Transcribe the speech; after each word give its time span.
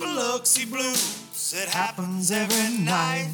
Biloxi 0.00 0.64
blues, 0.64 1.54
it 1.54 1.68
happens 1.68 2.30
every 2.30 2.82
night. 2.82 3.28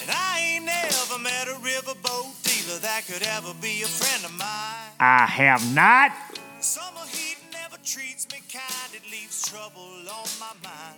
And 0.00 0.10
I 0.10 0.40
ain't 0.40 0.64
never 0.64 1.18
met 1.18 1.48
a 1.48 1.54
riverboat 1.60 2.32
dealer 2.42 2.78
that 2.80 3.04
could 3.06 3.22
ever 3.22 3.52
be 3.60 3.82
a 3.82 3.86
friend 3.86 4.24
of 4.24 4.32
mine. 4.38 4.90
I 4.98 5.26
have 5.26 5.62
not. 5.74 6.12
Summer 6.60 7.04
heat 7.12 7.36
never 7.52 7.76
treats 7.84 8.26
me 8.32 8.40
kind, 8.50 8.94
it 8.94 9.02
leaves 9.12 9.46
trouble 9.50 9.82
on 10.08 10.28
my 10.40 10.54
mind. 10.64 10.96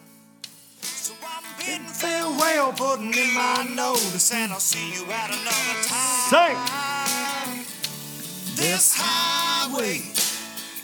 So 0.81 1.13
I'm 1.27 1.43
bidding 1.59 1.89
farewell, 1.89 2.73
putting 2.73 3.13
in 3.13 3.35
my 3.35 3.67
notice, 3.75 4.33
and 4.33 4.53
I'll 4.53 4.61
see 4.61 4.93
you 4.95 5.11
at 5.11 5.31
another 5.31 5.83
time. 5.91 7.65
This 8.55 8.95
highway 8.97 10.03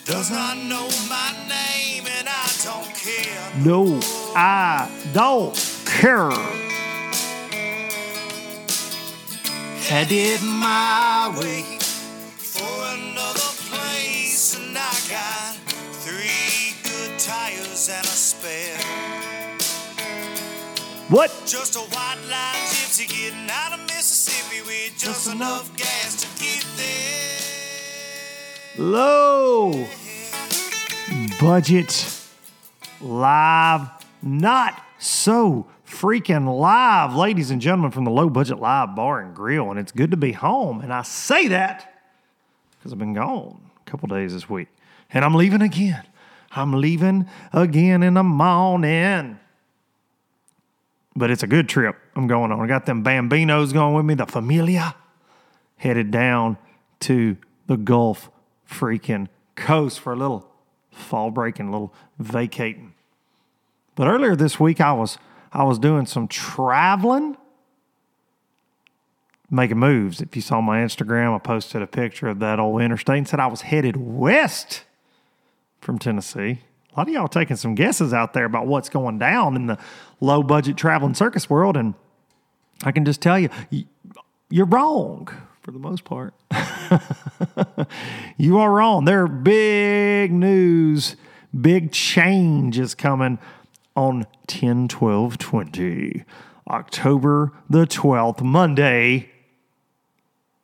does 0.06 0.30
not 0.30 0.56
know 0.56 0.88
my 1.08 1.32
name, 1.48 2.04
and 2.06 2.28
I 2.28 2.48
don't 2.62 2.94
care. 2.94 3.52
No, 3.64 3.98
I 4.36 4.88
don't 5.12 5.52
care. 5.84 6.30
Headed 9.82 10.42
my 10.42 11.34
way 11.40 11.62
for 12.38 12.62
another 12.94 13.50
place, 13.66 14.56
and 14.56 14.78
I 14.78 14.94
got 15.10 15.56
three 16.04 16.76
good 16.84 17.18
tires 17.18 17.88
and 17.88 18.04
a 18.04 18.08
spare. 18.08 18.78
What? 21.08 21.30
Just 21.46 21.74
a 21.74 21.80
white 21.80 22.18
line 22.30 22.62
gypsy 22.70 23.08
getting 23.08 23.50
out 23.50 23.72
of 23.72 23.80
Mississippi 23.86 24.62
with 24.62 24.96
just 24.96 25.32
enough 25.32 25.76
gas 25.76 26.14
to 26.22 26.44
get 26.44 26.64
there. 26.76 27.25
Low 28.78 29.86
budget 31.40 32.20
live, 33.00 33.88
not 34.22 34.82
so 34.98 35.66
freaking 35.86 36.58
live, 36.58 37.14
ladies 37.16 37.50
and 37.50 37.60
gentlemen, 37.60 37.90
from 37.90 38.04
the 38.04 38.10
low 38.10 38.28
budget 38.28 38.58
live 38.58 38.94
bar 38.94 39.20
and 39.20 39.34
grill. 39.34 39.70
And 39.70 39.78
it's 39.78 39.92
good 39.92 40.10
to 40.10 40.18
be 40.18 40.32
home. 40.32 40.82
And 40.82 40.92
I 40.92 41.02
say 41.02 41.48
that 41.48 42.02
because 42.72 42.92
I've 42.92 42.98
been 42.98 43.14
gone 43.14 43.58
a 43.86 43.90
couple 43.90 44.08
days 44.08 44.34
this 44.34 44.50
week. 44.50 44.68
And 45.10 45.24
I'm 45.24 45.34
leaving 45.34 45.62
again. 45.62 46.02
I'm 46.50 46.74
leaving 46.74 47.30
again 47.54 48.02
in 48.02 48.12
the 48.12 48.22
morning. 48.22 49.38
But 51.14 51.30
it's 51.30 51.42
a 51.42 51.46
good 51.46 51.66
trip 51.66 51.96
I'm 52.14 52.26
going 52.26 52.52
on. 52.52 52.60
I 52.60 52.66
got 52.66 52.84
them 52.84 53.02
Bambinos 53.02 53.72
going 53.72 53.94
with 53.94 54.04
me, 54.04 54.14
the 54.14 54.26
Familia, 54.26 54.94
headed 55.76 56.10
down 56.10 56.58
to 57.00 57.38
the 57.68 57.78
Gulf 57.78 58.30
freaking 58.68 59.28
coast 59.54 60.00
for 60.00 60.12
a 60.12 60.16
little 60.16 60.50
fall 60.90 61.30
break 61.30 61.58
and 61.58 61.68
a 61.68 61.72
little 61.72 61.94
vacating. 62.18 62.94
But 63.94 64.08
earlier 64.08 64.36
this 64.36 64.60
week, 64.60 64.80
I 64.80 64.92
was 64.92 65.18
I 65.52 65.64
was 65.64 65.78
doing 65.78 66.06
some 66.06 66.28
traveling, 66.28 67.36
making 69.50 69.78
moves. 69.78 70.20
If 70.20 70.36
you 70.36 70.42
saw 70.42 70.60
my 70.60 70.80
Instagram, 70.80 71.34
I 71.34 71.38
posted 71.38 71.82
a 71.82 71.86
picture 71.86 72.28
of 72.28 72.40
that 72.40 72.60
old 72.60 72.82
interstate 72.82 73.18
and 73.18 73.28
said 73.28 73.40
I 73.40 73.46
was 73.46 73.62
headed 73.62 73.96
west 73.96 74.84
from 75.80 75.98
Tennessee. 75.98 76.60
A 76.92 76.98
lot 76.98 77.08
of 77.08 77.14
y'all 77.14 77.28
taking 77.28 77.56
some 77.56 77.74
guesses 77.74 78.12
out 78.12 78.32
there 78.32 78.44
about 78.44 78.66
what's 78.66 78.88
going 78.88 79.18
down 79.18 79.54
in 79.54 79.66
the 79.66 79.78
low 80.20 80.42
budget 80.42 80.76
traveling 80.76 81.14
circus 81.14 81.48
world, 81.48 81.76
and 81.76 81.94
I 82.84 82.92
can 82.92 83.04
just 83.04 83.20
tell 83.20 83.38
you, 83.38 83.48
you're 84.50 84.66
wrong 84.66 85.28
for 85.66 85.72
the 85.72 85.80
most 85.80 86.04
part. 86.04 86.32
you 88.36 88.56
are 88.56 88.70
wrong. 88.70 89.04
There 89.04 89.24
are 89.24 89.26
big 89.26 90.32
news, 90.32 91.16
big 91.60 91.90
change 91.90 92.78
is 92.78 92.94
coming 92.94 93.40
on 93.96 94.28
10 94.46 94.86
12 94.86 95.38
20. 95.38 96.24
October 96.70 97.52
the 97.68 97.84
12th, 97.84 98.42
Monday, 98.42 99.28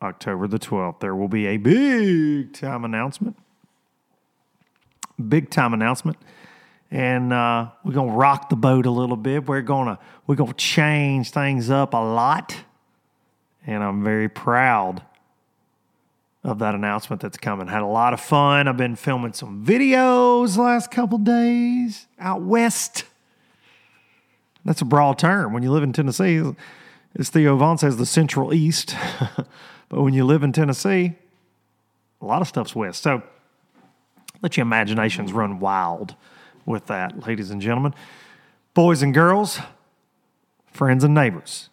October 0.00 0.46
the 0.46 0.60
12th. 0.60 1.00
There 1.00 1.16
will 1.16 1.26
be 1.26 1.46
a 1.46 1.56
big 1.56 2.52
time 2.52 2.84
announcement. 2.84 3.36
Big 5.28 5.50
time 5.50 5.74
announcement. 5.74 6.16
And 6.92 7.32
uh, 7.32 7.70
we're 7.84 7.94
gonna 7.94 8.12
rock 8.12 8.50
the 8.50 8.56
boat 8.56 8.86
a 8.86 8.90
little 8.92 9.16
bit. 9.16 9.48
We're 9.48 9.62
gonna 9.62 9.98
we're 10.28 10.36
gonna 10.36 10.52
change 10.52 11.32
things 11.32 11.70
up 11.70 11.92
a 11.92 11.96
lot. 11.96 12.54
And 13.66 13.82
I'm 13.82 14.02
very 14.02 14.28
proud 14.28 15.02
of 16.44 16.58
that 16.58 16.74
announcement 16.74 17.22
that's 17.22 17.36
coming. 17.36 17.68
Had 17.68 17.82
a 17.82 17.86
lot 17.86 18.12
of 18.12 18.20
fun. 18.20 18.66
I've 18.66 18.76
been 18.76 18.96
filming 18.96 19.32
some 19.32 19.64
videos 19.64 20.56
last 20.56 20.90
couple 20.90 21.18
days 21.18 22.06
out 22.18 22.42
west. 22.42 23.04
That's 24.64 24.80
a 24.80 24.84
broad 24.84 25.18
term. 25.18 25.52
When 25.52 25.62
you 25.62 25.70
live 25.70 25.82
in 25.82 25.92
Tennessee, 25.92 26.42
as 27.18 27.30
Theo 27.30 27.56
Von 27.56 27.78
says, 27.78 27.96
the 27.96 28.06
Central 28.06 28.52
East. 28.52 28.96
but 29.88 30.02
when 30.02 30.14
you 30.14 30.24
live 30.24 30.42
in 30.42 30.52
Tennessee, 30.52 31.14
a 32.20 32.24
lot 32.24 32.42
of 32.42 32.48
stuff's 32.48 32.74
west. 32.74 33.02
So 33.02 33.22
let 34.40 34.56
your 34.56 34.62
imaginations 34.62 35.32
run 35.32 35.60
wild 35.60 36.14
with 36.66 36.86
that, 36.86 37.26
ladies 37.26 37.50
and 37.50 37.60
gentlemen. 37.60 37.94
Boys 38.74 39.02
and 39.02 39.12
girls, 39.12 39.60
friends 40.72 41.04
and 41.04 41.14
neighbors. 41.14 41.68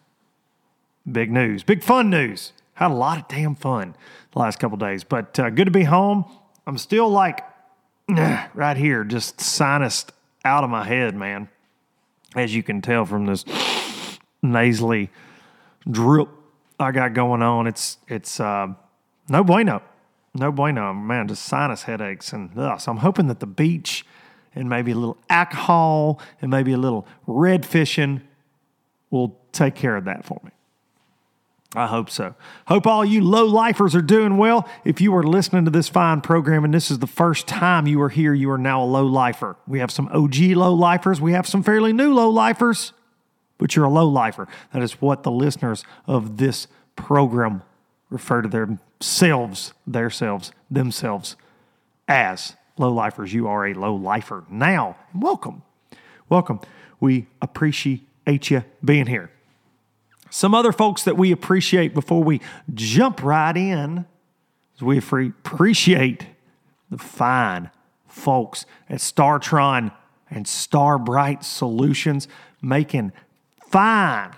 Big 1.10 1.30
news, 1.30 1.62
big 1.62 1.82
fun 1.82 2.10
news. 2.10 2.52
Had 2.74 2.90
a 2.90 2.94
lot 2.94 3.18
of 3.18 3.28
damn 3.28 3.54
fun 3.54 3.94
the 4.32 4.38
last 4.38 4.58
couple 4.58 4.78
days, 4.78 5.04
but 5.04 5.38
uh, 5.38 5.50
good 5.50 5.66
to 5.66 5.70
be 5.70 5.84
home. 5.84 6.24
I'm 6.66 6.78
still 6.78 7.08
like 7.08 7.44
right 8.08 8.76
here, 8.76 9.04
just 9.04 9.40
sinus 9.40 10.06
out 10.44 10.64
of 10.64 10.70
my 10.70 10.84
head, 10.84 11.14
man. 11.14 11.48
As 12.34 12.54
you 12.54 12.62
can 12.62 12.80
tell 12.80 13.04
from 13.04 13.26
this 13.26 13.44
nasally 14.42 15.10
drip 15.90 16.28
I 16.78 16.92
got 16.92 17.12
going 17.12 17.42
on, 17.42 17.66
it's 17.66 17.98
it's 18.08 18.40
uh, 18.40 18.68
no 19.28 19.44
bueno, 19.44 19.82
no 20.34 20.50
bueno, 20.50 20.94
man. 20.94 21.28
Just 21.28 21.44
sinus 21.44 21.82
headaches 21.82 22.32
and 22.32 22.50
ugh. 22.58 22.80
so 22.80 22.90
I'm 22.90 22.98
hoping 22.98 23.26
that 23.28 23.40
the 23.40 23.46
beach 23.46 24.06
and 24.54 24.68
maybe 24.68 24.92
a 24.92 24.94
little 24.94 25.18
alcohol 25.28 26.20
and 26.40 26.50
maybe 26.50 26.72
a 26.72 26.78
little 26.78 27.06
red 27.26 27.66
fishing 27.66 28.22
will 29.10 29.38
take 29.52 29.74
care 29.74 29.96
of 29.96 30.04
that 30.04 30.24
for 30.24 30.40
me. 30.42 30.50
I 31.74 31.86
hope 31.86 32.10
so. 32.10 32.34
Hope 32.66 32.86
all 32.86 33.04
you 33.04 33.22
low 33.22 33.44
lifers 33.44 33.94
are 33.94 34.02
doing 34.02 34.36
well. 34.36 34.68
If 34.84 35.00
you 35.00 35.14
are 35.14 35.22
listening 35.22 35.64
to 35.66 35.70
this 35.70 35.88
fine 35.88 36.20
program 36.20 36.64
and 36.64 36.74
this 36.74 36.90
is 36.90 36.98
the 36.98 37.06
first 37.06 37.46
time 37.46 37.86
you 37.86 38.02
are 38.02 38.08
here, 38.08 38.34
you 38.34 38.50
are 38.50 38.58
now 38.58 38.82
a 38.82 38.86
low 38.86 39.06
lifer. 39.06 39.56
We 39.68 39.78
have 39.78 39.92
some 39.92 40.08
OG 40.08 40.36
low 40.56 40.74
lifers, 40.74 41.20
we 41.20 41.32
have 41.32 41.46
some 41.46 41.62
fairly 41.62 41.92
new 41.92 42.12
low 42.12 42.28
lifers, 42.28 42.92
but 43.56 43.76
you're 43.76 43.84
a 43.84 43.90
low 43.90 44.08
lifer. 44.08 44.48
That 44.72 44.82
is 44.82 45.00
what 45.00 45.22
the 45.22 45.30
listeners 45.30 45.84
of 46.08 46.38
this 46.38 46.66
program 46.96 47.62
refer 48.08 48.42
to 48.42 48.48
themselves, 48.48 49.72
their 49.86 50.10
selves, 50.10 50.50
themselves 50.68 51.36
as 52.08 52.56
low 52.78 52.92
lifers. 52.92 53.32
You 53.32 53.46
are 53.46 53.66
a 53.66 53.74
low 53.74 53.94
lifer 53.94 54.44
now. 54.50 54.96
Welcome. 55.14 55.62
Welcome. 56.28 56.60
we 56.98 57.28
appreciate 57.40 58.50
you 58.50 58.64
being 58.84 59.06
here. 59.06 59.30
Some 60.30 60.54
other 60.54 60.72
folks 60.72 61.02
that 61.02 61.16
we 61.16 61.32
appreciate 61.32 61.92
before 61.92 62.22
we 62.22 62.40
jump 62.72 63.22
right 63.22 63.56
in 63.56 64.06
is 64.76 64.82
we 64.82 64.98
appreciate 64.98 66.26
the 66.90 66.98
fine 66.98 67.70
folks 68.06 68.64
at 68.88 68.98
StarTron 68.98 69.92
and 70.30 70.46
Starbright 70.46 71.44
Solutions 71.44 72.28
making 72.62 73.12
fine 73.68 74.32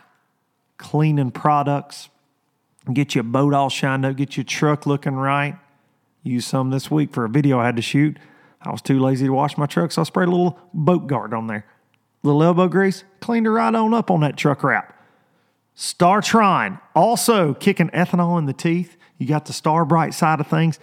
cleaning 0.79 1.31
products. 1.31 2.09
Get 2.93 3.15
your 3.15 3.25
boat 3.25 3.55
all 3.55 3.71
shined 3.71 4.05
up, 4.05 4.17
get 4.17 4.37
your 4.37 4.45
truck 4.45 4.87
looking 4.87 5.15
right. 5.15 5.57
Use 6.23 6.47
some 6.47 6.71
this 6.71 6.91
week 6.91 7.13
for 7.13 7.25
a 7.25 7.29
video 7.29 7.59
I 7.59 7.67
had 7.67 7.77
to 7.77 7.83
shoot. 7.83 8.19
I 8.61 8.71
was 8.71 8.81
too 8.81 8.99
lazy 8.99 9.27
to 9.27 9.33
wash 9.33 9.59
my 9.59 9.67
truck, 9.67 9.93
so 9.93 10.03
I 10.03 10.05
sprayed 10.05 10.29
a 10.29 10.31
little 10.31 10.59
boat 10.73 11.07
guard 11.07 11.35
on 11.35 11.49
there. 11.49 11.67
Little 12.23 12.43
elbow 12.43 12.69
grease, 12.69 13.05
cleaned 13.21 13.47
it 13.47 13.51
right 13.51 13.75
on 13.75 13.93
up 13.93 14.11
on 14.11 14.21
that 14.21 14.37
truck 14.37 14.63
wrap. 14.63 14.92
StarTron 15.77 16.81
also 16.95 17.55
kicking 17.55 17.89
ethanol 17.91 18.39
in 18.39 18.47
the 18.47 18.53
teeth. 18.53 18.97
You 19.19 19.27
got 19.27 19.47
the 19.47 19.53
Starbright 19.53 20.15
side 20.15 20.41
of 20.41 20.47
things, 20.47 20.79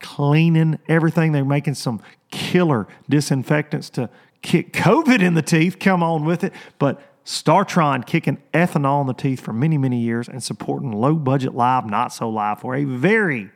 cleaning 0.00 0.78
everything. 0.88 1.32
They're 1.32 1.44
making 1.44 1.74
some 1.74 2.00
killer 2.30 2.88
disinfectants 3.08 3.90
to 3.90 4.10
kick 4.40 4.72
COVID 4.72 5.20
in 5.22 5.34
the 5.34 5.42
teeth. 5.42 5.78
Come 5.78 6.02
on 6.02 6.24
with 6.24 6.42
it. 6.42 6.52
But 6.78 7.00
StarTron 7.24 8.04
kicking 8.06 8.38
ethanol 8.52 9.00
in 9.00 9.06
the 9.06 9.14
teeth 9.14 9.40
for 9.40 9.52
many, 9.52 9.78
many 9.78 10.00
years 10.00 10.28
and 10.28 10.42
supporting 10.42 10.92
low 10.92 11.14
budget 11.14 11.54
live, 11.54 11.86
not 11.86 12.12
so 12.12 12.28
live 12.28 12.60
for 12.60 12.74
a 12.74 12.84
very, 12.84 13.50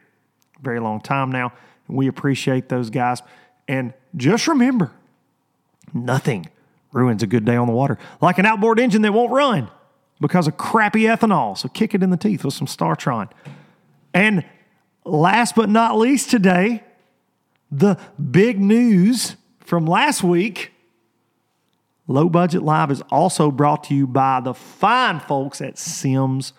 very 0.60 0.78
long 0.78 1.00
time 1.00 1.32
now. 1.32 1.52
We 1.88 2.06
appreciate 2.06 2.68
those 2.68 2.90
guys. 2.90 3.22
And 3.66 3.92
just 4.16 4.46
remember, 4.46 4.92
nothing 5.92 6.48
ruins 6.92 7.22
a 7.22 7.26
good 7.26 7.44
day 7.44 7.56
on 7.56 7.66
the 7.66 7.72
water 7.72 7.98
like 8.22 8.38
an 8.38 8.46
outboard 8.46 8.80
engine 8.80 9.02
that 9.02 9.12
won't 9.12 9.30
run 9.30 9.68
because 10.20 10.46
of 10.46 10.56
crappy 10.56 11.02
ethanol. 11.02 11.56
So 11.56 11.68
kick 11.68 11.94
it 11.94 12.02
in 12.02 12.10
the 12.10 12.16
teeth 12.16 12.44
with 12.44 12.54
some 12.54 12.66
StarTron. 12.66 13.30
And 14.14 14.44
last 15.04 15.54
but 15.54 15.68
not 15.68 15.98
least 15.98 16.30
today, 16.30 16.82
the 17.70 17.98
big 18.30 18.60
news 18.60 19.36
from 19.60 19.86
last 19.86 20.22
week. 20.22 20.72
Low 22.08 22.28
Budget 22.28 22.62
Live 22.62 22.92
is 22.92 23.02
also 23.10 23.50
brought 23.50 23.84
to 23.84 23.94
you 23.94 24.06
by 24.06 24.40
the 24.40 24.54
fine 24.54 25.18
folks 25.18 25.60
at 25.60 25.76
Simms 25.76 26.52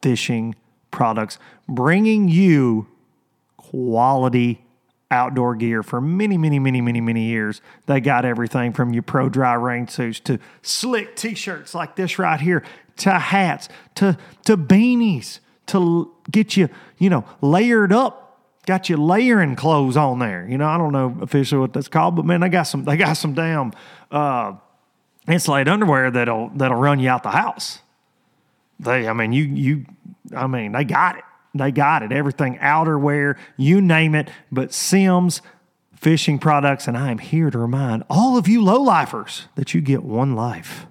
Fishing 0.00 0.54
Products, 0.90 1.38
bringing 1.68 2.28
you 2.28 2.88
quality 3.58 4.64
outdoor 5.12 5.54
gear 5.54 5.82
for 5.82 6.00
many, 6.00 6.36
many, 6.36 6.58
many, 6.58 6.80
many, 6.80 7.00
many 7.00 7.24
years. 7.24 7.60
They 7.86 8.00
got 8.00 8.24
everything 8.24 8.72
from 8.72 8.92
your 8.92 9.02
pro 9.02 9.28
dry 9.28 9.54
rain 9.54 9.86
suits 9.86 10.18
to 10.20 10.38
slick 10.62 11.14
t 11.14 11.34
shirts 11.34 11.74
like 11.74 11.94
this 11.94 12.18
right 12.18 12.40
here, 12.40 12.64
to 12.98 13.18
hats, 13.18 13.68
to, 13.96 14.18
to 14.46 14.56
beanies, 14.56 15.38
to 15.66 16.12
get 16.30 16.56
you, 16.56 16.68
you 16.98 17.10
know, 17.10 17.24
layered 17.40 17.92
up. 17.92 18.18
Got 18.64 18.88
you 18.88 18.96
layering 18.96 19.56
clothes 19.56 19.96
on 19.96 20.20
there. 20.20 20.46
You 20.48 20.56
know, 20.56 20.68
I 20.68 20.78
don't 20.78 20.92
know 20.92 21.16
officially 21.20 21.60
what 21.60 21.72
that's 21.72 21.88
called, 21.88 22.14
but 22.14 22.24
man, 22.24 22.40
they 22.40 22.48
got 22.48 22.62
some 22.62 22.84
they 22.84 22.96
got 22.96 23.14
some 23.14 23.34
damn 23.34 23.72
uh, 24.12 24.52
insulated 25.26 25.66
underwear 25.66 26.12
that'll 26.12 26.50
that'll 26.50 26.78
run 26.78 27.00
you 27.00 27.08
out 27.08 27.24
the 27.24 27.30
house. 27.30 27.80
They 28.78 29.08
I 29.08 29.14
mean 29.14 29.32
you 29.32 29.42
you 29.42 29.86
I 30.36 30.46
mean 30.46 30.70
they 30.70 30.84
got 30.84 31.18
it. 31.18 31.24
They 31.54 31.70
got 31.70 32.02
it. 32.02 32.12
Everything, 32.12 32.58
outerwear, 32.58 33.36
you 33.56 33.80
name 33.80 34.14
it. 34.14 34.30
But 34.50 34.72
Simms 34.72 35.42
Fishing 35.94 36.38
Products, 36.38 36.88
and 36.88 36.96
I 36.96 37.10
am 37.10 37.18
here 37.18 37.50
to 37.50 37.58
remind 37.58 38.04
all 38.08 38.36
of 38.36 38.48
you 38.48 38.62
low 38.62 38.80
lifers 38.80 39.46
that 39.54 39.74
you 39.74 39.80
get 39.80 40.02
one 40.02 40.34
life. 40.34 40.86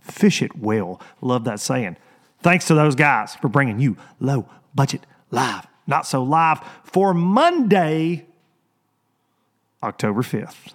Fish 0.00 0.40
it 0.40 0.56
well. 0.56 1.00
Love 1.20 1.44
that 1.44 1.60
saying. 1.60 1.96
Thanks 2.40 2.66
to 2.66 2.74
those 2.74 2.94
guys 2.94 3.34
for 3.36 3.48
bringing 3.48 3.78
you 3.78 3.96
low 4.20 4.48
budget 4.74 5.06
live, 5.30 5.66
not 5.86 6.06
so 6.06 6.22
live 6.22 6.60
for 6.84 7.12
Monday, 7.12 8.26
October 9.82 10.22
5th. 10.22 10.74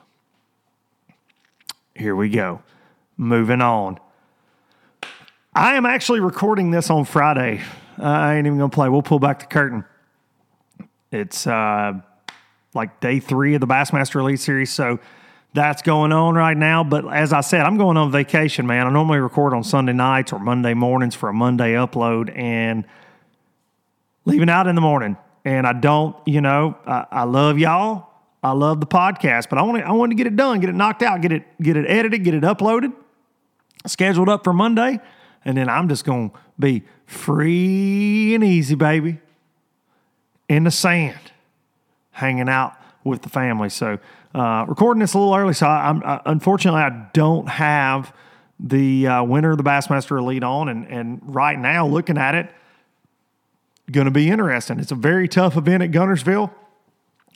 Here 1.95 2.15
we 2.15 2.29
go. 2.29 2.61
Moving 3.17 3.61
on. 3.61 3.97
I 5.55 5.75
am 5.75 5.87
actually 5.87 6.19
recording 6.19 6.69
this 6.69 6.91
on 6.91 7.05
Friday. 7.05 7.61
I 7.97 8.35
ain't 8.35 8.47
even 8.47 8.57
gonna 8.57 8.69
play. 8.69 8.89
We'll 8.89 9.01
pull 9.01 9.19
back 9.19 9.39
the 9.39 9.45
curtain. 9.45 9.85
It's 11.11 11.47
uh, 11.47 11.93
like 12.73 12.99
day 12.99 13.19
three 13.19 13.55
of 13.55 13.61
the 13.61 13.67
Bassmaster 13.67 14.19
Elite 14.19 14.39
Series, 14.39 14.71
so 14.71 14.99
that's 15.53 15.81
going 15.81 16.11
on 16.11 16.35
right 16.35 16.57
now. 16.57 16.83
But 16.83 17.11
as 17.11 17.33
I 17.33 17.41
said, 17.41 17.61
I'm 17.61 17.77
going 17.77 17.97
on 17.97 18.11
vacation, 18.11 18.67
man. 18.67 18.85
I 18.85 18.89
normally 18.89 19.19
record 19.19 19.53
on 19.53 19.63
Sunday 19.63 19.93
nights 19.93 20.33
or 20.33 20.39
Monday 20.39 20.73
mornings 20.73 21.15
for 21.15 21.29
a 21.29 21.33
Monday 21.33 21.73
upload, 21.73 22.35
and 22.37 22.85
leaving 24.25 24.49
out 24.49 24.67
in 24.67 24.75
the 24.75 24.81
morning. 24.81 25.17
And 25.45 25.65
I 25.65 25.73
don't, 25.73 26.15
you 26.25 26.41
know, 26.41 26.77
I, 26.85 27.05
I 27.11 27.23
love 27.23 27.57
y'all. 27.57 28.07
I 28.43 28.51
love 28.51 28.79
the 28.79 28.85
podcast, 28.85 29.49
but 29.49 29.57
I 29.57 29.63
want 29.63 29.81
I 29.83 29.91
want 29.93 30.11
to 30.11 30.15
get 30.15 30.27
it 30.27 30.35
done, 30.35 30.59
get 30.59 30.69
it 30.69 30.75
knocked 30.75 31.01
out, 31.01 31.21
get 31.21 31.31
it, 31.31 31.43
get 31.61 31.75
it 31.75 31.85
edited, 31.89 32.23
get 32.23 32.33
it 32.33 32.43
uploaded, 32.43 32.93
scheduled 33.85 34.29
up 34.29 34.43
for 34.43 34.53
Monday, 34.53 34.99
and 35.43 35.57
then 35.57 35.69
I'm 35.69 35.89
just 35.89 36.05
going 36.05 36.29
to 36.29 36.37
be 36.59 36.83
free 37.05 38.35
and 38.35 38.43
easy, 38.43 38.75
baby, 38.75 39.19
in 40.49 40.63
the 40.63 40.71
sand, 40.71 41.31
hanging 42.11 42.49
out 42.49 42.73
with 43.03 43.21
the 43.21 43.29
family. 43.29 43.69
So, 43.69 43.99
uh, 44.33 44.65
recording 44.67 45.01
this 45.01 45.13
a 45.13 45.19
little 45.19 45.35
early, 45.35 45.53
so 45.53 45.67
I, 45.67 45.89
am 45.89 46.01
unfortunately 46.25 46.81
I 46.81 47.09
don't 47.13 47.47
have 47.47 48.13
the 48.59 49.07
uh, 49.07 49.23
winner 49.23 49.51
of 49.51 49.57
the 49.57 49.63
Bassmaster 49.63 50.17
Elite 50.17 50.43
on, 50.43 50.69
and 50.69 50.87
and 50.87 51.21
right 51.23 51.57
now 51.57 51.87
looking 51.87 52.17
at 52.17 52.35
it, 52.35 52.49
going 53.91 54.05
to 54.05 54.11
be 54.11 54.29
interesting. 54.29 54.79
It's 54.79 54.91
a 54.91 54.95
very 54.95 55.27
tough 55.27 55.57
event 55.57 55.83
at 55.83 55.91
Guntersville. 55.91 56.51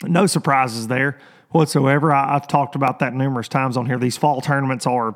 No 0.03 0.25
surprises 0.25 0.87
there 0.87 1.17
whatsoever. 1.49 2.11
I, 2.11 2.35
I've 2.35 2.47
talked 2.47 2.75
about 2.75 2.99
that 2.99 3.13
numerous 3.13 3.47
times 3.47 3.77
on 3.77 3.85
here. 3.85 3.97
These 3.97 4.17
fall 4.17 4.41
tournaments 4.41 4.85
are 4.87 5.15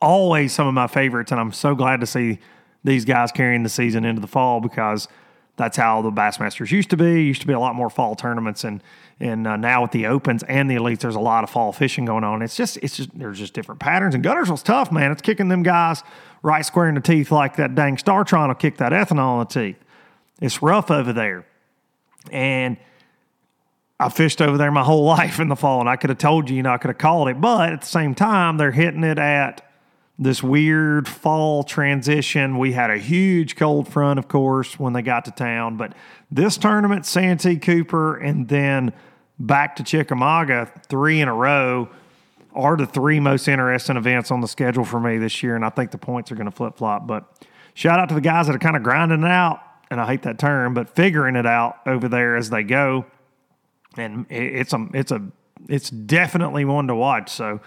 always 0.00 0.52
some 0.52 0.66
of 0.66 0.74
my 0.74 0.86
favorites, 0.86 1.32
and 1.32 1.40
I'm 1.40 1.52
so 1.52 1.74
glad 1.74 2.00
to 2.00 2.06
see 2.06 2.38
these 2.84 3.04
guys 3.04 3.32
carrying 3.32 3.62
the 3.62 3.68
season 3.68 4.04
into 4.04 4.20
the 4.20 4.26
fall 4.26 4.60
because 4.60 5.08
that's 5.58 5.76
how 5.76 6.00
the 6.02 6.10
Bassmasters 6.10 6.70
used 6.70 6.88
to 6.90 6.96
be. 6.96 7.24
Used 7.24 7.40
to 7.40 7.46
be 7.46 7.52
a 7.52 7.58
lot 7.58 7.74
more 7.74 7.90
fall 7.90 8.14
tournaments, 8.14 8.64
and 8.64 8.82
and 9.20 9.46
uh, 9.46 9.56
now 9.56 9.82
with 9.82 9.90
the 9.90 10.06
opens 10.06 10.44
and 10.44 10.70
the 10.70 10.76
elites, 10.76 11.00
there's 11.00 11.16
a 11.16 11.20
lot 11.20 11.42
of 11.42 11.50
fall 11.50 11.72
fishing 11.72 12.04
going 12.04 12.24
on. 12.24 12.40
It's 12.40 12.56
just 12.56 12.78
it's 12.78 12.96
just 12.96 13.10
there's 13.18 13.38
just 13.38 13.52
different 13.52 13.80
patterns. 13.80 14.14
And 14.14 14.24
Guntersville's 14.24 14.62
tough, 14.62 14.92
man. 14.92 15.10
It's 15.10 15.20
kicking 15.20 15.48
them 15.48 15.64
guys 15.64 16.02
right 16.42 16.64
square 16.64 16.88
in 16.88 16.94
the 16.94 17.00
teeth 17.00 17.32
like 17.32 17.56
that 17.56 17.74
dang 17.74 17.96
StarTron 17.96 18.48
will 18.48 18.54
kick 18.54 18.78
that 18.78 18.92
ethanol 18.92 19.34
in 19.34 19.38
the 19.40 19.72
teeth. 19.72 19.84
It's 20.40 20.62
rough 20.62 20.90
over 20.92 21.12
there, 21.12 21.44
and 22.30 22.76
I 23.98 24.08
fished 24.10 24.40
over 24.40 24.56
there 24.56 24.70
my 24.70 24.84
whole 24.84 25.04
life 25.16 25.40
in 25.40 25.48
the 25.48 25.56
fall, 25.56 25.80
and 25.80 25.88
I 25.88 25.96
could 25.96 26.10
have 26.10 26.18
told 26.18 26.48
you, 26.48 26.56
you 26.56 26.62
know, 26.62 26.70
I 26.70 26.78
could 26.78 26.88
have 26.90 26.98
called 26.98 27.28
it, 27.28 27.40
but 27.40 27.72
at 27.72 27.80
the 27.80 27.86
same 27.86 28.14
time, 28.14 28.56
they're 28.56 28.70
hitting 28.70 29.02
it 29.02 29.18
at 29.18 29.67
this 30.18 30.42
weird 30.42 31.06
fall 31.06 31.62
transition. 31.62 32.58
We 32.58 32.72
had 32.72 32.90
a 32.90 32.98
huge 32.98 33.54
cold 33.54 33.88
front, 33.88 34.18
of 34.18 34.26
course, 34.26 34.78
when 34.78 34.92
they 34.92 35.02
got 35.02 35.24
to 35.26 35.30
town. 35.30 35.76
But 35.76 35.94
this 36.30 36.56
tournament, 36.56 37.06
Santee 37.06 37.56
Cooper, 37.56 38.16
and 38.16 38.48
then 38.48 38.92
back 39.38 39.76
to 39.76 39.84
Chickamauga, 39.84 40.72
three 40.88 41.20
in 41.20 41.28
a 41.28 41.34
row, 41.34 41.88
are 42.52 42.76
the 42.76 42.86
three 42.86 43.20
most 43.20 43.46
interesting 43.46 43.96
events 43.96 44.32
on 44.32 44.40
the 44.40 44.48
schedule 44.48 44.84
for 44.84 44.98
me 44.98 45.18
this 45.18 45.40
year. 45.42 45.54
And 45.54 45.64
I 45.64 45.68
think 45.68 45.92
the 45.92 45.98
points 45.98 46.32
are 46.32 46.34
going 46.34 46.50
to 46.50 46.56
flip 46.56 46.76
flop. 46.76 47.06
But 47.06 47.24
shout 47.74 48.00
out 48.00 48.08
to 48.08 48.16
the 48.16 48.20
guys 48.20 48.48
that 48.48 48.56
are 48.56 48.60
kind 48.60 48.76
of 48.76 48.82
grinding 48.82 49.22
it 49.22 49.30
out. 49.30 49.60
And 49.90 50.00
I 50.00 50.06
hate 50.06 50.22
that 50.22 50.38
term, 50.38 50.74
but 50.74 50.90
figuring 50.90 51.36
it 51.36 51.46
out 51.46 51.78
over 51.86 52.08
there 52.08 52.36
as 52.36 52.50
they 52.50 52.64
go. 52.64 53.06
And 53.96 54.26
it's 54.28 54.72
a, 54.72 54.86
it's 54.92 55.12
a, 55.12 55.22
it's 55.68 55.88
definitely 55.88 56.64
one 56.64 56.88
to 56.88 56.94
watch. 56.94 57.30
So, 57.30 57.60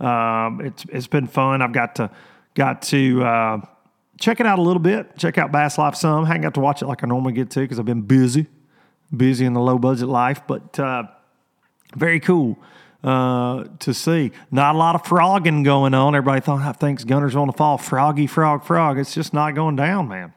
um, 0.00 0.60
it's 0.60 0.84
it's 0.88 1.06
been 1.06 1.26
fun. 1.26 1.62
I've 1.62 1.72
got 1.72 1.96
to 1.96 2.10
got 2.54 2.82
to 2.82 3.24
uh, 3.24 3.60
check 4.20 4.40
it 4.40 4.46
out 4.46 4.58
a 4.58 4.62
little 4.62 4.82
bit. 4.82 5.16
Check 5.16 5.38
out 5.38 5.52
Bass 5.52 5.78
Life 5.78 5.94
some. 5.94 6.24
I 6.24 6.28
haven't 6.28 6.42
got 6.42 6.54
to 6.54 6.60
watch 6.60 6.82
it 6.82 6.86
like 6.86 7.02
I 7.04 7.06
normally 7.06 7.32
get 7.32 7.50
to 7.50 7.60
because 7.60 7.78
I've 7.78 7.86
been 7.86 8.02
busy, 8.02 8.46
busy 9.14 9.44
in 9.44 9.52
the 9.54 9.60
low 9.60 9.78
budget 9.78 10.08
life. 10.08 10.42
But 10.46 10.78
uh, 10.78 11.04
very 11.94 12.20
cool 12.20 12.58
uh, 13.04 13.64
to 13.78 13.94
see. 13.94 14.32
Not 14.50 14.74
a 14.74 14.78
lot 14.78 14.94
of 14.94 15.04
frogging 15.04 15.62
going 15.62 15.94
on. 15.94 16.14
Everybody 16.14 16.40
thought 16.40 16.80
thinks 16.80 17.04
Gunners 17.04 17.36
on 17.36 17.46
the 17.46 17.52
fall. 17.52 17.78
Froggy, 17.78 18.26
frog, 18.26 18.64
frog. 18.64 18.98
It's 18.98 19.14
just 19.14 19.32
not 19.32 19.54
going 19.54 19.76
down, 19.76 20.08
man. 20.08 20.34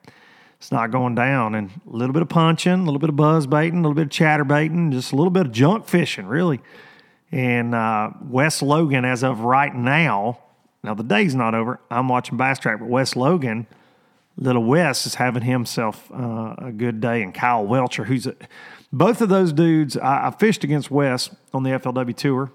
It's 0.57 0.71
not 0.71 0.91
going 0.91 1.15
down. 1.15 1.55
And 1.55 1.71
a 1.91 1.95
little 1.95 2.13
bit 2.13 2.21
of 2.21 2.29
punching, 2.29 2.71
a 2.71 2.83
little 2.83 2.99
bit 2.99 3.09
of 3.09 3.15
buzz 3.15 3.47
baiting, 3.47 3.79
a 3.79 3.81
little 3.81 3.95
bit 3.95 4.07
of 4.07 4.09
chatter 4.11 4.43
baiting, 4.43 4.91
just 4.91 5.13
a 5.13 5.15
little 5.15 5.31
bit 5.31 5.47
of 5.47 5.51
junk 5.51 5.87
fishing, 5.87 6.27
really. 6.27 6.59
And 7.31 7.75
uh, 7.75 8.11
Wes 8.23 8.61
Logan, 8.61 9.05
as 9.05 9.23
of 9.23 9.41
right 9.41 9.73
now, 9.73 10.39
now 10.83 10.93
the 10.93 11.03
day's 11.03 11.35
not 11.35 11.53
over. 11.53 11.79
I'm 11.91 12.07
watching 12.07 12.37
BassTrakk, 12.37 12.79
but 12.79 12.87
Wes 12.87 13.15
Logan, 13.15 13.67
little 14.37 14.63
Wes, 14.63 15.05
is 15.05 15.15
having 15.15 15.43
himself 15.43 16.11
uh, 16.11 16.55
a 16.57 16.71
good 16.75 17.01
day. 17.01 17.21
And 17.21 17.33
Kyle 17.33 17.65
Welcher, 17.65 18.05
who's 18.05 18.25
a, 18.25 18.35
both 18.91 19.21
of 19.21 19.29
those 19.29 19.53
dudes, 19.53 19.95
I, 19.97 20.27
I, 20.27 20.31
fished 20.31 20.63
against 20.63 20.89
Wes 20.89 21.29
on 21.53 21.63
the 21.63 21.71
FLW 21.71 22.15
tour, 22.15 22.51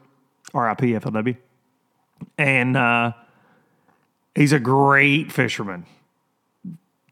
RIP 0.52 0.80
FLW. 0.80 1.36
And 2.38 2.76
uh, 2.76 3.12
He's 4.34 4.52
a 4.52 4.58
great 4.58 5.30
fisherman 5.30 5.86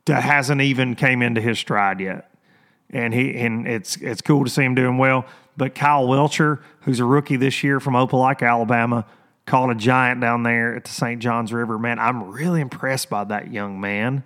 that 0.07 0.25
hasn't 0.25 0.61
even 0.61 0.97
came 0.97 1.23
into 1.23 1.41
his 1.41 1.59
stride 1.59 2.01
yet. 2.01 2.29
And 2.91 3.15
he 3.15 3.39
and 3.39 3.67
it's 3.67 3.97
it's 3.97 4.21
cool 4.21 4.45
to 4.45 4.51
see 4.51 4.65
him 4.65 4.75
doing 4.75 4.99
well. 4.99 5.25
But 5.57 5.75
Kyle 5.75 6.07
Welcher, 6.07 6.63
who's 6.81 7.01
a 7.01 7.05
rookie 7.05 7.37
this 7.37 7.63
year 7.63 7.81
from 7.81 7.95
Opelika, 7.95 8.49
Alabama, 8.49 9.07
caught 9.47 9.71
a 9.71 9.75
giant 9.75 10.21
down 10.21 10.43
there 10.43 10.75
at 10.75 10.85
the 10.85 10.91
St. 10.91 11.21
Johns 11.21 11.53
River. 11.53 11.79
Man, 11.79 11.99
I'm 11.99 12.31
really 12.31 12.61
impressed 12.61 13.11
by 13.11 13.25
that 13.25 13.53
young 13.53 13.81
man. 13.81 14.25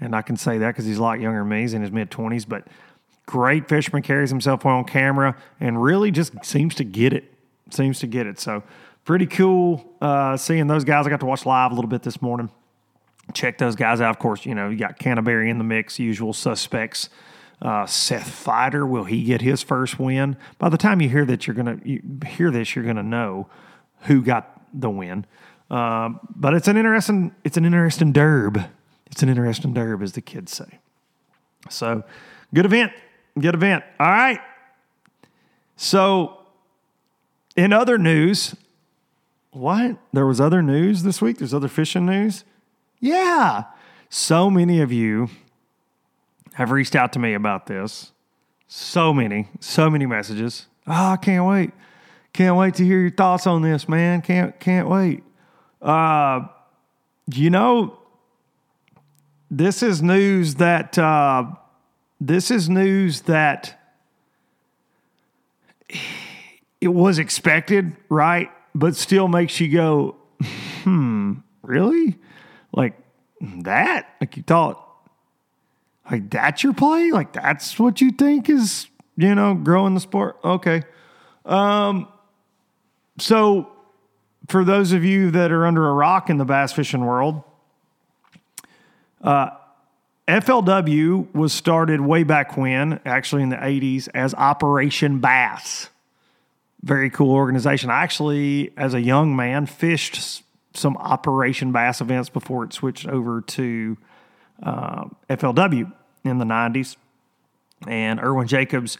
And 0.00 0.14
I 0.14 0.22
can 0.22 0.36
say 0.36 0.58
that 0.58 0.68
because 0.68 0.84
he's 0.84 0.98
a 0.98 1.02
lot 1.02 1.20
younger 1.20 1.40
than 1.40 1.48
me. 1.48 1.62
He's 1.62 1.74
in 1.74 1.82
his 1.82 1.90
mid 1.90 2.10
20s, 2.10 2.46
but 2.48 2.66
great 3.26 3.68
fisherman, 3.68 4.02
carries 4.02 4.30
himself 4.30 4.64
well 4.64 4.76
on 4.76 4.84
camera, 4.84 5.36
and 5.60 5.82
really 5.82 6.10
just 6.10 6.32
seems 6.44 6.74
to 6.76 6.84
get 6.84 7.12
it. 7.12 7.32
Seems 7.70 7.98
to 8.00 8.06
get 8.06 8.26
it. 8.26 8.38
So 8.38 8.62
pretty 9.04 9.26
cool 9.26 9.84
uh, 10.00 10.36
seeing 10.36 10.66
those 10.66 10.84
guys. 10.84 11.06
I 11.06 11.10
got 11.10 11.20
to 11.20 11.26
watch 11.26 11.44
live 11.44 11.72
a 11.72 11.74
little 11.74 11.90
bit 11.90 12.02
this 12.02 12.22
morning. 12.22 12.50
Check 13.34 13.58
those 13.58 13.76
guys 13.76 14.00
out. 14.00 14.10
Of 14.10 14.18
course, 14.18 14.46
you 14.46 14.54
know, 14.54 14.70
you 14.70 14.78
got 14.78 14.98
Canterbury 14.98 15.50
in 15.50 15.58
the 15.58 15.64
mix, 15.64 15.98
usual 15.98 16.32
suspects. 16.32 17.10
Uh, 17.60 17.86
Seth 17.86 18.44
Feider, 18.44 18.88
will 18.88 19.04
he 19.04 19.24
get 19.24 19.40
his 19.40 19.62
first 19.62 19.98
win? 19.98 20.36
By 20.58 20.68
the 20.68 20.78
time 20.78 21.00
you 21.00 21.08
hear 21.08 21.24
that, 21.24 21.46
you're 21.46 21.56
gonna 21.56 21.80
you 21.84 22.02
hear 22.26 22.50
this, 22.50 22.76
you're 22.76 22.84
gonna 22.84 23.02
know 23.02 23.48
who 24.02 24.22
got 24.22 24.60
the 24.72 24.90
win. 24.90 25.26
Uh, 25.70 26.10
but 26.34 26.54
it's 26.54 26.68
an 26.68 26.76
interesting, 26.76 27.34
it's 27.44 27.56
an 27.56 27.64
interesting 27.64 28.12
derb. 28.12 28.68
It's 29.10 29.22
an 29.22 29.28
interesting 29.28 29.74
derb, 29.74 30.02
as 30.02 30.12
the 30.12 30.20
kids 30.20 30.52
say. 30.52 30.78
So, 31.68 32.04
good 32.54 32.64
event, 32.64 32.92
good 33.38 33.54
event. 33.54 33.84
All 33.98 34.06
right. 34.06 34.40
So, 35.76 36.38
in 37.56 37.72
other 37.72 37.98
news, 37.98 38.54
what? 39.50 39.96
There 40.12 40.26
was 40.26 40.40
other 40.40 40.62
news 40.62 41.02
this 41.02 41.20
week? 41.20 41.38
There's 41.38 41.54
other 41.54 41.68
fishing 41.68 42.06
news? 42.06 42.44
Yeah. 43.00 43.64
So 44.08 44.50
many 44.50 44.80
of 44.80 44.92
you 44.92 45.28
have 46.58 46.72
reached 46.72 46.96
out 46.96 47.12
to 47.12 47.20
me 47.20 47.34
about 47.34 47.66
this. 47.66 48.10
So 48.66 49.14
many, 49.14 49.48
so 49.60 49.88
many 49.88 50.06
messages. 50.06 50.66
Oh, 50.88 51.12
I 51.12 51.16
can't 51.16 51.46
wait. 51.46 51.70
Can't 52.32 52.56
wait 52.56 52.74
to 52.74 52.84
hear 52.84 52.98
your 52.98 53.12
thoughts 53.12 53.46
on 53.46 53.62
this, 53.62 53.88
man. 53.88 54.22
Can't 54.22 54.58
can't 54.58 54.88
wait. 54.88 55.22
Uh, 55.80 56.48
you 57.32 57.50
know, 57.50 57.96
this 59.48 59.84
is 59.84 60.02
news 60.02 60.56
that 60.56 60.98
uh, 60.98 61.44
this 62.20 62.50
is 62.50 62.68
news 62.68 63.20
that 63.22 63.80
it 66.80 66.88
was 66.88 67.20
expected, 67.20 67.96
right? 68.08 68.50
But 68.74 68.96
still 68.96 69.28
makes 69.28 69.60
you 69.60 69.68
go, 69.68 70.16
hmm, 70.82 71.34
really? 71.62 72.18
Like 72.72 72.98
that? 73.40 74.08
Like 74.20 74.36
you 74.36 74.42
thought, 74.42 74.87
like 76.10 76.30
that's 76.30 76.62
your 76.62 76.72
play? 76.72 77.10
Like 77.10 77.32
that's 77.32 77.78
what 77.78 78.00
you 78.00 78.10
think 78.10 78.48
is, 78.48 78.88
you 79.16 79.34
know, 79.34 79.54
growing 79.54 79.94
the 79.94 80.00
sport? 80.00 80.38
Okay. 80.42 80.82
Um, 81.44 82.08
so 83.18 83.70
for 84.48 84.64
those 84.64 84.92
of 84.92 85.04
you 85.04 85.30
that 85.32 85.52
are 85.52 85.66
under 85.66 85.88
a 85.88 85.92
rock 85.92 86.30
in 86.30 86.38
the 86.38 86.44
bass 86.44 86.72
fishing 86.72 87.04
world, 87.04 87.42
uh, 89.22 89.50
FLW 90.26 91.34
was 91.34 91.52
started 91.52 92.00
way 92.00 92.22
back 92.22 92.56
when, 92.56 93.00
actually 93.04 93.42
in 93.42 93.48
the 93.48 93.56
80s, 93.56 94.08
as 94.12 94.34
Operation 94.34 95.20
Bass. 95.20 95.88
Very 96.82 97.10
cool 97.10 97.32
organization. 97.32 97.90
I 97.90 98.02
actually, 98.02 98.72
as 98.76 98.94
a 98.94 99.00
young 99.00 99.34
man, 99.34 99.66
fished 99.66 100.42
some 100.74 100.96
Operation 100.98 101.72
Bass 101.72 102.00
events 102.00 102.28
before 102.28 102.64
it 102.64 102.72
switched 102.72 103.08
over 103.08 103.40
to 103.40 103.96
uh, 104.62 105.06
FLW 105.30 105.92
in 106.24 106.38
the 106.38 106.44
90s. 106.44 106.96
And 107.86 108.20
Irwin 108.20 108.48
Jacobs 108.48 108.98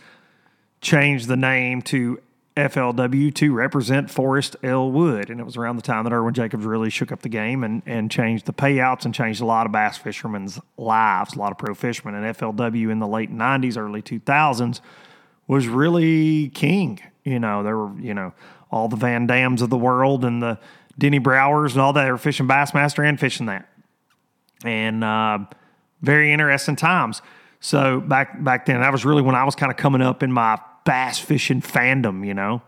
changed 0.80 1.28
the 1.28 1.36
name 1.36 1.82
to 1.82 2.20
FLW 2.56 3.32
to 3.36 3.52
represent 3.52 4.10
Forrest 4.10 4.56
L. 4.64 4.90
Wood. 4.90 5.30
And 5.30 5.40
it 5.40 5.44
was 5.44 5.56
around 5.56 5.76
the 5.76 5.82
time 5.82 6.04
that 6.04 6.12
Irwin 6.12 6.34
Jacobs 6.34 6.64
really 6.64 6.90
shook 6.90 7.12
up 7.12 7.22
the 7.22 7.28
game 7.28 7.62
and, 7.62 7.82
and 7.86 8.10
changed 8.10 8.46
the 8.46 8.52
payouts 8.52 9.04
and 9.04 9.14
changed 9.14 9.40
a 9.40 9.44
lot 9.44 9.66
of 9.66 9.72
bass 9.72 9.96
fishermen's 9.96 10.58
lives, 10.76 11.34
a 11.34 11.38
lot 11.38 11.52
of 11.52 11.58
pro 11.58 11.74
fishermen. 11.74 12.14
And 12.16 12.36
FLW 12.36 12.90
in 12.90 12.98
the 12.98 13.06
late 13.06 13.32
90s, 13.32 13.76
early 13.76 14.02
2000s 14.02 14.80
was 15.46 15.68
really 15.68 16.48
king. 16.48 17.00
You 17.24 17.38
know, 17.38 17.62
there 17.62 17.76
were, 17.76 17.98
you 18.00 18.14
know, 18.14 18.32
all 18.70 18.88
the 18.88 18.96
Van 18.96 19.26
Dams 19.26 19.62
of 19.62 19.70
the 19.70 19.78
world 19.78 20.24
and 20.24 20.42
the 20.42 20.58
Denny 20.98 21.20
Brauers 21.20 21.72
and 21.72 21.80
all 21.80 21.92
that 21.92 22.10
were 22.10 22.18
fishing 22.18 22.48
Bassmaster 22.48 23.08
and 23.08 23.20
fishing 23.20 23.46
that. 23.46 23.68
And 24.64 25.04
uh, 25.04 25.38
very 26.02 26.32
interesting 26.32 26.76
times. 26.76 27.22
So 27.60 28.00
back 28.00 28.42
back 28.44 28.66
then, 28.66 28.80
that 28.80 28.92
was 28.92 29.04
really 29.04 29.22
when 29.22 29.34
I 29.34 29.44
was 29.44 29.54
kind 29.54 29.70
of 29.70 29.76
coming 29.76 30.02
up 30.02 30.22
in 30.22 30.32
my 30.32 30.58
bass 30.84 31.18
fishing 31.18 31.60
fandom, 31.60 32.26
you 32.26 32.34
know. 32.34 32.62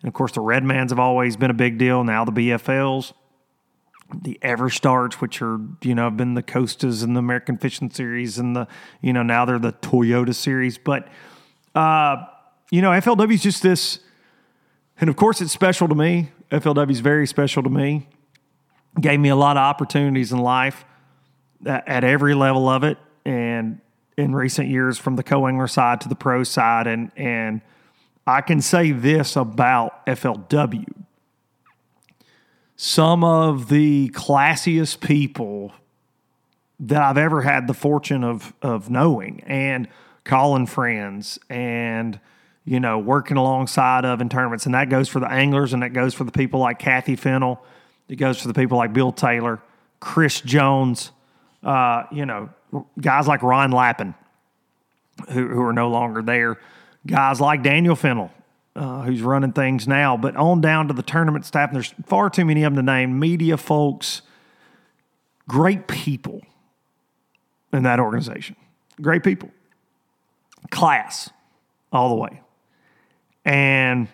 And 0.00 0.08
of 0.08 0.14
course, 0.14 0.32
the 0.32 0.40
Redmans 0.40 0.90
have 0.90 0.98
always 0.98 1.36
been 1.36 1.50
a 1.50 1.54
big 1.54 1.78
deal. 1.78 2.04
Now 2.04 2.24
the 2.24 2.32
BFLs, 2.32 3.12
the 4.22 4.38
Everstarts, 4.42 5.14
which 5.14 5.40
are 5.40 5.58
you 5.82 5.94
know 5.94 6.04
have 6.04 6.16
been 6.16 6.34
the 6.34 6.42
Costas 6.42 7.02
and 7.02 7.14
the 7.14 7.20
American 7.20 7.58
Fishing 7.58 7.90
Series, 7.90 8.38
and 8.38 8.56
the 8.56 8.66
you 9.00 9.12
know 9.12 9.22
now 9.22 9.44
they're 9.44 9.58
the 9.58 9.72
Toyota 9.72 10.34
Series. 10.34 10.78
But 10.78 11.08
uh, 11.74 12.16
you 12.70 12.82
know, 12.82 12.90
FLW 12.90 13.32
is 13.32 13.42
just 13.42 13.62
this, 13.62 14.00
and 15.00 15.08
of 15.08 15.16
course, 15.16 15.40
it's 15.40 15.52
special 15.52 15.86
to 15.88 15.94
me. 15.94 16.30
FLW 16.50 16.90
is 16.90 17.00
very 17.00 17.26
special 17.26 17.62
to 17.62 17.70
me. 17.70 18.08
Gave 19.00 19.20
me 19.20 19.28
a 19.28 19.36
lot 19.36 19.56
of 19.56 19.62
opportunities 19.62 20.32
in 20.32 20.38
life 20.38 20.84
at, 21.66 22.04
every 22.04 22.34
level 22.34 22.68
of 22.68 22.84
it, 22.84 22.98
and 23.24 23.80
in 24.16 24.34
recent 24.34 24.68
years 24.68 24.98
from 24.98 25.16
the 25.16 25.22
co-angler 25.22 25.66
side 25.66 26.00
to 26.02 26.08
the 26.08 26.14
pro 26.14 26.44
side. 26.44 26.86
And 26.86 27.10
and 27.16 27.60
I 28.26 28.40
can 28.40 28.60
say 28.60 28.92
this 28.92 29.36
about 29.36 30.06
FLW. 30.06 30.92
Some 32.76 33.22
of 33.24 33.68
the 33.68 34.10
classiest 34.10 35.00
people 35.00 35.72
that 36.80 37.02
I've 37.02 37.18
ever 37.18 37.42
had 37.42 37.66
the 37.66 37.74
fortune 37.74 38.24
of 38.24 38.54
of 38.62 38.90
knowing 38.90 39.42
and 39.46 39.88
calling 40.24 40.66
friends 40.66 41.38
and 41.48 42.18
you 42.64 42.80
know 42.80 42.98
working 42.98 43.36
alongside 43.36 44.04
of 44.04 44.20
in 44.20 44.28
tournaments. 44.28 44.66
And 44.66 44.74
that 44.74 44.88
goes 44.88 45.08
for 45.08 45.20
the 45.20 45.30
anglers 45.30 45.72
and 45.72 45.82
that 45.82 45.92
goes 45.92 46.14
for 46.14 46.24
the 46.24 46.32
people 46.32 46.60
like 46.60 46.78
Kathy 46.78 47.16
Fennell. 47.16 47.62
It 48.08 48.16
goes 48.16 48.40
for 48.40 48.48
the 48.48 48.54
people 48.54 48.78
like 48.78 48.92
Bill 48.92 49.12
Taylor 49.12 49.60
Chris 50.00 50.42
Jones 50.42 51.12
uh, 51.64 52.04
you 52.12 52.26
know 52.26 52.50
guys 53.00 53.26
like 53.26 53.42
Ron 53.42 53.70
Lappin, 53.70 54.14
who, 55.30 55.48
who 55.48 55.62
are 55.62 55.72
no 55.72 55.88
longer 55.88 56.22
there, 56.22 56.58
guys 57.06 57.40
like 57.40 57.62
Daniel 57.62 57.96
Fennell, 57.96 58.30
uh, 58.76 59.02
who's 59.02 59.22
running 59.22 59.52
things 59.52 59.86
now, 59.86 60.16
but 60.16 60.36
on 60.36 60.60
down 60.60 60.88
to 60.88 60.94
the 60.94 61.02
tournament 61.02 61.44
staff, 61.44 61.70
and 61.70 61.76
there's 61.76 61.94
far 62.06 62.30
too 62.30 62.44
many 62.44 62.64
of 62.64 62.74
them 62.74 62.84
to 62.84 62.92
name, 62.92 63.18
media 63.18 63.56
folks, 63.56 64.22
great 65.48 65.86
people 65.86 66.42
in 67.72 67.82
that 67.82 68.00
organization. 68.00 68.56
Great 69.00 69.22
people. 69.24 69.50
Class 70.70 71.30
all 71.92 72.08
the 72.08 72.14
way. 72.14 72.40
And 73.44 74.08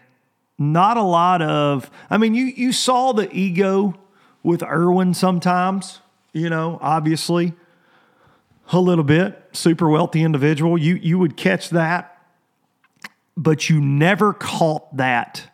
not 0.58 0.96
a 0.96 1.02
lot 1.02 1.42
of, 1.42 1.90
I 2.10 2.18
mean, 2.18 2.34
you, 2.34 2.44
you 2.44 2.72
saw 2.72 3.12
the 3.12 3.32
ego 3.32 3.94
with 4.42 4.62
Irwin 4.62 5.14
sometimes, 5.14 6.00
you 6.32 6.50
know, 6.50 6.78
obviously 6.80 7.54
a 8.72 8.80
little 8.80 9.04
bit, 9.04 9.42
super 9.52 9.88
wealthy 9.88 10.22
individual. 10.22 10.78
You 10.78 10.94
you 10.94 11.18
would 11.18 11.36
catch 11.36 11.70
that, 11.70 12.18
but 13.36 13.68
you 13.68 13.80
never 13.80 14.32
caught 14.32 14.96
that 14.96 15.50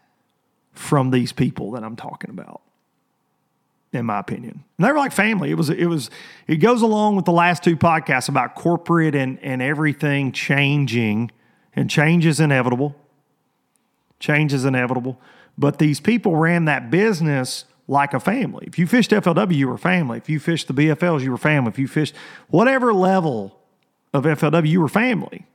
from 0.73 1.11
these 1.11 1.33
people 1.33 1.73
that 1.73 1.83
I'm 1.83 1.97
talking 1.97 2.31
about. 2.31 2.61
In 3.93 4.05
my 4.05 4.19
opinion, 4.19 4.63
and 4.77 4.87
they 4.87 4.93
were 4.93 4.99
like 4.99 5.13
family. 5.13 5.51
It 5.51 5.55
was 5.55 5.71
it 5.71 5.87
was 5.87 6.11
it 6.47 6.57
goes 6.57 6.83
along 6.83 7.17
with 7.17 7.25
the 7.25 7.33
last 7.33 7.65
two 7.65 7.77
podcasts 7.77 8.29
about 8.29 8.55
corporate 8.55 9.15
and 9.15 9.39
and 9.43 9.63
everything 9.63 10.33
changing, 10.33 11.31
and 11.75 11.89
change 11.89 12.27
is 12.27 12.39
inevitable. 12.39 12.95
Change 14.19 14.53
is 14.53 14.67
inevitable, 14.67 15.19
but 15.57 15.79
these 15.79 16.01
people 16.01 16.37
ran 16.37 16.67
that 16.67 16.91
business 16.91 17.65
like 17.89 18.15
a 18.15 18.21
family. 18.21 18.67
If 18.67 18.79
you 18.79 18.87
fished 18.87 19.11
FLW, 19.11 19.55
you 19.55 19.69
were 19.69 19.79
family. 19.79 20.19
If 20.19 20.29
you 20.29 20.41
fished 20.41 20.69
the 20.69 20.75
BFLs, 20.75 21.23
you 21.23 21.31
were 21.31 21.37
family. 21.39 21.69
If 21.69 21.79
you 21.79 21.87
fished 21.87 22.15
whatever 22.49 22.93
level 22.93 23.59
of 24.13 24.25
FLW, 24.25 24.69
you 24.69 24.81
were 24.81 24.89
family. 24.89 25.47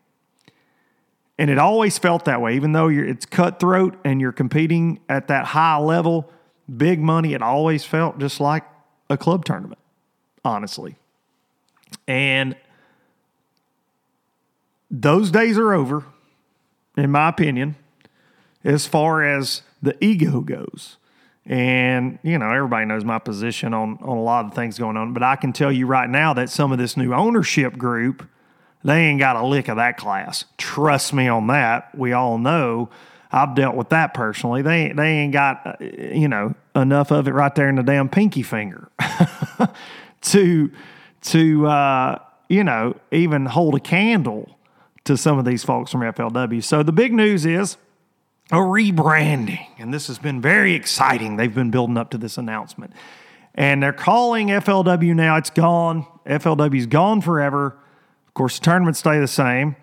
And 1.37 1.49
it 1.49 1.57
always 1.57 1.97
felt 1.97 2.25
that 2.25 2.41
way, 2.41 2.55
even 2.55 2.71
though 2.71 2.89
it's 2.89 3.25
cutthroat 3.25 3.97
and 4.05 4.21
you're 4.21 4.31
competing 4.31 4.99
at 5.09 5.27
that 5.27 5.45
high 5.45 5.77
level, 5.77 6.31
big 6.77 6.99
money. 6.99 7.33
It 7.33 7.41
always 7.41 7.83
felt 7.83 8.19
just 8.19 8.39
like 8.39 8.63
a 9.09 9.17
club 9.17 9.43
tournament, 9.43 9.79
honestly. 10.45 10.97
And 12.07 12.55
those 14.89 15.31
days 15.31 15.57
are 15.57 15.73
over, 15.73 16.05
in 16.95 17.11
my 17.11 17.29
opinion, 17.29 17.75
as 18.63 18.85
far 18.85 19.23
as 19.23 19.63
the 19.81 20.01
ego 20.03 20.41
goes 20.41 20.97
And, 21.45 22.19
you 22.21 22.37
know, 22.37 22.51
everybody 22.51 22.85
knows 22.85 23.03
my 23.03 23.19
position 23.19 23.73
on, 23.73 23.97
on 24.01 24.17
a 24.17 24.21
lot 24.21 24.45
of 24.45 24.53
things 24.53 24.77
going 24.77 24.95
on. 24.95 25.13
But 25.13 25.23
I 25.23 25.35
can 25.35 25.53
tell 25.53 25.71
you 25.71 25.87
right 25.87 26.09
now 26.09 26.33
that 26.33 26.49
some 26.49 26.71
of 26.71 26.77
this 26.77 26.95
new 26.95 27.13
ownership 27.13 27.77
group, 27.77 28.27
they 28.83 29.05
ain't 29.05 29.19
got 29.19 29.35
a 29.35 29.45
lick 29.45 29.67
of 29.67 29.77
that 29.77 29.97
class. 29.97 30.45
Trust 30.57 31.13
me 31.13 31.27
on 31.27 31.47
that. 31.47 31.97
We 31.97 32.13
all 32.13 32.37
know 32.37 32.89
I've 33.31 33.55
dealt 33.55 33.75
with 33.75 33.89
that 33.89 34.13
personally. 34.13 34.61
They, 34.61 34.91
they 34.91 35.09
ain't 35.19 35.33
got, 35.33 35.65
uh, 35.65 35.73
you 35.83 36.27
know, 36.27 36.53
enough 36.75 37.11
of 37.11 37.27
it 37.27 37.33
right 37.33 37.53
there 37.55 37.69
in 37.69 37.75
the 37.75 37.83
damn 37.83 38.09
pinky 38.09 38.43
finger 38.43 38.89
to, 40.21 40.71
to, 41.21 41.67
uh, 41.67 42.19
you 42.49 42.63
know, 42.63 42.95
even 43.11 43.45
hold 43.47 43.75
a 43.75 43.79
candle 43.79 44.57
to 45.05 45.17
some 45.17 45.39
of 45.39 45.45
these 45.45 45.63
folks 45.63 45.91
from 45.91 46.01
FLW. 46.01 46.63
So 46.63 46.83
the 46.83 46.91
big 46.91 47.13
news 47.13 47.45
is 47.45 47.77
a 48.51 48.57
rebranding. 48.57 49.65
And 49.79 49.93
this 49.93 50.07
has 50.07 50.19
been 50.19 50.41
very 50.41 50.73
exciting. 50.73 51.37
They've 51.37 51.53
been 51.53 51.71
building 51.71 51.97
up 51.97 52.09
to 52.11 52.17
this 52.17 52.37
announcement. 52.37 52.93
And 53.55 53.81
they're 53.81 53.93
calling 53.93 54.47
FLW 54.47 55.15
now. 55.15 55.37
It's 55.37 55.49
gone. 55.49 56.05
FLW's 56.25 56.85
gone 56.85 57.21
forever. 57.21 57.77
Of 58.27 58.33
course, 58.33 58.59
the 58.59 58.65
tournaments 58.65 58.99
stay 58.99 59.19
the 59.19 59.27
same, 59.27 59.75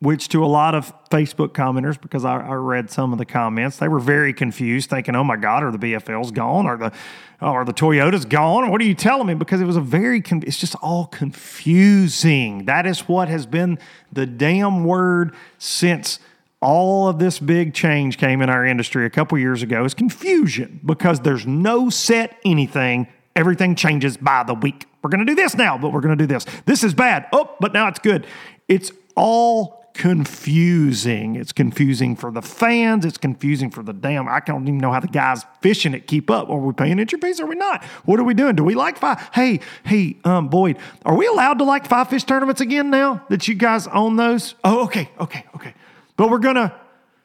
which 0.00 0.28
to 0.28 0.44
a 0.44 0.46
lot 0.46 0.74
of 0.74 0.92
Facebook 1.08 1.48
commenters, 1.48 1.98
because 1.98 2.24
I, 2.24 2.36
I 2.38 2.54
read 2.54 2.90
some 2.90 3.12
of 3.12 3.18
the 3.18 3.24
comments, 3.24 3.78
they 3.78 3.88
were 3.88 4.00
very 4.00 4.34
confused, 4.34 4.90
thinking, 4.90 5.16
"Oh 5.16 5.24
my 5.24 5.36
God, 5.36 5.62
are 5.62 5.70
the 5.70 5.78
BFLs 5.78 6.34
gone? 6.34 6.66
Are 6.66 6.76
the 6.76 6.92
oh, 7.40 7.52
or 7.52 7.64
the 7.64 7.72
Toyotas 7.72 8.28
gone? 8.28 8.70
What 8.70 8.80
are 8.82 8.84
you 8.84 8.94
telling 8.94 9.26
me?" 9.26 9.34
Because 9.34 9.62
it 9.62 9.64
was 9.64 9.76
a 9.76 9.80
very, 9.80 10.22
it's 10.42 10.58
just 10.58 10.74
all 10.82 11.06
confusing. 11.06 12.66
That 12.66 12.86
is 12.86 13.08
what 13.08 13.28
has 13.28 13.46
been 13.46 13.78
the 14.12 14.26
damn 14.26 14.84
word 14.84 15.34
since 15.56 16.18
all 16.64 17.08
of 17.08 17.18
this 17.18 17.38
big 17.38 17.74
change 17.74 18.16
came 18.16 18.40
in 18.40 18.48
our 18.48 18.64
industry 18.64 19.04
a 19.04 19.10
couple 19.10 19.36
years 19.38 19.62
ago 19.62 19.84
is 19.84 19.92
confusion 19.92 20.80
because 20.84 21.20
there's 21.20 21.46
no 21.46 21.90
set 21.90 22.38
anything. 22.44 23.06
Everything 23.36 23.74
changes 23.74 24.16
by 24.16 24.42
the 24.44 24.54
week. 24.54 24.86
We're 25.02 25.10
going 25.10 25.24
to 25.24 25.26
do 25.26 25.34
this 25.34 25.54
now, 25.54 25.76
but 25.76 25.92
we're 25.92 26.00
going 26.00 26.16
to 26.16 26.22
do 26.22 26.26
this. 26.26 26.46
This 26.64 26.82
is 26.82 26.94
bad. 26.94 27.26
Oh, 27.32 27.54
but 27.60 27.74
now 27.74 27.88
it's 27.88 27.98
good. 27.98 28.26
It's 28.66 28.90
all 29.14 29.84
confusing. 29.92 31.36
It's 31.36 31.52
confusing 31.52 32.16
for 32.16 32.32
the 32.32 32.40
fans. 32.40 33.04
It's 33.04 33.18
confusing 33.18 33.70
for 33.70 33.82
the 33.82 33.92
damn. 33.92 34.26
I 34.26 34.40
don't 34.40 34.62
even 34.62 34.78
know 34.78 34.90
how 34.90 35.00
the 35.00 35.08
guys 35.08 35.44
fishing 35.60 35.92
it 35.92 36.06
keep 36.06 36.30
up. 36.30 36.48
Are 36.48 36.56
we 36.56 36.72
paying 36.72 36.98
entry 36.98 37.18
fees? 37.20 37.40
Are 37.40 37.46
we 37.46 37.56
not? 37.56 37.84
What 38.06 38.18
are 38.18 38.24
we 38.24 38.32
doing? 38.32 38.56
Do 38.56 38.64
we 38.64 38.74
like 38.74 38.96
five? 38.96 39.20
Hey, 39.34 39.60
hey, 39.84 40.16
um, 40.24 40.48
Boyd, 40.48 40.78
are 41.04 41.14
we 41.14 41.26
allowed 41.26 41.58
to 41.58 41.64
like 41.64 41.86
five 41.86 42.08
fish 42.08 42.24
tournaments 42.24 42.62
again 42.62 42.88
now 42.88 43.22
that 43.28 43.46
you 43.46 43.54
guys 43.54 43.86
own 43.88 44.16
those? 44.16 44.54
Oh, 44.64 44.84
okay, 44.84 45.10
okay, 45.20 45.44
okay. 45.54 45.74
But 46.16 46.30
we're 46.30 46.38
gonna 46.38 46.74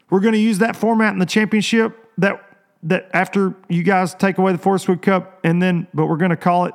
we're 0.09 0.19
gonna 0.19 0.37
use 0.37 0.59
that 0.59 0.75
format 0.75 1.13
in 1.13 1.19
the 1.19 1.25
championship 1.25 1.97
that 2.17 2.43
that 2.83 3.09
after 3.13 3.55
you 3.67 3.83
guys 3.83 4.15
take 4.15 4.37
away 4.37 4.51
the 4.51 4.57
Forrest 4.57 4.87
Wood 4.87 5.01
Cup 5.01 5.39
and 5.43 5.61
then 5.61 5.87
but 5.93 6.07
we're 6.07 6.17
gonna 6.17 6.37
call 6.37 6.65
it 6.65 6.73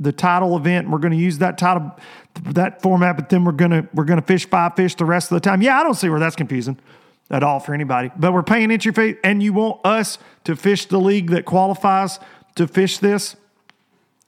the 0.00 0.12
title 0.12 0.56
event. 0.56 0.90
We're 0.90 0.98
gonna 0.98 1.14
use 1.16 1.38
that 1.38 1.58
title 1.58 1.92
that 2.42 2.82
format, 2.82 3.16
but 3.16 3.28
then 3.28 3.44
we're 3.44 3.52
gonna 3.52 3.88
we're 3.94 4.04
gonna 4.04 4.22
fish 4.22 4.46
five 4.46 4.74
fish 4.76 4.94
the 4.94 5.04
rest 5.04 5.30
of 5.30 5.36
the 5.36 5.40
time. 5.40 5.62
Yeah, 5.62 5.78
I 5.78 5.82
don't 5.82 5.94
see 5.94 6.08
where 6.08 6.20
that's 6.20 6.36
confusing 6.36 6.78
at 7.30 7.42
all 7.42 7.60
for 7.60 7.74
anybody. 7.74 8.10
But 8.16 8.32
we're 8.32 8.42
paying 8.42 8.70
entry 8.70 8.92
fee, 8.92 9.16
and 9.24 9.42
you 9.42 9.52
want 9.52 9.84
us 9.84 10.18
to 10.44 10.56
fish 10.56 10.86
the 10.86 10.98
league 10.98 11.30
that 11.30 11.44
qualifies 11.44 12.18
to 12.56 12.66
fish 12.66 12.98
this. 12.98 13.36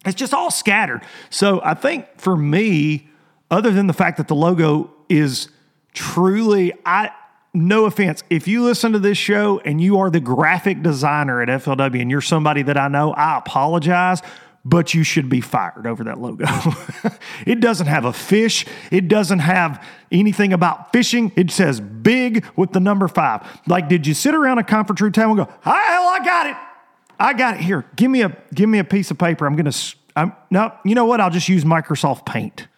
It's 0.05 0.15
just 0.15 0.33
all 0.33 0.51
scattered. 0.51 1.03
So 1.31 1.61
I 1.65 1.75
think 1.75 2.07
for 2.17 2.37
me, 2.37 3.09
other 3.51 3.71
than 3.71 3.87
the 3.87 3.93
fact 3.93 4.19
that 4.19 4.29
the 4.29 4.35
logo 4.35 4.93
is 5.09 5.49
truly, 5.93 6.73
I 6.85 7.11
no 7.57 7.87
offense, 7.87 8.23
if 8.29 8.47
you 8.47 8.63
listen 8.63 8.93
to 8.93 8.99
this 8.99 9.17
show 9.17 9.61
and 9.61 9.81
you 9.81 9.99
are 9.99 10.11
the 10.11 10.21
graphic 10.21 10.83
designer 10.83 11.41
at 11.41 11.49
FLW 11.49 12.01
and 12.01 12.11
you're 12.11 12.21
somebody 12.21 12.63
that 12.63 12.77
I 12.77 12.89
know, 12.89 13.13
I 13.13 13.39
apologize, 13.39 14.21
but 14.65 14.93
you 14.95 15.03
should 15.03 15.29
be 15.29 15.41
fired 15.41 15.87
over 15.87 16.05
that 16.05 16.21
logo. 16.21 16.45
it 17.47 17.61
doesn't 17.61 17.87
have 17.87 18.05
a 18.05 18.13
fish, 18.13 18.67
it 18.91 19.09
doesn't 19.09 19.39
have 19.39 19.83
anything 20.13 20.53
about 20.53 20.93
fishing. 20.93 21.33
It 21.37 21.51
says 21.51 21.81
big 21.81 22.45
with 22.57 22.73
the 22.73 22.81
number 22.81 23.09
five. 23.09 23.47
Like, 23.67 23.89
did 23.89 24.07
you 24.07 24.13
sit 24.13 24.35
around 24.35 24.59
a 24.59 24.65
conference 24.65 25.01
room 25.01 25.13
table 25.13 25.31
and 25.31 25.39
go, 25.39 25.53
hell, 25.63 25.73
I 25.73 26.21
got 26.25 26.47
it. 26.47 26.57
I 27.19 27.33
got 27.33 27.55
it 27.55 27.61
here. 27.61 27.87
Give 27.97 28.11
me 28.11 28.23
a 28.23 28.37
give 28.53 28.69
me 28.69 28.79
a 28.79 28.85
piece 28.85 29.11
of 29.11 29.17
paper. 29.17 29.47
I'm 29.47 29.57
gonna 29.57 29.73
I'm 30.15 30.35
no, 30.51 30.73
you 30.85 30.95
know 30.95 31.07
what? 31.07 31.21
I'll 31.21 31.31
just 31.31 31.49
use 31.49 31.65
Microsoft 31.65 32.27
Paint 32.27 32.69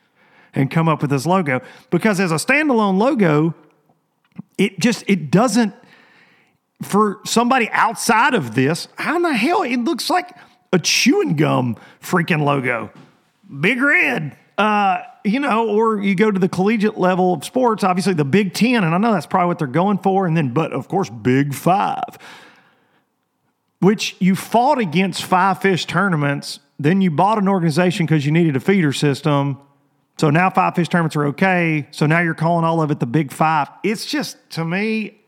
and 0.55 0.71
come 0.71 0.88
up 0.88 1.03
with 1.03 1.11
this 1.11 1.27
logo. 1.27 1.61
Because 1.91 2.21
as 2.21 2.31
a 2.31 2.37
standalone 2.37 2.99
logo, 2.99 3.55
it 4.57 4.79
just 4.79 5.05
it 5.07 5.31
doesn't 5.31 5.74
for 6.83 7.20
somebody 7.24 7.68
outside 7.70 8.35
of 8.35 8.55
this 8.55 8.88
how 8.96 9.16
in 9.16 9.22
the 9.22 9.35
hell 9.35 9.62
it 9.62 9.79
looks 9.79 10.09
like 10.09 10.31
a 10.72 10.79
chewing 10.79 11.35
gum 11.35 11.77
freaking 12.01 12.44
logo. 12.44 12.90
Big 13.61 13.81
red 13.81 14.37
uh, 14.59 15.03
you 15.24 15.40
know 15.40 15.68
or 15.68 16.03
you 16.03 16.14
go 16.14 16.31
to 16.31 16.38
the 16.38 16.48
collegiate 16.48 16.98
level 16.98 17.33
of 17.33 17.44
sports 17.44 17.85
obviously 17.85 18.14
the 18.14 18.24
big 18.24 18.53
10 18.55 18.83
and 18.83 18.94
i 18.94 18.98
know 18.98 19.12
that's 19.12 19.27
probably 19.27 19.46
what 19.46 19.59
they're 19.59 19.66
going 19.66 19.98
for 19.98 20.27
and 20.27 20.37
then 20.37 20.53
but 20.53 20.72
of 20.72 20.88
course 20.88 21.11
big 21.11 21.55
five 21.55 22.18
which 23.81 24.16
you 24.18 24.35
fought 24.35 24.79
against 24.79 25.24
five 25.24 25.61
fish 25.61 25.87
tournaments 25.87 26.61
then 26.79 27.01
you 27.01 27.11
bought 27.11 27.38
an 27.38 27.48
organization 27.48 28.07
because 28.07 28.24
you 28.24 28.33
needed 28.33 28.57
a 28.57 28.61
feeder 28.61 28.92
system 28.92 29.61
so 30.18 30.31
now 30.31 30.50
five 30.50 30.74
fish 30.74 30.88
tournaments 30.88 31.16
are 31.16 31.26
okay. 31.26 31.87
So 31.90 32.07
now 32.07 32.20
you're 32.20 32.35
calling 32.35 32.64
all 32.64 32.83
of 32.83 32.90
it 32.90 32.98
the 32.98 33.07
big 33.07 33.33
five. 33.33 33.68
It's 33.85 34.04
just, 34.04 34.37
to 34.50 34.64
me, 34.64 35.20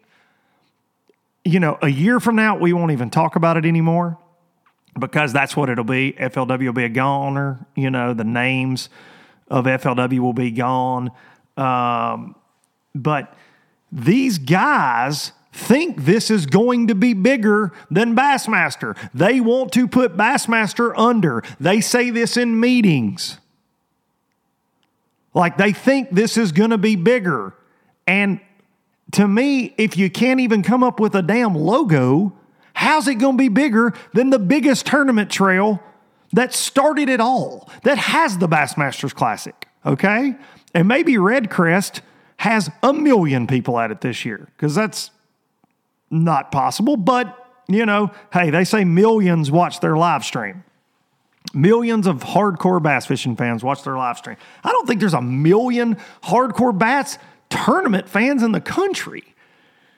you 1.45 1.61
know, 1.61 1.79
a 1.81 1.89
year 1.89 2.21
from 2.21 2.37
now, 2.37 2.57
we 2.59 2.73
won't 2.73 2.93
even 2.93 3.09
talk 3.09 3.37
about 3.37 3.57
it 3.57 3.65
anymore 3.65 4.19
because 4.99 5.33
that's 5.33 5.57
what 5.57 5.69
it'll 5.69 5.85
be. 5.85 6.13
FLW 6.13 6.67
will 6.67 6.73
be 6.73 6.85
a 6.85 6.89
goner. 6.89 7.65
You 7.77 7.91
know, 7.91 8.15
the 8.15 8.25
names 8.25 8.89
of 9.49 9.65
FLW 9.65 10.19
will 10.19 10.33
be 10.33 10.51
gone. 10.51 11.11
Um, 11.57 12.35
but 12.95 13.35
these 13.93 14.39
guys 14.39 15.33
think 15.53 16.05
this 16.05 16.31
is 16.31 16.47
going 16.47 16.89
to 16.89 16.95
be 16.95 17.13
bigger 17.13 17.73
than 17.91 18.15
Bassmaster. 18.15 18.97
They 19.13 19.41
want 19.41 19.73
to 19.73 19.89
put 19.89 20.17
Bassmaster 20.17 20.93
under. 20.97 21.43
They 21.59 21.81
say 21.81 22.11
this 22.11 22.37
in 22.37 22.59
meetings. 22.61 23.40
Like 25.35 25.57
they 25.57 25.73
think 25.73 26.11
this 26.11 26.37
is 26.37 26.53
going 26.53 26.71
to 26.71 26.79
be 26.79 26.97
bigger. 26.97 27.55
And 28.07 28.41
to 29.13 29.27
me, 29.27 29.75
if 29.77 29.97
you 29.97 30.11
can't 30.11 30.41
even 30.41 30.63
come 30.63 30.83
up 30.83 31.01
with 31.01 31.15
a 31.15 31.23
damn 31.23 31.55
logo, 31.55 32.33
how's 32.75 33.09
it 33.09 33.17
going 33.17 33.37
to 33.37 33.43
be 33.43 33.49
bigger 33.49 33.93
than 34.13 34.31
the 34.31 34.39
biggest 34.39 34.87
tournament 34.87 35.31
trail 35.31 35.81
that 36.33 36.55
started 36.55 37.09
it 37.09 37.21
all, 37.21 37.69
that 37.83 37.99
has 37.99 38.39
the 38.39 38.49
Bassmasters 38.49 39.15
Classic? 39.15 39.69
Okay? 39.85 40.35
And 40.75 40.89
maybe 40.89 41.19
Red 41.19 41.51
Crest 41.51 42.03
has 42.39 42.71
a 42.83 42.93
million 42.93 43.47
people 43.47 43.79
at 43.79 43.91
it 43.91 44.01
this 44.01 44.25
year 44.25 44.49
because 44.57 44.75
that's 44.75 45.11
not 46.11 46.51
possible. 46.51 46.97
But, 46.97 47.37
you 47.69 47.85
know, 47.87 48.11
hey, 48.33 48.51
they 48.51 48.65
say 48.65 48.85
millions 48.85 49.51
watch 49.51 49.81
their 49.81 49.97
live 49.97 50.25
stream. 50.25 50.65
Millions 51.53 52.07
of 52.07 52.23
hardcore 52.23 52.83
bass 52.83 53.07
fishing 53.07 53.35
fans 53.35 53.65
watch 53.65 53.83
their 53.83 53.97
live 53.97 54.19
stream. 54.19 54.37
I 54.63 54.71
don't 54.71 54.87
think 54.87 55.01
there's 55.01 55.15
a 55.15 55.23
million 55.23 55.97
hardcore 56.23 56.77
bass 56.77 57.19
tournament 57.49 58.09
fans 58.09 58.43
in 58.43 58.53
the 58.53 58.61
country. 58.61 59.35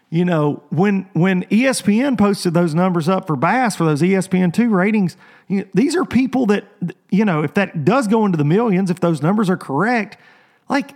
You 0.08 0.26
know, 0.26 0.62
when 0.68 1.08
when 1.14 1.44
ESPN 1.44 2.18
posted 2.18 2.52
those 2.52 2.74
numbers 2.74 3.08
up 3.08 3.26
for 3.26 3.34
bass 3.34 3.76
for 3.76 3.84
those 3.84 4.02
ESPN 4.02 4.52
two 4.52 4.68
ratings, 4.68 5.16
you 5.48 5.60
know, 5.60 5.66
these 5.72 5.96
are 5.96 6.04
people 6.04 6.44
that 6.46 6.64
you 7.10 7.24
know 7.24 7.42
if 7.42 7.54
that 7.54 7.84
does 7.84 8.08
go 8.08 8.26
into 8.26 8.36
the 8.36 8.44
millions, 8.44 8.90
if 8.90 9.00
those 9.00 9.22
numbers 9.22 9.48
are 9.48 9.56
correct, 9.56 10.18
like 10.68 10.94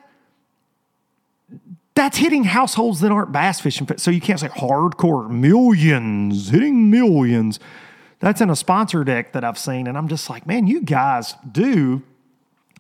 that's 1.95 2.19
hitting 2.19 2.45
households 2.45 3.01
that 3.01 3.11
aren't 3.11 3.33
bass 3.33 3.59
fishing. 3.59 3.89
So 3.97 4.11
you 4.11 4.21
can't 4.21 4.39
say 4.39 4.49
hardcore 4.49 5.31
millions 5.31 6.51
hitting 6.51 6.91
millions. 6.91 7.59
That's 8.21 8.41
in 8.41 8.51
a 8.51 8.57
sponsor 8.57 9.05
deck 9.05 9.33
that 9.33 9.45
I've 9.45 9.59
seen, 9.59 9.87
and 9.87 9.97
I'm 9.97 10.09
just 10.09 10.31
like, 10.31 10.47
man, 10.47 10.67
you 10.67 10.81
guys 10.83 11.35
do. 11.51 12.03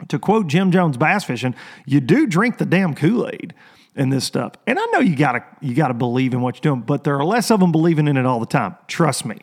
To 0.08 0.18
quote 0.18 0.46
Jim 0.46 0.70
Jones 0.72 0.98
bass 0.98 1.24
fishing, 1.24 1.54
you 1.86 2.00
do 2.00 2.26
drink 2.26 2.58
the 2.58 2.66
damn 2.66 2.94
Kool 2.94 3.30
Aid 3.32 3.54
in 3.94 4.10
this 4.10 4.26
stuff. 4.26 4.52
And 4.66 4.78
I 4.78 4.84
know 4.92 4.98
you 4.98 5.16
gotta 5.16 5.42
you 5.62 5.74
gotta 5.74 5.94
believe 5.94 6.34
in 6.34 6.42
what 6.42 6.56
you're 6.56 6.74
doing, 6.74 6.82
but 6.82 7.04
there 7.04 7.16
are 7.16 7.24
less 7.24 7.50
of 7.50 7.60
them 7.60 7.72
believing 7.72 8.06
in 8.06 8.18
it 8.18 8.26
all 8.26 8.38
the 8.38 8.46
time. 8.46 8.76
Trust 8.88 9.24
me, 9.24 9.38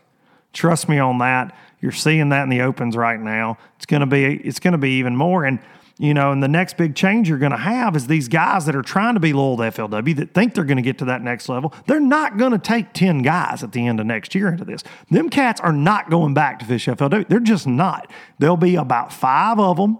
trust 0.54 0.88
me 0.88 1.00
on 1.00 1.18
that. 1.18 1.56
You're 1.84 1.92
seeing 1.92 2.30
that 2.30 2.44
in 2.44 2.50
the 2.50 2.62
opens 2.62 2.96
right 2.96 3.20
now. 3.20 3.58
It's 3.76 3.86
gonna 3.86 4.08
be 4.08 4.38
it's 4.38 4.60
gonna 4.60 4.78
be 4.78 4.92
even 5.00 5.18
more. 5.18 5.44
And 5.44 5.60
you 6.00 6.14
know, 6.14 6.32
and 6.32 6.42
the 6.42 6.48
next 6.48 6.78
big 6.78 6.96
change 6.96 7.30
you're 7.30 7.38
going 7.38 7.52
to 7.52 7.58
have 7.58 7.96
is 7.96 8.08
these 8.08 8.28
guys 8.28 8.66
that 8.66 8.76
are 8.76 8.82
trying 8.82 9.14
to 9.14 9.20
be 9.20 9.32
loyal 9.32 9.58
to 9.58 9.64
FLW 9.64 10.16
that 10.16 10.34
think 10.34 10.56
they're 10.56 10.64
going 10.64 10.78
to 10.78 10.82
get 10.82 10.98
to 10.98 11.06
that 11.06 11.22
next 11.22 11.48
level. 11.48 11.72
They're 11.86 12.00
not 12.00 12.38
going 12.38 12.52
to 12.52 12.58
take 12.58 12.94
10 12.94 13.22
guys 13.22 13.62
at 13.62 13.74
the 13.74 13.86
end 13.86 14.00
of 14.00 14.08
next 14.08 14.34
year 14.34 14.48
into 14.48 14.66
this. 14.66 14.84
Them 15.12 15.30
cats 15.30 15.62
are 15.62 15.72
not 15.72 16.10
going 16.10 16.34
back 16.34 16.58
to 16.60 16.66
fish 16.66 16.88
FLW. 16.88 17.28
They're 17.28 17.40
just 17.40 17.68
not. 17.68 18.10
There'll 18.40 18.58
be 18.58 18.76
about 18.76 19.14
five 19.14 19.60
of 19.60 19.78
them 19.78 20.00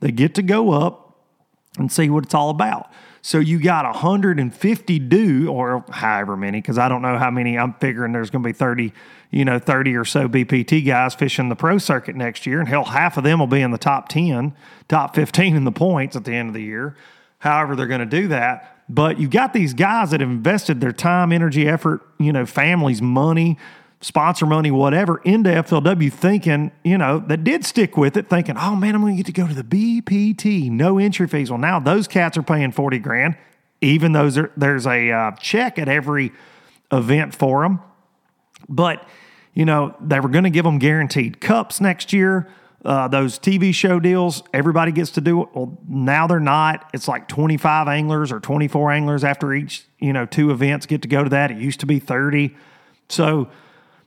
that 0.00 0.16
get 0.16 0.34
to 0.34 0.42
go 0.42 0.72
up 0.72 1.16
and 1.78 1.90
see 1.90 2.10
what 2.10 2.24
it's 2.24 2.34
all 2.34 2.50
about. 2.50 2.90
So 3.22 3.38
you 3.38 3.60
got 3.60 3.84
150 3.84 4.98
due, 5.00 5.50
or 5.50 5.84
however 5.90 6.36
many, 6.36 6.60
because 6.60 6.78
I 6.78 6.88
don't 6.88 7.02
know 7.02 7.18
how 7.18 7.30
many. 7.30 7.58
I'm 7.58 7.74
figuring 7.74 8.12
there's 8.12 8.30
going 8.30 8.42
to 8.42 8.48
be 8.48 8.52
30, 8.52 8.92
you 9.30 9.44
know, 9.44 9.58
30 9.58 9.96
or 9.96 10.04
so 10.04 10.28
BPT 10.28 10.86
guys 10.86 11.14
fishing 11.14 11.48
the 11.48 11.56
pro 11.56 11.78
circuit 11.78 12.16
next 12.16 12.46
year, 12.46 12.60
and 12.60 12.68
hell, 12.68 12.84
half 12.84 13.16
of 13.16 13.24
them 13.24 13.38
will 13.38 13.46
be 13.46 13.60
in 13.60 13.70
the 13.70 13.78
top 13.78 14.08
10, 14.08 14.54
top 14.88 15.14
15 15.14 15.56
in 15.56 15.64
the 15.64 15.72
points 15.72 16.16
at 16.16 16.24
the 16.24 16.32
end 16.32 16.48
of 16.48 16.54
the 16.54 16.62
year. 16.62 16.96
However, 17.40 17.76
they're 17.76 17.86
going 17.86 18.00
to 18.00 18.06
do 18.06 18.28
that. 18.28 18.76
But 18.88 19.20
you 19.20 19.28
got 19.28 19.52
these 19.52 19.74
guys 19.74 20.10
that 20.12 20.20
have 20.20 20.30
invested 20.30 20.80
their 20.80 20.92
time, 20.92 21.30
energy, 21.30 21.68
effort, 21.68 22.00
you 22.18 22.32
know, 22.32 22.46
families, 22.46 23.02
money, 23.02 23.58
sponsor 24.00 24.46
money, 24.46 24.70
whatever, 24.70 25.18
into 25.24 25.50
FLW 25.50 26.12
thinking, 26.12 26.70
you 26.84 26.96
know, 26.96 27.18
that 27.18 27.42
did 27.42 27.64
stick 27.64 27.96
with 27.96 28.16
it, 28.16 28.28
thinking, 28.28 28.56
oh 28.56 28.76
man, 28.76 28.94
I'm 28.94 29.00
going 29.00 29.16
to 29.16 29.22
get 29.22 29.26
to 29.26 29.32
go 29.32 29.48
to 29.48 29.54
the 29.54 29.64
BPT, 30.02 30.70
no 30.70 30.98
entry 30.98 31.26
fees. 31.26 31.50
Well, 31.50 31.58
now 31.58 31.80
those 31.80 32.06
cats 32.06 32.36
are 32.36 32.42
paying 32.42 32.72
40 32.72 32.98
grand, 33.00 33.36
even 33.80 34.12
though 34.12 34.30
there's 34.56 34.86
a 34.86 35.10
uh, 35.10 35.30
check 35.32 35.78
at 35.78 35.88
every 35.88 36.32
event 36.92 37.34
for 37.34 37.62
them. 37.62 37.80
But, 38.68 39.06
you 39.54 39.64
know, 39.64 39.96
they 40.00 40.20
were 40.20 40.28
going 40.28 40.44
to 40.44 40.50
give 40.50 40.64
them 40.64 40.78
guaranteed 40.78 41.40
cups 41.40 41.80
next 41.80 42.12
year. 42.12 42.48
Uh, 42.84 43.08
those 43.08 43.40
TV 43.40 43.74
show 43.74 43.98
deals, 43.98 44.44
everybody 44.54 44.92
gets 44.92 45.10
to 45.10 45.20
do 45.20 45.42
it. 45.42 45.48
Well, 45.52 45.76
now 45.88 46.28
they're 46.28 46.38
not. 46.38 46.88
It's 46.94 47.08
like 47.08 47.26
25 47.26 47.88
anglers 47.88 48.30
or 48.30 48.38
24 48.38 48.92
anglers 48.92 49.24
after 49.24 49.52
each, 49.52 49.84
you 49.98 50.12
know, 50.12 50.24
two 50.24 50.52
events 50.52 50.86
get 50.86 51.02
to 51.02 51.08
go 51.08 51.24
to 51.24 51.30
that. 51.30 51.50
It 51.50 51.58
used 51.58 51.80
to 51.80 51.86
be 51.86 51.98
30. 51.98 52.54
So, 53.08 53.48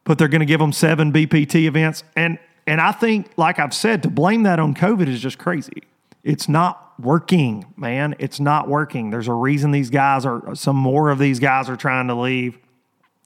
but 0.03 0.17
they're 0.17 0.27
going 0.27 0.39
to 0.39 0.45
give 0.45 0.59
them 0.59 0.73
seven 0.73 1.11
BPT 1.11 1.65
events. 1.65 2.03
And 2.15 2.39
and 2.67 2.79
I 2.79 2.91
think, 2.91 3.31
like 3.37 3.59
I've 3.59 3.73
said, 3.73 4.03
to 4.03 4.09
blame 4.09 4.43
that 4.43 4.59
on 4.59 4.73
COVID 4.73 5.07
is 5.07 5.19
just 5.19 5.37
crazy. 5.37 5.83
It's 6.23 6.47
not 6.47 6.93
working, 6.99 7.65
man. 7.75 8.15
It's 8.19 8.39
not 8.39 8.67
working. 8.67 9.09
There's 9.09 9.27
a 9.27 9.33
reason 9.33 9.71
these 9.71 9.89
guys 9.89 10.25
are, 10.25 10.53
some 10.55 10.75
more 10.75 11.09
of 11.09 11.17
these 11.17 11.39
guys 11.39 11.69
are 11.69 11.75
trying 11.75 12.07
to 12.07 12.15
leave. 12.15 12.59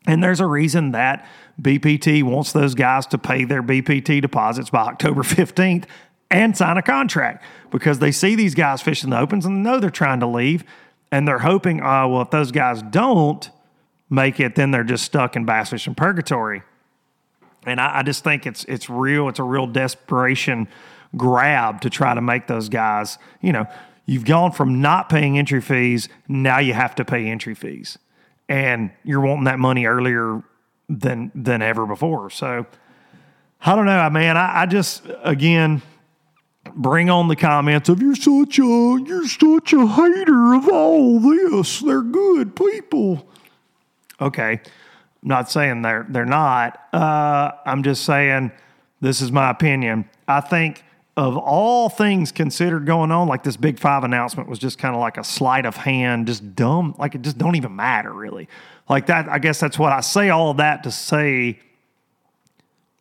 And 0.07 0.23
there's 0.23 0.39
a 0.39 0.45
reason 0.45 0.91
that 0.91 1.27
BPT 1.61 2.23
wants 2.23 2.53
those 2.53 2.75
guys 2.75 3.05
to 3.07 3.17
pay 3.17 3.43
their 3.43 3.63
BPT 3.63 4.21
deposits 4.21 4.69
by 4.69 4.83
October 4.83 5.23
15th 5.23 5.85
and 6.31 6.55
sign 6.55 6.77
a 6.77 6.81
contract 6.81 7.43
because 7.71 7.99
they 7.99 8.11
see 8.11 8.35
these 8.35 8.55
guys 8.55 8.81
fishing 8.81 9.09
the 9.09 9.19
opens 9.19 9.45
and 9.45 9.63
know 9.63 9.79
they're 9.79 9.89
trying 9.89 10.19
to 10.21 10.27
leave. 10.27 10.63
And 11.11 11.27
they're 11.27 11.39
hoping, 11.39 11.81
oh, 11.81 12.07
well, 12.09 12.21
if 12.21 12.29
those 12.29 12.51
guys 12.51 12.81
don't, 12.81 13.49
make 14.15 14.39
it, 14.39 14.55
then 14.55 14.71
they're 14.71 14.83
just 14.83 15.03
stuck 15.03 15.35
in 15.35 15.45
bass 15.45 15.69
fishing 15.69 15.93
purgatory. 15.93 16.63
And 17.65 17.79
I, 17.79 17.99
I 17.99 18.03
just 18.03 18.23
think 18.23 18.45
it's 18.47 18.63
it's 18.65 18.89
real. 18.89 19.27
It's 19.29 19.39
a 19.39 19.43
real 19.43 19.67
desperation 19.67 20.67
grab 21.15 21.81
to 21.81 21.89
try 21.89 22.13
to 22.13 22.21
make 22.21 22.47
those 22.47 22.69
guys. 22.69 23.17
You 23.41 23.53
know, 23.53 23.67
you've 24.05 24.25
gone 24.25 24.51
from 24.51 24.81
not 24.81 25.09
paying 25.09 25.37
entry 25.37 25.61
fees, 25.61 26.09
now 26.27 26.59
you 26.59 26.73
have 26.73 26.95
to 26.95 27.05
pay 27.05 27.27
entry 27.27 27.55
fees, 27.55 27.97
and 28.47 28.91
you're 29.03 29.21
wanting 29.21 29.45
that 29.45 29.59
money 29.59 29.85
earlier 29.85 30.43
than 30.89 31.31
than 31.35 31.61
ever 31.61 31.85
before. 31.85 32.29
So 32.29 32.65
I 33.61 33.75
don't 33.75 33.85
know, 33.85 34.09
man. 34.09 34.37
I, 34.37 34.61
I 34.61 34.65
just 34.65 35.03
again 35.23 35.81
bring 36.75 37.09
on 37.09 37.27
the 37.27 37.35
comments 37.35 37.89
of 37.89 38.01
you're 38.01 38.15
such 38.15 38.59
a 38.59 39.03
you're 39.05 39.27
such 39.27 39.73
a 39.73 39.87
hater 39.87 40.53
of 40.53 40.67
all 40.69 41.19
this. 41.19 41.79
They're 41.79 42.01
good 42.01 42.55
people. 42.55 43.27
Okay. 44.21 44.61
I'm 44.61 45.29
not 45.29 45.49
saying 45.49 45.81
they're 45.81 46.05
they're 46.09 46.25
not. 46.25 46.79
Uh, 46.93 47.51
I'm 47.65 47.83
just 47.83 48.05
saying 48.05 48.51
this 49.01 49.21
is 49.21 49.31
my 49.31 49.49
opinion. 49.49 50.09
I 50.27 50.41
think 50.41 50.83
of 51.17 51.37
all 51.37 51.89
things 51.89 52.31
considered 52.31 52.85
going 52.85 53.11
on, 53.11 53.27
like 53.27 53.43
this 53.43 53.57
Big 53.57 53.79
Five 53.79 54.03
announcement 54.03 54.49
was 54.49 54.59
just 54.59 54.77
kind 54.77 54.93
of 54.95 55.01
like 55.01 55.17
a 55.17 55.23
sleight 55.23 55.65
of 55.65 55.77
hand, 55.77 56.27
just 56.27 56.55
dumb. 56.55 56.95
Like 56.97 57.15
it 57.15 57.21
just 57.21 57.37
don't 57.37 57.55
even 57.55 57.75
matter 57.75 58.11
really. 58.11 58.47
Like 58.89 59.07
that. 59.07 59.29
I 59.29 59.39
guess 59.39 59.59
that's 59.59 59.79
what 59.79 59.93
I 59.93 60.01
say. 60.01 60.29
All 60.29 60.53
that 60.55 60.83
to 60.83 60.91
say. 60.91 61.59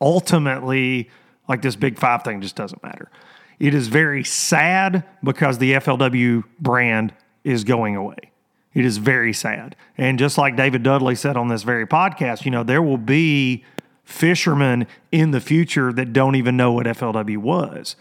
Ultimately, 0.01 1.11
like 1.49 1.63
this 1.63 1.77
Big 1.77 1.99
Five 1.99 2.23
thing 2.25 2.41
just 2.41 2.57
doesn't 2.57 2.83
matter. 2.83 3.11
It 3.59 3.75
is 3.75 3.89
very 3.89 4.25
sad 4.25 5.05
because 5.23 5.59
the 5.59 5.75
FLW 5.75 6.45
brand 6.61 7.15
is 7.45 7.65
going 7.65 7.97
away. 7.97 8.33
It 8.75 8.85
is 8.85 8.99
very 8.99 9.33
sad. 9.33 9.77
And 9.97 10.19
just 10.19 10.37
like 10.37 10.57
David 10.57 10.83
Dudley 10.83 11.15
said 11.15 11.37
on 11.37 11.49
this 11.49 11.63
very 11.63 11.87
podcast, 11.87 12.45
you 12.45 12.51
know, 12.51 12.65
there 12.65 12.83
will 12.83 12.99
be 12.99 13.65
fishermen 14.03 14.87
in 15.11 15.31
the 15.31 15.41
future 15.41 15.93
that 15.93 16.13
don't 16.13 16.35
even 16.35 16.57
know 16.57 16.73
what 16.73 16.87
FLW 16.87 17.39
was. 17.39 17.97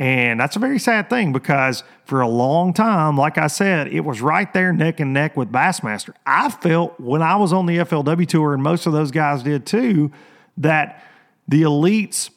And 0.00 0.40
that's 0.40 0.56
a 0.56 0.58
very 0.58 0.80
sad 0.80 1.08
thing 1.08 1.32
because 1.32 1.84
for 2.04 2.20
a 2.20 2.28
long 2.28 2.72
time, 2.72 3.16
like 3.16 3.38
I 3.38 3.46
said, 3.46 3.88
it 3.88 4.00
was 4.00 4.20
right 4.20 4.52
there 4.52 4.72
neck 4.72 4.98
and 4.98 5.12
neck 5.12 5.36
with 5.36 5.52
Bassmaster. 5.52 6.14
I 6.26 6.50
felt 6.50 6.98
when 6.98 7.22
I 7.22 7.36
was 7.36 7.52
on 7.52 7.66
the 7.66 7.78
FLW 7.78 8.26
tour, 8.26 8.54
and 8.54 8.62
most 8.62 8.86
of 8.86 8.92
those 8.92 9.12
guys 9.12 9.44
did 9.44 9.66
too, 9.66 10.10
that 10.56 11.04
the 11.46 11.62
elites 11.62 12.30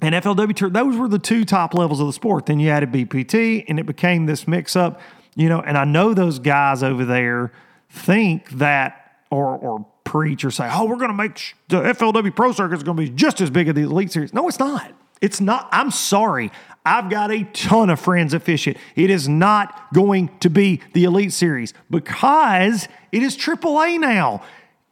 and 0.00 0.14
FLW 0.14 0.54
tour, 0.54 0.70
those 0.70 0.96
were 0.96 1.08
the 1.08 1.18
two 1.18 1.44
top 1.44 1.74
levels 1.74 1.98
of 1.98 2.06
the 2.06 2.12
sport. 2.12 2.46
Then 2.46 2.60
you 2.60 2.70
added 2.70 2.92
BPT, 2.92 3.64
and 3.66 3.80
it 3.80 3.86
became 3.86 4.26
this 4.26 4.46
mix 4.46 4.76
up 4.76 5.00
you 5.36 5.48
know, 5.48 5.60
and 5.60 5.78
I 5.78 5.84
know 5.84 6.14
those 6.14 6.38
guys 6.40 6.82
over 6.82 7.04
there 7.04 7.52
think 7.88 8.50
that 8.52 9.20
or 9.30 9.56
or 9.56 9.86
preach 10.04 10.44
or 10.44 10.50
say, 10.50 10.68
"Oh, 10.72 10.86
we're 10.86 10.96
going 10.96 11.10
to 11.10 11.16
make 11.16 11.54
the 11.68 11.82
FLW 11.82 12.34
Pro 12.34 12.52
Circuit 12.52 12.76
is 12.76 12.82
going 12.82 12.96
to 12.96 13.02
be 13.02 13.10
just 13.10 13.40
as 13.40 13.50
big 13.50 13.68
as 13.68 13.74
the 13.74 13.82
Elite 13.82 14.10
Series." 14.10 14.32
No, 14.32 14.48
it's 14.48 14.58
not. 14.58 14.92
It's 15.20 15.40
not. 15.40 15.68
I'm 15.72 15.90
sorry. 15.90 16.50
I've 16.84 17.10
got 17.10 17.32
a 17.32 17.42
ton 17.44 17.90
of 17.90 17.98
friends 17.98 18.32
that 18.32 18.40
fish 18.40 18.68
it. 18.68 18.78
It 18.94 19.10
is 19.10 19.28
not 19.28 19.92
going 19.92 20.30
to 20.38 20.48
be 20.48 20.80
the 20.92 21.04
Elite 21.04 21.32
Series 21.32 21.74
because 21.90 22.88
it 23.12 23.22
is 23.22 23.36
AAA 23.36 23.98
now. 23.98 24.42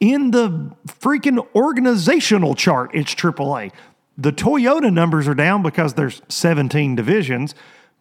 In 0.01 0.33
the 0.33 0.73
freaking 0.87 1.47
organizational 1.55 2.55
chart, 2.55 2.91
it's 2.93 3.15
AAA. 3.15 3.73
The 4.19 4.33
Toyota 4.33 4.93
numbers 4.93 5.29
are 5.29 5.35
down 5.35 5.63
because 5.63 5.95
there's 5.95 6.21
17 6.29 6.97
divisions, 6.97 7.55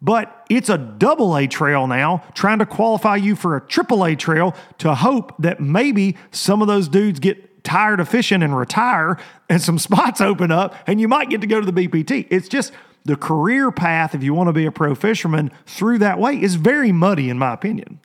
but 0.04 0.44
it's 0.50 0.68
a 0.68 0.76
double 0.76 1.34
A 1.34 1.46
trail 1.46 1.86
now, 1.86 2.22
trying 2.34 2.58
to 2.58 2.66
qualify 2.66 3.16
you 3.16 3.34
for 3.34 3.56
a 3.56 3.60
triple 3.62 4.04
A 4.04 4.14
trail 4.14 4.54
to 4.78 4.94
hope 4.94 5.34
that 5.38 5.60
maybe 5.60 6.14
some 6.30 6.60
of 6.60 6.68
those 6.68 6.88
dudes 6.88 7.20
get 7.20 7.64
tired 7.64 8.00
of 8.00 8.08
fishing 8.08 8.42
and 8.42 8.54
retire 8.54 9.18
and 9.48 9.62
some 9.62 9.78
spots 9.88 10.20
open 10.20 10.52
up 10.52 10.74
and 10.86 11.00
you 11.00 11.08
might 11.08 11.30
get 11.30 11.40
to 11.40 11.46
go 11.46 11.58
to 11.58 11.70
the 11.70 11.88
BPT. 11.88 12.26
It's 12.28 12.48
just 12.48 12.70
the 13.06 13.16
career 13.16 13.72
path, 13.72 14.14
if 14.14 14.22
you 14.22 14.34
want 14.34 14.48
to 14.48 14.52
be 14.52 14.66
a 14.66 14.72
pro 14.72 14.94
fisherman 14.94 15.50
through 15.64 15.98
that 16.00 16.18
way, 16.18 16.40
is 16.40 16.56
very 16.56 16.92
muddy, 16.92 17.30
in 17.30 17.38
my 17.38 17.54
opinion. 17.54 17.98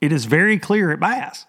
It 0.00 0.12
is 0.12 0.24
very 0.24 0.56
clear 0.56 0.92
at 0.92 1.00
Bass. 1.00 1.46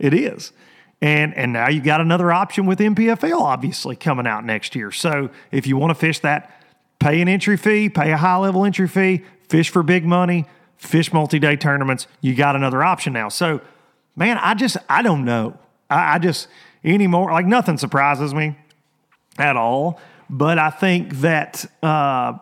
It 0.00 0.12
is. 0.12 0.52
And, 1.00 1.36
and 1.36 1.52
now 1.52 1.68
you 1.68 1.80
got 1.80 2.00
another 2.00 2.32
option 2.32 2.66
with 2.66 2.80
NPFL 2.80 3.40
obviously 3.40 3.94
coming 3.94 4.26
out 4.26 4.44
next 4.44 4.74
year. 4.74 4.90
So 4.90 5.30
if 5.52 5.68
you 5.68 5.76
want 5.76 5.90
to 5.90 5.94
fish 5.94 6.18
that 6.20 6.61
pay 7.02 7.20
an 7.20 7.28
entry 7.28 7.56
fee, 7.56 7.88
pay 7.88 8.12
a 8.12 8.16
high 8.16 8.36
level 8.36 8.64
entry 8.64 8.88
fee, 8.88 9.22
fish 9.48 9.70
for 9.70 9.82
big 9.82 10.04
money, 10.04 10.46
fish 10.76 11.12
multi 11.12 11.38
day 11.38 11.56
tournaments. 11.56 12.06
You 12.20 12.34
got 12.34 12.56
another 12.56 12.82
option 12.82 13.12
now. 13.12 13.28
So, 13.28 13.60
man, 14.16 14.38
I 14.38 14.54
just, 14.54 14.76
I 14.88 15.02
don't 15.02 15.24
know. 15.24 15.58
I, 15.90 16.14
I 16.14 16.18
just, 16.18 16.48
anymore, 16.84 17.32
like 17.32 17.46
nothing 17.46 17.76
surprises 17.76 18.32
me 18.32 18.56
at 19.36 19.56
all. 19.56 20.00
But 20.30 20.58
I 20.58 20.70
think 20.70 21.16
that 21.16 21.66
uh, 21.82 22.34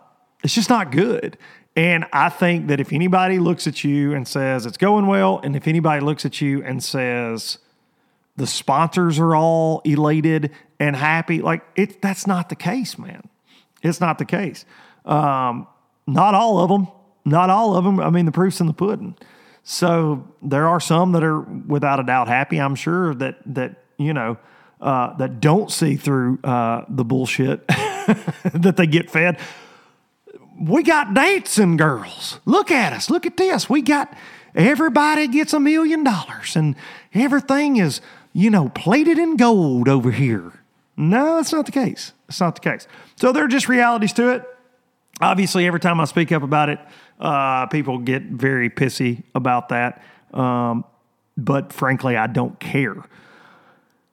it's 0.45 0.55
just 0.55 0.71
not 0.71 0.93
good. 0.93 1.39
And 1.75 2.05
I 2.13 2.29
think 2.29 2.67
that 2.67 2.81
if 2.81 2.93
anybody 2.93 3.39
looks 3.39 3.67
at 3.67 3.83
you 3.83 4.13
and 4.13 4.29
says 4.29 4.67
it's 4.67 4.77
going 4.77 5.07
well, 5.07 5.41
and 5.43 5.57
if 5.57 5.67
anybody 5.67 6.05
looks 6.05 6.27
at 6.27 6.41
you 6.41 6.63
and 6.63 6.83
says 6.83 7.59
the 8.37 8.47
sponsors 8.47 9.19
are 9.19 9.35
all 9.35 9.81
elated 9.85 10.51
and 10.79 10.97
happy, 10.97 11.41
like 11.41 11.63
it, 11.77 12.03
that's 12.03 12.27
not 12.27 12.49
the 12.49 12.57
case, 12.57 12.99
man. 12.99 13.29
It's 13.83 14.01
not 14.01 14.19
the 14.19 14.25
case. 14.25 14.65
Um, 15.05 15.67
not 16.07 16.35
all 16.35 16.59
of 16.59 16.69
them. 16.69 16.89
Not 17.25 17.51
all 17.51 17.77
of 17.77 17.85
them. 17.85 18.01
I 18.01 18.11
mean, 18.11 18.27
the 18.27 18.33
proof's 18.33 18.61
in 18.61 18.67
the 18.67 18.73
pudding. 18.73 19.17
So 19.63 20.27
there 20.43 20.67
are 20.67 20.81
some 20.81 21.13
that 21.13 21.23
are 21.23 21.41
without 21.41 22.01
a 22.01 22.03
doubt 22.03 22.29
happy. 22.29 22.59
I'm 22.59 22.75
sure 22.75 23.15
that 23.15 23.39
that 23.55 23.85
you 23.99 24.15
know 24.15 24.39
uh, 24.81 25.17
that 25.17 25.41
don't 25.41 25.71
see 25.71 25.97
through 25.97 26.39
uh, 26.43 26.85
the 26.89 27.05
bullshit 27.05 27.67
that 27.69 28.75
they 28.77 28.87
get 28.87 29.11
fed. 29.11 29.39
We 30.59 30.83
got 30.83 31.15
dancing 31.15 31.77
girls. 31.77 32.41
Look 32.45 32.71
at 32.71 32.93
us. 32.93 33.11
Look 33.11 33.27
at 33.27 33.37
this. 33.37 33.69
We 33.69 33.83
got 33.83 34.13
everybody 34.55 35.29
gets 35.29 35.53
a 35.53 35.61
million 35.61 36.05
dollars 36.05 36.57
and 36.57 36.75
everything 37.15 37.77
is 37.77 38.01
you 38.33 38.51
know 38.51 38.71
plated 38.71 39.19
in 39.19 39.37
gold 39.37 39.89
over 39.89 40.11
here. 40.11 40.53
No, 41.01 41.37
that's 41.37 41.51
not 41.51 41.65
the 41.65 41.73
case. 41.73 42.13
It's 42.29 42.41
not 42.41 42.55
the 42.55 42.61
case. 42.61 42.87
So 43.17 43.33
there 43.33 43.43
are 43.45 43.49
just 43.49 43.69
realities 43.69 44.13
to 44.15 44.35
it. 44.35 44.45
Obviously, 45.23 45.67
every 45.67 45.81
time 45.81 45.99
I 45.99 46.05
speak 46.05 46.31
up 46.31 46.43
about 46.43 46.69
it, 46.69 46.79
uh, 47.19 47.67
people 47.67 47.99
get 47.99 48.23
very 48.25 48.69
pissy 48.69 49.23
about 49.35 49.71
that. 49.71 50.03
Um, 50.35 50.85
but 51.39 51.73
frankly, 51.73 52.19
I 52.19 52.27
don't 52.27 52.61
care. 52.61 52.97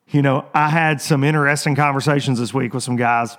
You 0.10 0.22
know, 0.22 0.46
I 0.54 0.70
had 0.70 1.02
some 1.02 1.26
interesting 1.26 1.76
conversations 1.76 2.40
this 2.40 2.54
week 2.54 2.74
with 2.74 2.84
some 2.84 2.96
guys, 2.96 3.38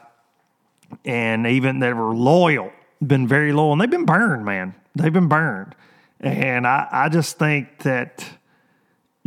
and 1.06 1.46
even 1.46 1.78
that 1.78 1.96
were 1.96 2.14
loyal, 2.14 2.70
been 3.04 3.26
very 3.26 3.54
loyal, 3.54 3.72
and 3.72 3.80
they've 3.80 3.88
been 3.88 4.04
burned, 4.04 4.44
man. 4.44 4.74
They've 4.94 5.12
been 5.12 5.28
burned, 5.28 5.74
and 6.20 6.66
I, 6.66 6.86
I 6.90 7.08
just 7.08 7.38
think 7.38 7.78
that 7.78 8.28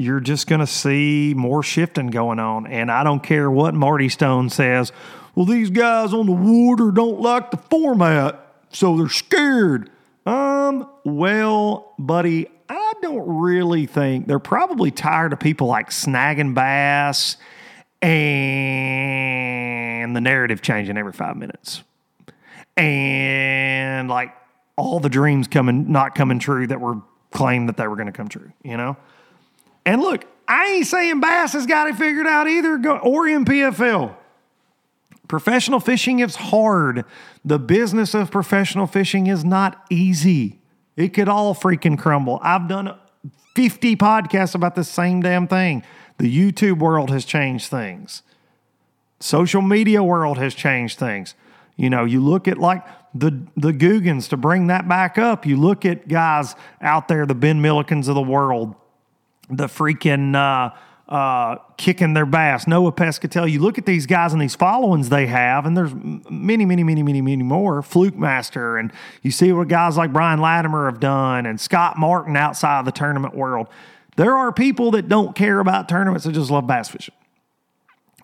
you're 0.02 0.20
just 0.20 0.48
going 0.48 0.60
to 0.60 0.68
see 0.68 1.34
more 1.36 1.64
shifting 1.64 2.08
going 2.08 2.40
on. 2.40 2.68
And 2.68 2.92
I 2.92 3.04
don't 3.04 3.22
care 3.22 3.50
what 3.50 3.74
Marty 3.74 4.10
Stone 4.10 4.50
says. 4.50 4.92
Well, 5.36 5.46
these 5.46 5.70
guys 5.70 6.14
on 6.14 6.26
the 6.26 6.34
water 6.34 6.92
don't 6.92 7.22
like 7.22 7.52
the 7.52 7.58
format, 7.58 8.54
so 8.70 8.98
they're 8.98 9.08
scared. 9.08 9.90
Um, 10.26 10.90
well, 11.06 11.94
buddy, 11.98 12.48
I 12.70 12.94
don't 13.02 13.40
really 13.40 13.86
think 13.86 14.28
they're 14.28 14.40
probably 14.40 14.92
tired 14.92 15.34
of 15.34 15.40
people 15.40 15.68
like 15.68 15.90
snagging 15.90 16.54
bass 16.54 17.38
and 18.02 20.16
the 20.16 20.22
narrative 20.22 20.62
changing 20.62 20.98
every 20.98 21.14
five 21.14 21.38
minutes. 21.38 21.84
And 22.78 24.10
like 24.10 24.36
all 24.76 25.00
the 25.00 25.10
dreams 25.10 25.48
coming 25.48 25.92
not 25.92 26.16
coming 26.16 26.40
true 26.40 26.68
that 26.68 26.80
were 26.80 27.02
claimed 27.32 27.70
that 27.70 27.78
they 27.78 27.88
were 27.88 27.96
going 27.96 28.08
to 28.08 28.12
come 28.12 28.28
true, 28.28 28.52
you 28.64 28.78
know? 28.78 28.98
And 29.86 30.02
look, 30.02 30.26
I 30.48 30.65
ain't 30.74 30.88
saying 30.88 31.20
Bass 31.20 31.54
has 31.54 31.65
got 31.65 31.88
it 31.88 31.96
figured 31.96 32.28
out 32.28 32.48
either, 32.48 32.76
or 33.00 33.26
NPFL. 33.26 34.15
Professional 35.28 35.80
fishing 35.80 36.20
is 36.20 36.36
hard. 36.36 37.06
The 37.46 37.58
business 37.58 38.13
of 38.13 38.32
professional 38.32 38.86
fishing 38.86 39.28
is 39.28 39.46
not 39.46 39.86
easy. 39.89 40.60
It 40.98 41.10
could 41.13 41.30
all 41.30 41.56
freaking 41.56 41.98
crumble. 41.98 42.39
I've 42.44 42.67
done 42.67 42.98
50 43.56 43.96
podcasts 43.96 44.56
about 44.56 44.76
the 44.76 44.84
same 44.84 45.22
damn 45.22 45.48
thing. 45.48 45.84
The 46.17 46.30
YouTube 46.30 46.80
world 46.80 47.10
has 47.12 47.26
changed 47.26 47.70
things. 47.70 48.24
Social 49.20 49.62
media 49.62 50.04
world 50.04 50.38
has 50.38 50.54
changed 50.54 51.00
things. 51.00 51.34
You 51.78 51.89
know, 51.89 52.06
you 52.06 52.22
look 52.22 52.48
at 52.48 52.58
like 52.58 52.86
the 53.13 53.41
the 53.58 53.72
Googans 53.72 54.30
to 54.30 54.38
bring 54.38 54.67
that 54.67 54.88
back 54.88 55.17
up. 55.17 55.46
You 55.46 55.58
look 55.58 55.86
at 55.86 56.08
guys 56.08 56.56
out 56.82 57.08
there, 57.08 57.26
the 57.26 57.36
Ben 57.36 57.62
Millikens 57.62 58.08
of 58.08 58.15
the 58.15 58.22
world, 58.22 58.76
the 59.52 59.68
freaking 59.68 60.36
uh, 60.36 60.76
uh, 61.12 61.58
kicking 61.78 62.14
their 62.14 62.26
bass, 62.26 62.68
Noah 62.68 62.94
Pescatelli. 62.94 63.52
You 63.52 63.60
look 63.60 63.78
at 63.78 63.86
these 63.86 64.06
guys 64.06 64.32
and 64.32 64.42
these 64.42 64.56
followings 64.56 65.10
they 65.10 65.28
have, 65.28 65.66
and 65.66 65.76
there's 65.76 65.94
many, 65.94 66.64
many, 66.64 66.84
many, 66.84 67.04
many, 67.04 67.22
many 67.22 67.44
more. 67.44 67.82
Flukemaster, 67.82 68.80
and 68.80 68.94
you 69.22 69.30
see 69.30 69.52
what 69.52 69.68
guys 69.68 69.98
like 69.98 70.14
Brian 70.14 70.40
Latimer 70.40 70.86
have 70.86 71.02
done, 71.02 71.46
and 71.46 71.60
Scott 71.60 71.98
Martin 72.00 72.38
outside 72.38 72.80
of 72.80 72.86
the 72.86 72.94
tournament 72.94 73.36
world. 73.36 73.68
There 74.16 74.36
are 74.36 74.54
people 74.54 74.92
that 74.92 75.10
don't 75.10 75.36
care 75.36 75.60
about 75.60 75.90
tournaments; 75.90 76.26
they 76.26 76.32
just 76.32 76.50
love 76.50 76.66
bass 76.66 76.90
fishing. 76.90 77.16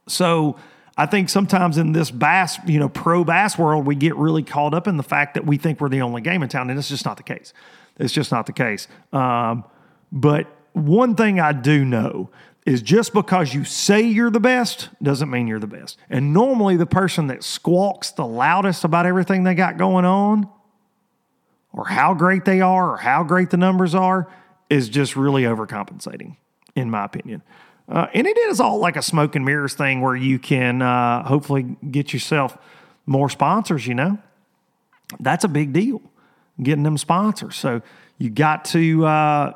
So. 0.07 0.57
I 0.99 1.05
think 1.05 1.29
sometimes 1.29 1.77
in 1.77 1.91
this 1.91 2.09
bass, 2.09 2.57
you 2.65 2.79
know, 2.79 2.89
pro 2.89 3.23
bass 3.23 3.55
world, 3.55 3.85
we 3.85 3.93
get 3.93 4.15
really 4.15 4.41
caught 4.41 4.73
up 4.73 4.87
in 4.87 4.97
the 4.97 5.03
fact 5.03 5.35
that 5.35 5.45
we 5.45 5.57
think 5.57 5.79
we're 5.79 5.89
the 5.89 6.01
only 6.01 6.21
game 6.21 6.41
in 6.41 6.49
town, 6.49 6.71
and 6.71 6.79
it's 6.79 6.89
just 6.89 7.05
not 7.05 7.17
the 7.17 7.23
case. 7.23 7.53
It's 7.99 8.11
just 8.11 8.31
not 8.31 8.47
the 8.47 8.51
case. 8.51 8.87
Um, 9.13 9.63
but 10.11 10.47
one 10.77 11.15
thing 11.15 11.39
I 11.39 11.53
do 11.53 11.83
know 11.83 12.29
is 12.65 12.81
just 12.81 13.13
because 13.13 13.53
you 13.53 13.63
say 13.63 14.01
you're 14.01 14.29
the 14.29 14.41
best 14.41 14.89
doesn't 15.01 15.29
mean 15.29 15.47
you're 15.47 15.59
the 15.59 15.67
best. 15.67 15.97
And 16.09 16.33
normally, 16.33 16.75
the 16.75 16.85
person 16.85 17.27
that 17.27 17.43
squawks 17.43 18.11
the 18.11 18.25
loudest 18.25 18.83
about 18.83 19.05
everything 19.05 19.43
they 19.43 19.55
got 19.55 19.77
going 19.77 20.05
on, 20.05 20.49
or 21.71 21.87
how 21.87 22.13
great 22.13 22.45
they 22.45 22.61
are, 22.61 22.91
or 22.93 22.97
how 22.97 23.23
great 23.23 23.49
the 23.49 23.57
numbers 23.57 23.95
are, 23.95 24.29
is 24.69 24.89
just 24.89 25.15
really 25.15 25.43
overcompensating, 25.43 26.35
in 26.75 26.89
my 26.89 27.05
opinion. 27.05 27.41
Uh, 27.87 28.07
and 28.13 28.27
it 28.27 28.37
is 28.37 28.59
all 28.59 28.79
like 28.79 28.97
a 28.97 29.01
smoke 29.01 29.35
and 29.35 29.45
mirrors 29.45 29.73
thing 29.73 30.01
where 30.01 30.15
you 30.15 30.37
can 30.37 30.81
uh, 30.81 31.23
hopefully 31.23 31.77
get 31.89 32.11
yourself 32.11 32.57
more 33.05 33.29
sponsors, 33.29 33.87
you 33.87 33.95
know? 33.95 34.17
That's 35.21 35.45
a 35.45 35.47
big 35.47 35.71
deal, 35.71 36.01
getting 36.61 36.83
them 36.83 36.97
sponsors. 36.97 37.55
So 37.55 37.81
you 38.17 38.29
got 38.29 38.65
to. 38.65 39.05
Uh, 39.05 39.53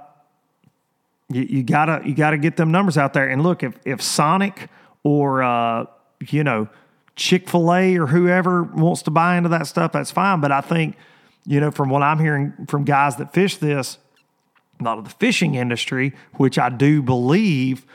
you, 1.34 1.44
you, 1.44 1.63
gotta 1.63 2.02
you 2.06 2.13
gotta 2.15 2.38
get 2.38 2.58
them 2.58 2.72
numbers 2.72 2.98
out 2.98 3.13
there. 3.13 3.28
And 3.28 3.44
look, 3.44 3.63
if 3.63 3.78
if 3.86 4.02
Sonic 4.02 4.70
or 5.04 5.44
uh, 5.44 5.86
you 6.30 6.44
know 6.44 6.70
Chick 7.15 7.50
Fil 7.50 7.74
A 7.74 7.98
or 7.98 8.08
whoever 8.08 8.63
wants 8.63 9.02
to 9.04 9.12
buy 9.12 9.38
into 9.38 9.50
that 9.50 9.67
stuff, 9.67 9.91
that's 9.91 10.12
fine. 10.12 10.41
But 10.41 10.52
I 10.52 10.62
think 10.62 10.96
you 11.46 11.60
know 11.60 11.72
from 11.72 11.89
what 11.89 12.04
I'm 12.04 12.20
hearing 12.20 12.54
from 12.67 12.84
guys 12.84 13.17
that 13.17 13.34
fish 13.34 13.58
this, 13.58 13.98
a 14.80 14.84
lot 14.84 14.98
of 14.98 15.04
the 15.04 15.12
fishing 15.12 15.56
industry, 15.56 16.13
which 16.36 16.58
I 16.58 16.70
do 16.70 17.02
believe 17.02 17.86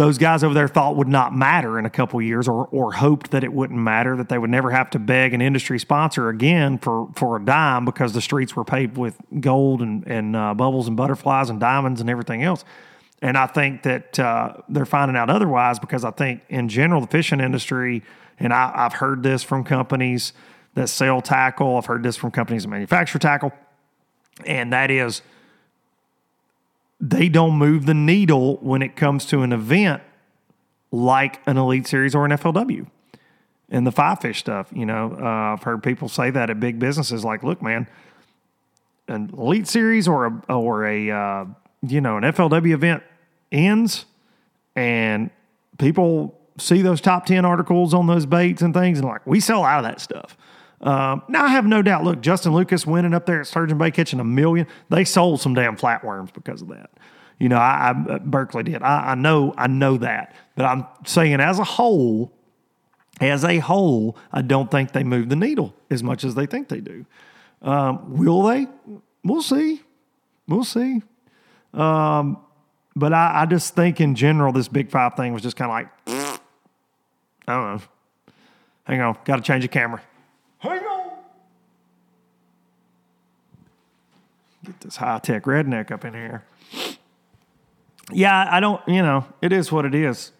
those 0.00 0.16
guys 0.16 0.42
over 0.42 0.54
there 0.54 0.66
thought 0.66 0.96
would 0.96 1.08
not 1.08 1.36
matter 1.36 1.78
in 1.78 1.84
a 1.84 1.90
couple 1.90 2.22
years 2.22 2.48
or, 2.48 2.66
or 2.68 2.90
hoped 2.90 3.32
that 3.32 3.44
it 3.44 3.52
wouldn't 3.52 3.78
matter, 3.78 4.16
that 4.16 4.30
they 4.30 4.38
would 4.38 4.48
never 4.48 4.70
have 4.70 4.88
to 4.88 4.98
beg 4.98 5.34
an 5.34 5.42
industry 5.42 5.78
sponsor 5.78 6.30
again 6.30 6.78
for, 6.78 7.10
for 7.14 7.36
a 7.36 7.44
dime 7.44 7.84
because 7.84 8.14
the 8.14 8.20
streets 8.22 8.56
were 8.56 8.64
paved 8.64 8.96
with 8.96 9.18
gold 9.40 9.82
and, 9.82 10.06
and 10.06 10.34
uh, 10.34 10.54
bubbles 10.54 10.88
and 10.88 10.96
butterflies 10.96 11.50
and 11.50 11.60
diamonds 11.60 12.00
and 12.00 12.08
everything 12.08 12.42
else. 12.42 12.64
And 13.20 13.36
I 13.36 13.46
think 13.46 13.82
that 13.82 14.18
uh, 14.18 14.54
they're 14.70 14.86
finding 14.86 15.18
out 15.18 15.28
otherwise 15.28 15.78
because 15.78 16.02
I 16.02 16.12
think 16.12 16.40
in 16.48 16.70
general, 16.70 17.02
the 17.02 17.06
fishing 17.06 17.38
industry, 17.38 18.02
and 18.38 18.54
I, 18.54 18.72
I've 18.74 18.94
heard 18.94 19.22
this 19.22 19.42
from 19.42 19.64
companies 19.64 20.32
that 20.76 20.88
sell 20.88 21.20
tackle, 21.20 21.76
I've 21.76 21.84
heard 21.84 22.02
this 22.02 22.16
from 22.16 22.30
companies 22.30 22.62
that 22.62 22.70
manufacture 22.70 23.18
tackle, 23.18 23.52
and 24.46 24.72
that 24.72 24.90
is– 24.90 25.20
they 27.00 27.28
don't 27.28 27.54
move 27.54 27.86
the 27.86 27.94
needle 27.94 28.56
when 28.58 28.82
it 28.82 28.94
comes 28.94 29.24
to 29.26 29.42
an 29.42 29.52
event 29.52 30.02
like 30.92 31.40
an 31.46 31.56
Elite 31.56 31.86
Series 31.86 32.14
or 32.14 32.24
an 32.24 32.32
FLW. 32.32 32.86
And 33.70 33.86
the 33.86 33.92
five 33.92 34.20
fish 34.20 34.40
stuff, 34.40 34.68
you 34.74 34.84
know, 34.84 35.16
uh, 35.18 35.54
I've 35.54 35.62
heard 35.62 35.82
people 35.82 36.08
say 36.08 36.30
that 36.30 36.50
at 36.50 36.58
big 36.58 36.78
businesses, 36.78 37.24
like, 37.24 37.44
look, 37.44 37.62
man, 37.62 37.86
an 39.10 39.30
Elite 39.36 39.66
Series 39.66 40.08
or 40.08 40.26
a 40.26 40.52
or 40.52 40.86
a 40.86 41.10
uh, 41.10 41.44
you 41.86 42.00
know 42.00 42.16
an 42.16 42.24
FLW 42.24 42.72
event 42.72 43.02
ends, 43.52 44.06
and 44.74 45.30
people 45.78 46.38
see 46.58 46.82
those 46.82 47.00
top 47.00 47.26
ten 47.26 47.44
articles 47.44 47.92
on 47.92 48.06
those 48.06 48.26
baits 48.26 48.62
and 48.62 48.72
things, 48.72 48.98
and 48.98 49.08
like 49.08 49.26
we 49.26 49.40
sell 49.40 49.64
out 49.64 49.78
of 49.78 49.84
that 49.84 50.00
stuff. 50.00 50.36
Um, 50.80 51.22
now 51.28 51.44
I 51.44 51.48
have 51.48 51.66
no 51.66 51.82
doubt. 51.82 52.04
Look, 52.04 52.20
Justin 52.22 52.54
Lucas 52.54 52.86
winning 52.86 53.12
up 53.12 53.26
there 53.26 53.40
at 53.40 53.46
Sturgeon 53.46 53.76
Bay 53.78 53.90
catching 53.90 54.20
a 54.20 54.24
million. 54.24 54.66
They 54.88 55.04
sold 55.04 55.40
some 55.40 55.54
damn 55.54 55.76
flatworms 55.76 56.32
because 56.32 56.62
of 56.62 56.68
that. 56.68 56.90
You 57.38 57.48
know, 57.48 57.56
I, 57.56 57.90
I 57.90 58.18
Berkley 58.18 58.62
did. 58.62 58.82
I, 58.82 59.12
I 59.12 59.14
know, 59.14 59.54
I 59.56 59.66
know 59.66 59.96
that. 59.98 60.34
But 60.56 60.66
I'm 60.66 60.86
saying 61.04 61.40
as 61.40 61.58
a 61.58 61.64
whole, 61.64 62.32
as 63.20 63.44
a 63.44 63.58
whole, 63.58 64.16
I 64.32 64.42
don't 64.42 64.70
think 64.70 64.92
they 64.92 65.04
move 65.04 65.28
the 65.28 65.36
needle 65.36 65.74
as 65.90 66.02
much 66.02 66.24
as 66.24 66.34
they 66.34 66.46
think 66.46 66.68
they 66.68 66.80
do. 66.80 67.04
Um, 67.62 68.16
will 68.16 68.42
they? 68.42 68.66
We'll 69.22 69.42
see. 69.42 69.82
We'll 70.48 70.64
see. 70.64 71.02
Um, 71.74 72.38
but 72.96 73.12
I, 73.12 73.42
I, 73.42 73.46
just 73.46 73.76
think 73.76 74.00
in 74.00 74.14
general, 74.14 74.52
this 74.52 74.66
Big 74.66 74.90
Five 74.90 75.14
thing 75.14 75.32
was 75.32 75.42
just 75.42 75.56
kind 75.56 75.70
of 75.70 75.74
like, 75.74 76.40
I 77.46 77.54
don't 77.54 77.76
know. 77.76 77.82
Hang 78.84 79.00
on, 79.02 79.18
got 79.24 79.36
to 79.36 79.42
change 79.42 79.62
the 79.62 79.68
camera. 79.68 80.02
Hang 80.60 80.82
on. 80.84 81.10
Get 84.64 84.80
this 84.80 84.96
high 84.96 85.18
tech 85.18 85.44
redneck 85.44 85.90
up 85.90 86.04
in 86.04 86.14
here. 86.14 86.44
Yeah, 88.12 88.46
I 88.50 88.60
don't, 88.60 88.80
you 88.86 89.02
know, 89.02 89.24
it 89.40 89.52
is 89.52 89.72
what 89.72 89.84
it 89.84 89.94
is. 89.94 90.32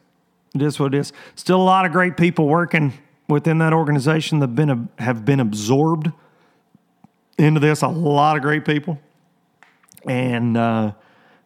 It 0.55 0.63
is 0.63 0.79
what 0.79 0.95
it 0.95 0.99
is. 0.99 1.13
Still 1.37 1.61
a 1.61 1.65
lot 1.65 1.87
of 1.87 1.93
great 1.93 2.17
people 2.17 2.47
working 2.49 2.93
within 3.29 3.59
that 3.59 3.73
organization 3.73 4.41
that 4.41 4.49
been, 4.49 4.89
have 4.99 5.25
been 5.25 5.41
absorbed 5.41 6.11
into 7.39 7.61
this. 7.61 7.83
A 7.83 7.89
lot 7.89 8.37
of 8.37 8.43
great 8.43 8.65
people. 8.65 9.01
And 10.07 10.57
uh, 10.57 10.93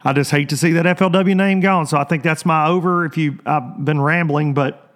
I 0.02 0.12
just 0.12 0.30
hate 0.30 0.48
to 0.48 0.56
see 0.56 0.72
that 0.72 0.98
FLW 0.98 1.36
name 1.36 1.60
gone. 1.60 1.86
So 1.86 1.98
I 1.98 2.04
think 2.04 2.22
that's 2.22 2.44
my 2.44 2.66
over. 2.66 3.04
If 3.04 3.16
you, 3.16 3.38
I've 3.46 3.84
been 3.84 4.00
rambling, 4.00 4.54
but 4.54 4.92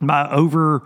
my 0.00 0.30
over 0.32 0.82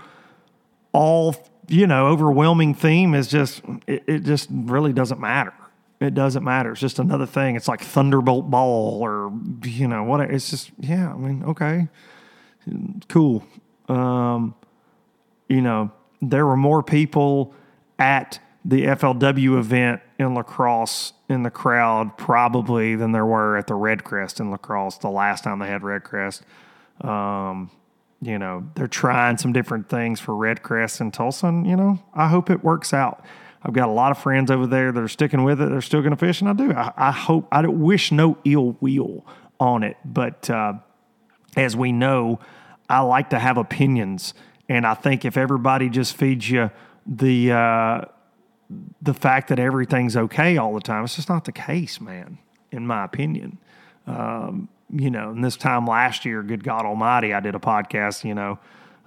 all 0.92 1.36
you 1.68 1.86
know, 1.86 2.08
overwhelming 2.08 2.74
theme 2.74 3.14
is 3.14 3.28
just, 3.28 3.62
it, 3.86 4.04
it, 4.06 4.18
just 4.20 4.48
really 4.50 4.92
doesn't 4.92 5.20
matter. 5.20 5.52
It 6.00 6.14
doesn't 6.14 6.44
matter. 6.44 6.72
It's 6.72 6.80
just 6.80 6.98
another 6.98 7.26
thing. 7.26 7.56
It's 7.56 7.68
like 7.68 7.80
Thunderbolt 7.80 8.50
Ball 8.50 9.02
or, 9.02 9.32
you 9.64 9.88
know, 9.88 10.04
what, 10.04 10.20
it's 10.20 10.50
just, 10.50 10.70
yeah, 10.78 11.12
I 11.12 11.16
mean, 11.16 11.44
okay, 11.44 11.88
cool. 13.08 13.44
Um, 13.88 14.54
you 15.48 15.60
know, 15.60 15.92
there 16.20 16.46
were 16.46 16.56
more 16.56 16.82
people 16.82 17.54
at 17.98 18.40
the 18.64 18.84
FLW 18.84 19.58
event 19.58 20.00
in 20.18 20.34
La 20.34 20.42
Crosse 20.42 21.12
in 21.28 21.44
the 21.44 21.50
crowd 21.50 22.18
probably 22.18 22.96
than 22.96 23.12
there 23.12 23.26
were 23.26 23.56
at 23.56 23.68
the 23.68 23.74
Red 23.74 24.02
Crest 24.02 24.40
in 24.40 24.50
La 24.50 24.56
Crosse 24.56 24.98
the 24.98 25.08
last 25.08 25.44
time 25.44 25.60
they 25.60 25.68
had 25.68 25.82
Red 25.82 26.02
Crest. 26.02 26.42
Um, 27.00 27.70
you 28.22 28.38
know, 28.38 28.68
they're 28.74 28.86
trying 28.86 29.36
some 29.38 29.52
different 29.52 29.88
things 29.88 30.20
for 30.20 30.34
Red 30.34 30.62
Crest 30.62 31.00
in 31.00 31.10
Tulsa. 31.10 31.46
And, 31.46 31.66
you 31.66 31.76
know, 31.76 32.02
I 32.14 32.28
hope 32.28 32.50
it 32.50 32.64
works 32.64 32.92
out. 32.92 33.24
I've 33.62 33.72
got 33.72 33.88
a 33.88 33.92
lot 33.92 34.10
of 34.10 34.18
friends 34.18 34.50
over 34.50 34.66
there 34.66 34.92
that 34.92 35.00
are 35.02 35.08
sticking 35.08 35.42
with 35.42 35.60
it. 35.60 35.68
They're 35.68 35.80
still 35.80 36.00
going 36.00 36.12
to 36.12 36.16
fish, 36.16 36.40
and 36.40 36.48
I 36.48 36.52
do. 36.52 36.72
I, 36.72 36.92
I, 36.96 37.10
hope, 37.10 37.48
I 37.50 37.66
wish 37.66 38.12
no 38.12 38.38
ill 38.44 38.76
will 38.80 39.26
on 39.58 39.82
it. 39.82 39.96
But 40.04 40.48
uh, 40.48 40.74
as 41.56 41.76
we 41.76 41.92
know, 41.92 42.38
I 42.88 43.00
like 43.00 43.30
to 43.30 43.38
have 43.38 43.56
opinions. 43.58 44.34
And 44.68 44.86
I 44.86 44.94
think 44.94 45.24
if 45.24 45.36
everybody 45.36 45.88
just 45.88 46.16
feeds 46.16 46.48
you 46.48 46.70
the, 47.06 47.52
uh, 47.52 48.00
the 49.02 49.14
fact 49.14 49.48
that 49.48 49.58
everything's 49.58 50.16
okay 50.16 50.56
all 50.56 50.74
the 50.74 50.80
time. 50.80 51.04
It's 51.04 51.16
just 51.16 51.28
not 51.28 51.44
the 51.44 51.52
case, 51.52 52.00
man, 52.00 52.38
in 52.72 52.86
my 52.86 53.04
opinion. 53.04 53.58
Um, 54.06 54.68
you 54.90 55.10
know, 55.10 55.30
and 55.30 55.42
this 55.42 55.56
time 55.56 55.86
last 55.86 56.24
year, 56.24 56.42
good 56.42 56.62
God 56.62 56.84
Almighty, 56.84 57.34
I 57.34 57.40
did 57.40 57.54
a 57.54 57.58
podcast, 57.58 58.24
you 58.24 58.34
know, 58.34 58.58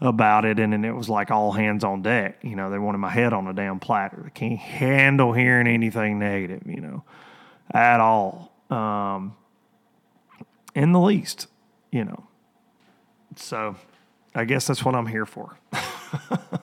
about 0.01 0.45
it, 0.45 0.59
and, 0.59 0.73
and 0.73 0.85
it 0.85 0.93
was 0.93 1.09
like 1.09 1.31
all 1.31 1.51
hands 1.51 1.83
on 1.83 2.01
deck. 2.01 2.39
You 2.41 2.55
know, 2.55 2.69
they 2.69 2.79
wanted 2.79 2.99
my 2.99 3.09
head 3.09 3.33
on 3.33 3.47
a 3.47 3.53
damn 3.53 3.79
platter. 3.79 4.21
They 4.23 4.29
can't 4.29 4.59
handle 4.59 5.33
hearing 5.33 5.67
anything 5.67 6.19
negative, 6.19 6.63
you 6.65 6.81
know, 6.81 7.03
at 7.71 7.99
all, 7.99 8.51
um, 8.69 9.35
in 10.75 10.91
the 10.91 10.99
least, 10.99 11.47
you 11.91 12.05
know. 12.05 12.27
So 13.35 13.75
I 14.35 14.45
guess 14.45 14.67
that's 14.67 14.83
what 14.83 14.95
I'm 14.95 15.07
here 15.07 15.25
for. 15.25 15.57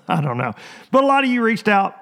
I 0.08 0.20
don't 0.20 0.38
know. 0.38 0.54
But 0.90 1.04
a 1.04 1.06
lot 1.06 1.24
of 1.24 1.30
you 1.30 1.42
reached 1.42 1.68
out. 1.68 1.94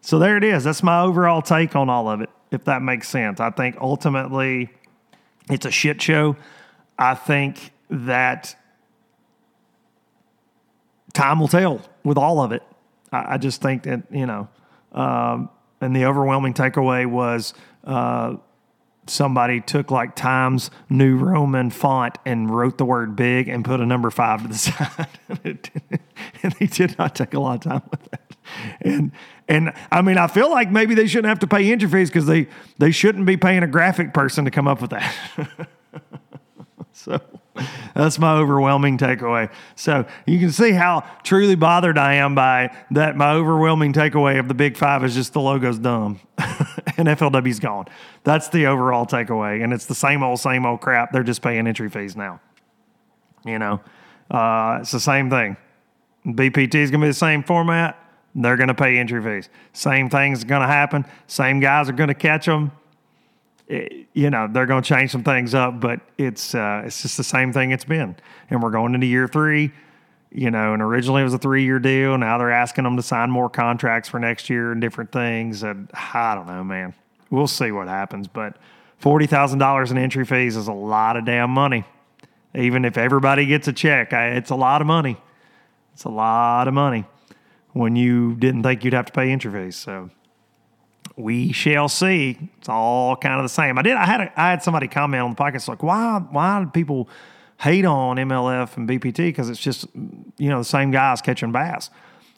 So 0.00 0.18
there 0.18 0.36
it 0.36 0.44
is. 0.44 0.64
That's 0.64 0.82
my 0.82 1.00
overall 1.00 1.40
take 1.40 1.74
on 1.74 1.88
all 1.88 2.08
of 2.08 2.20
it, 2.20 2.28
if 2.50 2.64
that 2.64 2.82
makes 2.82 3.08
sense. 3.08 3.40
I 3.40 3.50
think 3.50 3.76
ultimately 3.80 4.70
it's 5.50 5.66
a 5.66 5.70
shit 5.70 6.00
show. 6.00 6.36
I 6.98 7.14
think 7.14 7.72
that 7.90 8.56
time 11.12 11.40
will 11.40 11.48
tell 11.48 11.80
with 12.02 12.18
all 12.18 12.40
of 12.40 12.52
it. 12.52 12.62
I, 13.12 13.34
I 13.34 13.38
just 13.38 13.62
think 13.62 13.84
that, 13.84 14.02
you 14.10 14.26
know, 14.26 14.48
um, 14.92 15.50
and 15.80 15.94
the 15.94 16.06
overwhelming 16.06 16.54
takeaway 16.54 17.06
was 17.06 17.52
uh, 17.84 18.36
somebody 19.06 19.60
took 19.60 19.90
like 19.90 20.16
Times 20.16 20.70
New 20.88 21.16
Roman 21.16 21.70
font 21.70 22.18
and 22.24 22.50
wrote 22.50 22.78
the 22.78 22.84
word 22.84 23.16
big 23.16 23.48
and 23.48 23.64
put 23.64 23.80
a 23.80 23.86
number 23.86 24.10
five 24.10 24.42
to 24.42 24.48
the 24.48 24.54
side. 24.58 25.08
and 26.42 26.52
they 26.58 26.66
did 26.66 26.98
not 26.98 27.14
take 27.14 27.34
a 27.34 27.40
lot 27.40 27.66
of 27.66 27.72
time 27.72 27.82
with 27.90 28.10
that. 28.10 28.33
And 28.80 29.12
and 29.48 29.72
I 29.90 30.02
mean, 30.02 30.18
I 30.18 30.26
feel 30.26 30.50
like 30.50 30.70
maybe 30.70 30.94
they 30.94 31.06
shouldn't 31.06 31.28
have 31.28 31.40
to 31.40 31.46
pay 31.46 31.70
entry 31.70 31.88
fees 31.88 32.10
because 32.10 32.26
they 32.26 32.48
they 32.78 32.90
shouldn't 32.90 33.26
be 33.26 33.36
paying 33.36 33.62
a 33.62 33.66
graphic 33.66 34.14
person 34.14 34.44
to 34.44 34.50
come 34.50 34.68
up 34.68 34.80
with 34.80 34.90
that. 34.90 35.14
so 36.92 37.20
that's 37.94 38.18
my 38.18 38.34
overwhelming 38.34 38.98
takeaway. 38.98 39.50
So 39.76 40.06
you 40.26 40.38
can 40.38 40.50
see 40.50 40.72
how 40.72 41.08
truly 41.22 41.54
bothered 41.54 41.98
I 41.98 42.14
am 42.14 42.34
by 42.34 42.74
that. 42.90 43.16
My 43.16 43.32
overwhelming 43.32 43.92
takeaway 43.92 44.38
of 44.38 44.48
the 44.48 44.54
Big 44.54 44.76
Five 44.76 45.04
is 45.04 45.14
just 45.14 45.32
the 45.32 45.40
logo's 45.40 45.78
dumb 45.78 46.20
and 46.96 47.08
FLW's 47.08 47.60
gone. 47.60 47.86
That's 48.24 48.48
the 48.48 48.66
overall 48.66 49.06
takeaway. 49.06 49.62
And 49.62 49.72
it's 49.72 49.86
the 49.86 49.94
same 49.94 50.22
old, 50.22 50.40
same 50.40 50.66
old 50.66 50.80
crap. 50.80 51.12
They're 51.12 51.22
just 51.22 51.42
paying 51.42 51.66
entry 51.66 51.88
fees 51.88 52.16
now. 52.16 52.40
You 53.44 53.58
know, 53.58 53.80
uh, 54.30 54.78
it's 54.80 54.90
the 54.90 55.00
same 55.00 55.30
thing. 55.30 55.56
BPT 56.26 56.76
is 56.76 56.90
going 56.90 57.00
to 57.00 57.04
be 57.04 57.10
the 57.10 57.14
same 57.14 57.42
format. 57.42 58.00
They're 58.34 58.56
going 58.56 58.68
to 58.68 58.74
pay 58.74 58.98
entry 58.98 59.22
fees. 59.22 59.48
Same 59.72 60.10
thing's 60.10 60.44
going 60.44 60.62
to 60.62 60.66
happen. 60.66 61.06
Same 61.26 61.60
guys 61.60 61.88
are 61.88 61.92
going 61.92 62.08
to 62.08 62.14
catch 62.14 62.46
them 62.46 62.72
it, 63.68 64.06
you 64.12 64.30
know 64.30 64.48
they're 64.50 64.66
going 64.66 64.82
to 64.82 64.88
change 64.88 65.10
some 65.10 65.22
things 65.22 65.54
up, 65.54 65.80
but 65.80 66.00
it's 66.18 66.54
uh, 66.54 66.82
it's 66.84 67.02
just 67.02 67.16
the 67.16 67.24
same 67.24 67.52
thing 67.52 67.70
it's 67.70 67.84
been. 67.84 68.16
And 68.50 68.62
we're 68.62 68.70
going 68.70 68.94
into 68.94 69.06
year 69.06 69.26
three, 69.26 69.72
you 70.30 70.50
know. 70.50 70.74
And 70.74 70.82
originally 70.82 71.22
it 71.22 71.24
was 71.24 71.34
a 71.34 71.38
three 71.38 71.64
year 71.64 71.78
deal. 71.78 72.16
Now 72.18 72.38
they're 72.38 72.50
asking 72.50 72.84
them 72.84 72.96
to 72.96 73.02
sign 73.02 73.30
more 73.30 73.48
contracts 73.48 74.08
for 74.08 74.18
next 74.18 74.50
year 74.50 74.72
and 74.72 74.80
different 74.80 75.12
things. 75.12 75.62
And 75.62 75.90
I 75.94 76.34
don't 76.34 76.46
know, 76.46 76.62
man. 76.62 76.94
We'll 77.30 77.46
see 77.46 77.72
what 77.72 77.88
happens. 77.88 78.28
But 78.28 78.56
forty 78.98 79.26
thousand 79.26 79.58
dollars 79.60 79.90
in 79.90 79.98
entry 79.98 80.24
fees 80.24 80.56
is 80.56 80.68
a 80.68 80.72
lot 80.72 81.16
of 81.16 81.24
damn 81.24 81.50
money. 81.50 81.84
Even 82.54 82.84
if 82.84 82.96
everybody 82.96 83.46
gets 83.46 83.66
a 83.66 83.72
check, 83.72 84.12
it's 84.12 84.50
a 84.50 84.54
lot 84.54 84.80
of 84.80 84.86
money. 84.86 85.16
It's 85.94 86.04
a 86.04 86.10
lot 86.10 86.68
of 86.68 86.74
money 86.74 87.04
when 87.74 87.96
you 87.96 88.34
didn't 88.36 88.62
think 88.62 88.84
you'd 88.84 88.94
have 88.94 89.06
to 89.06 89.12
pay 89.12 89.30
entry 89.30 89.52
fees. 89.52 89.76
So 89.76 90.10
we 91.16 91.52
shall 91.52 91.88
see. 91.88 92.38
It's 92.58 92.68
all 92.68 93.16
kind 93.16 93.34
of 93.34 93.42
the 93.42 93.48
same. 93.48 93.78
I 93.78 93.82
did. 93.82 93.96
I 93.96 94.06
had 94.06 94.20
a, 94.22 94.40
I 94.40 94.50
had 94.50 94.62
somebody 94.62 94.88
comment 94.88 95.22
on 95.22 95.30
the 95.30 95.36
podcast 95.36 95.68
like, 95.68 95.82
why 95.82 96.20
why 96.30 96.64
do 96.64 96.70
people 96.70 97.08
hate 97.60 97.84
on 97.84 98.16
MLF 98.16 98.76
and 98.76 98.88
BPT 98.88 99.16
because 99.16 99.50
it's 99.50 99.60
just 99.60 99.86
you 100.38 100.48
know 100.48 100.58
the 100.58 100.64
same 100.64 100.90
guys 100.90 101.20
catching 101.20 101.52
bass. 101.52 101.90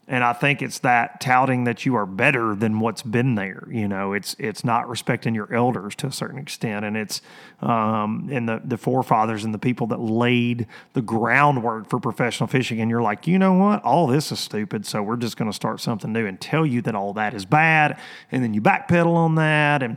And 0.08 0.22
I 0.22 0.32
think 0.32 0.62
it's 0.62 0.78
that 0.80 1.20
touting 1.20 1.64
that 1.64 1.84
you 1.84 1.96
are 1.96 2.06
better 2.06 2.54
than 2.54 2.78
what's 2.78 3.02
been 3.02 3.34
there. 3.34 3.66
You 3.68 3.88
know, 3.88 4.12
it's 4.12 4.36
it's 4.38 4.64
not 4.64 4.88
respecting 4.88 5.34
your 5.34 5.52
elders 5.52 5.96
to 5.96 6.06
a 6.06 6.12
certain 6.12 6.38
extent, 6.38 6.84
and 6.84 6.96
it's 6.96 7.20
um, 7.60 8.28
and 8.30 8.48
the 8.48 8.62
the 8.64 8.78
forefathers 8.78 9.44
and 9.44 9.52
the 9.52 9.58
people 9.58 9.88
that 9.88 9.98
laid 9.98 10.68
the 10.92 11.02
groundwork 11.02 11.90
for 11.90 11.98
professional 11.98 12.46
fishing. 12.46 12.80
And 12.80 12.88
you're 12.88 13.02
like, 13.02 13.26
you 13.26 13.36
know 13.36 13.54
what? 13.54 13.82
All 13.82 14.06
this 14.06 14.30
is 14.30 14.38
stupid. 14.38 14.86
So 14.86 15.02
we're 15.02 15.16
just 15.16 15.36
going 15.36 15.50
to 15.50 15.56
start 15.56 15.80
something 15.80 16.12
new 16.12 16.24
and 16.24 16.40
tell 16.40 16.64
you 16.64 16.82
that 16.82 16.94
all 16.94 17.12
that 17.14 17.34
is 17.34 17.44
bad, 17.44 17.98
and 18.30 18.44
then 18.44 18.54
you 18.54 18.60
backpedal 18.60 19.12
on 19.12 19.34
that, 19.34 19.82
and 19.82 19.96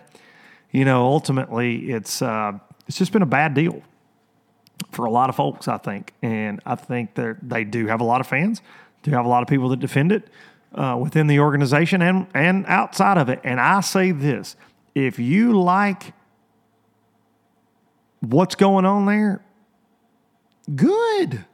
you 0.72 0.86
know, 0.86 1.06
ultimately, 1.06 1.92
it's 1.92 2.24
uh, 2.24 2.54
it's 2.88 2.98
just 2.98 3.12
been 3.12 3.22
a 3.22 3.28
bad 3.28 3.54
deal 3.54 3.84
for 4.92 5.06
a 5.06 5.12
lot 5.12 5.30
of 5.30 5.36
folks, 5.36 5.68
I 5.68 5.78
think. 5.78 6.14
And 6.24 6.62
I 6.66 6.74
think 6.74 7.14
that 7.16 7.38
they 7.48 7.64
do 7.64 7.86
have 7.88 8.02
a 8.02 8.04
lot 8.04 8.22
of 8.22 8.28
fans 8.28 8.62
do 9.04 9.12
you 9.12 9.18
have 9.18 9.26
a 9.26 9.30
lot 9.30 9.42
of 9.42 9.48
people 9.48 9.70
that 9.70 9.80
defend 9.80 10.12
it 10.12 10.28
uh, 10.74 10.98
within 11.00 11.28
the 11.28 11.40
organization 11.40 12.02
and, 12.02 12.28
and 12.34 12.66
outside 12.68 13.18
of 13.18 13.30
it. 13.30 13.40
And 13.44 13.60
I 13.60 13.82
say 13.82 14.12
this 14.12 14.56
if 14.96 15.20
you 15.20 15.60
like 15.60 16.14
what's 18.22 18.56
going 18.56 18.86
on 18.86 19.06
there, 19.06 19.44
good. 20.76 21.46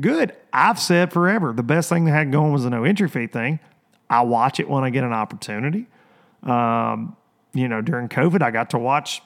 Good. 0.00 0.34
I've 0.52 0.78
said 0.78 1.12
forever 1.12 1.52
the 1.52 1.62
best 1.62 1.88
thing 1.88 2.06
they 2.06 2.10
had 2.10 2.32
going 2.32 2.52
was 2.52 2.64
the 2.64 2.70
no 2.70 2.84
entry 2.84 3.08
fee 3.08 3.26
thing. 3.26 3.60
I 4.08 4.22
watch 4.22 4.58
it 4.58 4.68
when 4.68 4.82
I 4.82 4.90
get 4.90 5.04
an 5.04 5.12
opportunity. 5.12 5.86
Um, 6.42 7.16
you 7.52 7.68
know, 7.68 7.82
during 7.82 8.08
COVID, 8.08 8.42
I 8.42 8.50
got 8.50 8.70
to 8.70 8.78
watch 8.78 9.22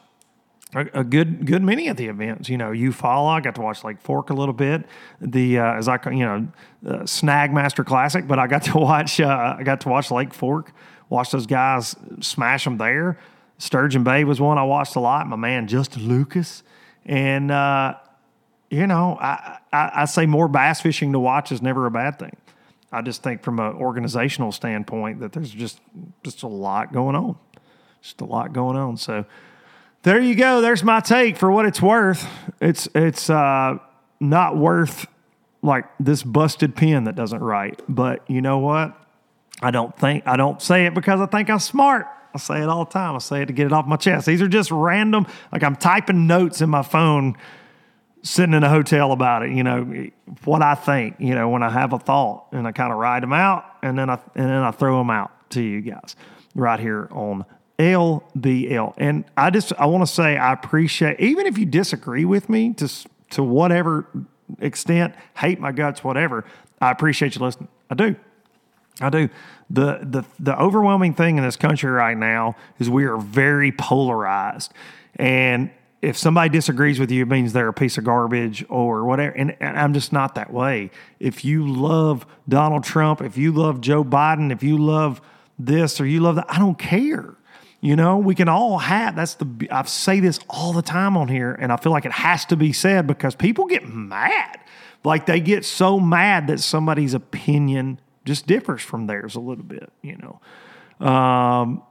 a, 0.75 1.01
a, 1.01 1.05
good 1.05 1.47
good 1.47 1.63
many 1.63 1.89
of 1.89 1.97
the 1.97 2.07
events. 2.07 2.49
You 2.49 2.59
know, 2.59 2.71
Eufaula, 2.71 3.35
I 3.35 3.41
got 3.41 3.55
to 3.57 3.61
watch 3.61 3.85
Lake 3.85 4.01
Fork 4.01 4.31
a 4.31 4.35
little 4.35 4.55
bit. 4.55 4.85
The 5.21 5.59
uh, 5.59 5.75
as 5.75 5.89
I 5.89 5.99
you 6.11 6.25
know 6.25 6.49
uh, 6.87 7.07
Snag 7.07 7.53
Master 7.53 7.85
Classic, 7.85 8.27
but 8.27 8.39
I 8.39 8.47
got 8.47 8.63
to 8.65 8.79
watch 8.79 9.21
uh, 9.21 9.57
I 9.59 9.63
got 9.63 9.81
to 9.83 9.89
watch 9.89 10.11
Lake 10.11 10.35
Fork, 10.35 10.73
watch 11.09 11.31
those 11.31 11.47
guys 11.47 11.97
smash 12.21 12.65
them 12.65 12.79
there. 12.79 13.19
Sturgeon 13.59 14.03
Bay 14.03 14.25
was 14.25 14.41
one 14.41 14.59
I 14.59 14.65
watched 14.65 14.97
a 14.97 15.01
lot. 15.01 15.27
My 15.29 15.37
man 15.37 15.69
Justin 15.69 16.09
Lucas, 16.09 16.63
and 17.05 17.51
uh, 17.51 17.95
you 18.71 18.87
know 18.87 19.17
I, 19.21 19.59
I, 19.73 19.91
I 19.95 20.05
say 20.07 20.27
more 20.27 20.49
bass 20.49 20.81
fishing 20.81 21.13
to 21.13 21.21
watch 21.21 21.53
is 21.53 21.63
never 21.63 21.87
a 21.87 21.91
bad 21.91 22.19
thing. 22.19 22.37
I 22.93 23.03
just 23.03 23.23
think 23.23 23.43
from 23.43 23.59
an 23.59 23.75
organizational 23.75 24.53
standpoint 24.53 25.21
that 25.21 25.33
there's 25.33 25.51
just 25.51 25.81
just 26.23 26.43
a 26.43 26.49
lot 26.49 26.93
going 26.93 27.17
on, 27.17 27.37
just 28.03 28.21
a 28.21 28.25
lot 28.25 28.53
going 28.53 28.77
on. 28.77 28.97
So 28.97 29.25
there 30.05 30.21
you 30.21 30.35
go. 30.35 30.61
There's 30.61 30.85
my 30.85 31.01
take 31.01 31.37
for 31.39 31.51
what 31.51 31.67
it's 31.67 31.83
worth. 31.83 32.29
It's 32.61 32.89
it's 32.95 33.29
uh, 33.29 33.79
not 34.21 34.57
worth 34.57 35.07
like 35.63 35.87
this 35.99 36.23
busted 36.23 36.77
pen 36.77 37.05
that 37.05 37.17
doesn't 37.17 37.41
write. 37.41 37.83
But 37.89 38.29
you 38.31 38.43
know 38.43 38.59
what? 38.59 38.97
I 39.63 39.71
don't 39.71 39.97
think 39.99 40.25
I 40.27 40.37
don't 40.37 40.61
say 40.61 40.87
it 40.87 40.95
because 40.95 41.21
I 41.21 41.27
think 41.27 41.49
I'm 41.49 41.59
smart. 41.59 42.07
I 42.35 42.39
say 42.39 42.61
it 42.61 42.69
all 42.69 42.85
the 42.85 42.91
time. 42.91 43.15
I 43.15 43.19
say 43.19 43.43
it 43.43 43.47
to 43.47 43.55
get 43.55 43.67
it 43.67 43.73
off 43.73 43.87
my 43.87 43.97
chest. 43.97 44.27
These 44.27 44.43
are 44.43 44.49
just 44.49 44.71
random. 44.71 45.27
Like 45.51 45.63
I'm 45.63 45.77
typing 45.77 46.27
notes 46.27 46.61
in 46.61 46.69
my 46.69 46.83
phone, 46.83 47.37
sitting 48.23 48.55
in 48.55 48.63
a 48.63 48.69
hotel 48.69 49.11
about 49.13 49.43
it. 49.43 49.53
You 49.53 49.63
know 49.63 50.11
what 50.45 50.61
I 50.61 50.75
think. 50.75 51.17
You 51.19 51.35
know 51.35 51.49
when 51.49 51.63
I 51.63 51.71
have 51.71 51.95
a 51.95 51.99
thought 51.99 52.49
and 52.53 52.67
I 52.67 52.73
kind 52.73 52.93
of 52.93 52.99
write 52.99 53.21
them 53.21 53.33
out, 53.33 53.65
and 53.83 53.99
then 53.99 54.11
I 54.11 54.19
and 54.35 54.51
then 54.51 54.63
I 54.63 54.71
throw 54.71 54.99
them 54.99 55.09
out 55.09 55.31
to 55.51 55.63
you 55.63 55.81
guys 55.81 56.15
right 56.55 56.79
here 56.79 57.09
on 57.11 57.47
LBL. 57.79 58.95
And 58.97 59.25
I 59.37 59.51
just 59.51 59.73
I 59.79 59.87
want 59.87 60.07
to 60.07 60.13
say 60.13 60.37
I 60.37 60.53
appreciate 60.53 61.21
even 61.21 61.47
if 61.47 61.59
you 61.59 61.67
disagree 61.67 62.25
with 62.25 62.49
me 62.49 62.73
to 62.75 62.89
to 63.31 63.43
whatever 63.43 64.07
extent, 64.61 65.15
hate 65.37 65.59
my 65.59 65.73
guts, 65.73 66.05
whatever. 66.05 66.45
I 66.81 66.91
appreciate 66.91 67.35
you 67.35 67.43
listening. 67.43 67.69
I 67.91 67.95
do. 67.95 68.17
I 69.01 69.11
do. 69.11 69.29
The 69.71 70.01
the 70.03 70.25
the 70.39 70.59
overwhelming 70.59 71.15
thing 71.15 71.37
in 71.37 71.45
this 71.45 71.57
country 71.57 71.91
right 71.91 72.17
now 72.17 72.57
is 72.79 72.89
we 72.89 73.05
are 73.05 73.17
very 73.17 73.73
polarized. 73.73 74.73
And 75.17 75.71
if 76.05 76.19
somebody 76.19 76.51
disagrees 76.51 77.01
with 77.01 77.11
you, 77.11 77.23
it 77.23 77.29
means 77.29 77.53
they're 77.53 77.69
a 77.69 77.73
piece 77.73 77.97
of 77.97 78.05
garbage 78.05 78.65
or 78.69 79.05
whatever. 79.05 79.35
And, 79.35 79.57
and, 79.59 79.79
I'm 79.79 79.95
just 79.95 80.13
not 80.13 80.35
that 80.35 80.53
way. 80.53 80.91
If 81.19 81.45
you 81.45 81.67
love 81.67 82.27
Donald 82.47 82.85
Trump, 82.85 83.23
if 83.23 83.39
you 83.39 83.53
love 83.53 83.81
Joe 83.81 84.05
Biden, 84.05 84.53
if 84.53 84.63
you 84.63 84.77
love 84.77 85.23
this 85.59 86.01
or 86.01 86.07
you 86.07 86.21
love 86.21 86.35
that, 86.37 86.47
I 86.49 86.59
don't 86.59 86.79
care. 86.79 87.35
You 87.85 87.97
know, 87.97 88.17
we 88.17 88.35
can 88.35 88.49
all 88.49 88.79
have 88.79 89.15
that's 89.15 89.35
the 89.35 89.69
I 89.71 89.85
say 89.85 90.19
this 90.19 90.41
all 90.49 90.73
the 90.73 90.81
time 90.81 91.19
on 91.19 91.29
here, 91.29 91.53
and 91.53 91.71
I 91.71 91.77
feel 91.77 91.93
like 91.93 92.07
it 92.07 92.13
has 92.13 92.47
to 92.47 92.57
be 92.57 92.73
said 92.73 93.07
because 93.07 93.35
people 93.35 93.67
get 93.67 93.87
mad. 93.87 94.59
Like 95.05 95.27
they 95.27 95.39
get 95.39 95.67
so 95.67 96.01
mad 96.01 96.47
that 96.47 96.61
somebody's 96.61 97.13
opinion 97.13 98.01
just 98.25 98.47
differs 98.47 98.81
from 98.81 99.07
theirs 99.07 99.35
a 99.35 99.41
little 99.41 99.65
bit, 99.65 99.93
you 100.01 100.17
know. 100.17 101.07
Um, 101.07 101.83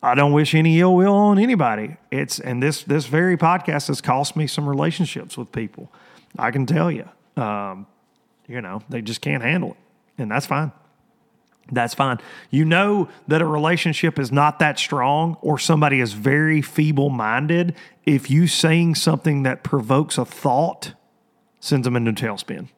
I 0.00 0.14
don't 0.14 0.30
wish 0.30 0.54
any 0.54 0.78
ill 0.78 0.94
will 0.94 1.14
on 1.14 1.40
anybody. 1.40 1.96
It's 2.12 2.38
and 2.38 2.62
this 2.62 2.84
this 2.84 3.06
very 3.06 3.36
podcast 3.36 3.88
has 3.88 4.00
cost 4.00 4.36
me 4.36 4.46
some 4.46 4.68
relationships 4.68 5.36
with 5.36 5.50
people. 5.50 5.92
I 6.38 6.52
can 6.52 6.66
tell 6.66 6.88
you, 6.88 7.08
um, 7.36 7.88
you 8.46 8.60
know, 8.60 8.80
they 8.88 9.02
just 9.02 9.22
can't 9.22 9.42
handle 9.42 9.72
it, 9.72 10.22
and 10.22 10.30
that's 10.30 10.46
fine. 10.46 10.70
That's 11.70 11.94
fine. 11.94 12.18
You 12.50 12.64
know 12.64 13.08
that 13.26 13.42
a 13.42 13.46
relationship 13.46 14.18
is 14.18 14.30
not 14.30 14.58
that 14.60 14.78
strong 14.78 15.36
or 15.40 15.58
somebody 15.58 16.00
is 16.00 16.12
very 16.12 16.62
feeble 16.62 17.10
minded 17.10 17.74
if 18.04 18.30
you 18.30 18.46
saying 18.46 18.94
something 18.94 19.42
that 19.42 19.64
provokes 19.64 20.16
a 20.16 20.24
thought 20.24 20.94
sends 21.58 21.84
them 21.84 21.96
into 21.96 22.12
a 22.12 22.14
tailspin. 22.14 22.68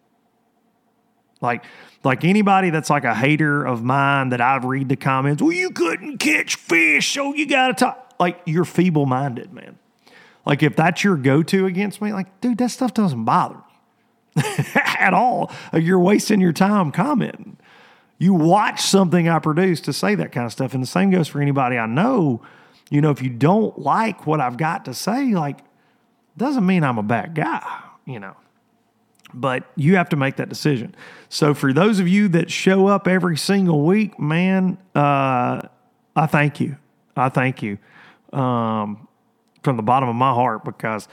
Like, 1.41 1.65
like 2.03 2.25
anybody 2.25 2.71
that's 2.71 2.89
like 2.89 3.05
a 3.05 3.15
hater 3.15 3.65
of 3.65 3.85
mine 3.85 4.31
that 4.31 4.41
I've 4.41 4.65
read 4.65 4.89
the 4.89 4.97
comments, 4.97 5.43
well, 5.43 5.53
you 5.53 5.71
couldn't 5.71 6.19
catch 6.19 6.57
fish, 6.57 7.13
so 7.13 7.35
you 7.35 7.47
got 7.47 7.69
to 7.69 7.75
talk. 7.75 8.15
Like, 8.19 8.41
you're 8.47 8.65
feeble 8.65 9.07
minded, 9.07 9.53
man. 9.53 9.79
Like, 10.45 10.63
if 10.63 10.75
that's 10.75 11.05
your 11.05 11.17
go 11.17 11.43
to 11.45 11.67
against 11.67 12.01
me, 12.01 12.13
like, 12.13 12.41
dude, 12.41 12.59
that 12.59 12.71
stuff 12.71 12.95
doesn't 12.95 13.25
bother 13.25 13.57
me 14.35 14.43
at 14.75 15.13
all. 15.15 15.53
You're 15.73 16.01
wasting 16.01 16.41
your 16.41 16.53
time 16.53 16.91
commenting. 16.91 17.58
You 18.19 18.35
watch 18.35 18.81
something 18.81 19.29
I 19.29 19.39
produce 19.39 19.81
to 19.83 19.93
say 19.93 20.15
that 20.17 20.33
kind 20.33 20.45
of 20.45 20.53
stuff. 20.53 20.75
And 20.75 20.83
the 20.83 20.89
same 20.89 21.11
goes 21.11 21.29
for 21.29 21.41
anybody 21.41 21.79
I 21.79 21.87
know. 21.87 22.43
You 22.91 23.01
know, 23.01 23.11
if 23.11 23.23
you 23.23 23.31
don't 23.31 23.79
like 23.79 24.27
what 24.27 24.41
I've 24.41 24.57
got 24.57 24.87
to 24.87 24.95
say, 24.95 25.35
like, 25.35 25.59
doesn't 26.37 26.67
mean 26.67 26.85
I'm 26.85 26.99
a 26.99 27.03
bad 27.03 27.35
guy, 27.35 27.65
you 28.07 28.19
know 28.19 28.37
but 29.35 29.65
you 29.77 29.97
have 29.97 30.09
to 30.11 30.17
make 30.17 30.37
that 30.37 30.49
decision. 30.49 30.95
So 31.29 31.55
for 31.55 31.73
those 31.73 32.01
of 32.01 32.09
you 32.09 32.29
that 32.29 32.51
show 32.51 32.87
up 32.87 33.07
every 33.07 33.37
single 33.37 33.85
week, 33.85 34.19
man, 34.19 34.79
uh, 34.95 35.61
I 36.17 36.27
thank 36.27 36.61
you. 36.61 36.77
I 37.17 37.29
thank 37.29 37.63
you 37.63 37.79
um, 38.33 39.09
from 39.63 39.77
the 39.77 39.83
bottom 39.83 40.09
of 40.09 40.15
my 40.15 40.33
heart 40.33 40.65
because 40.65 41.09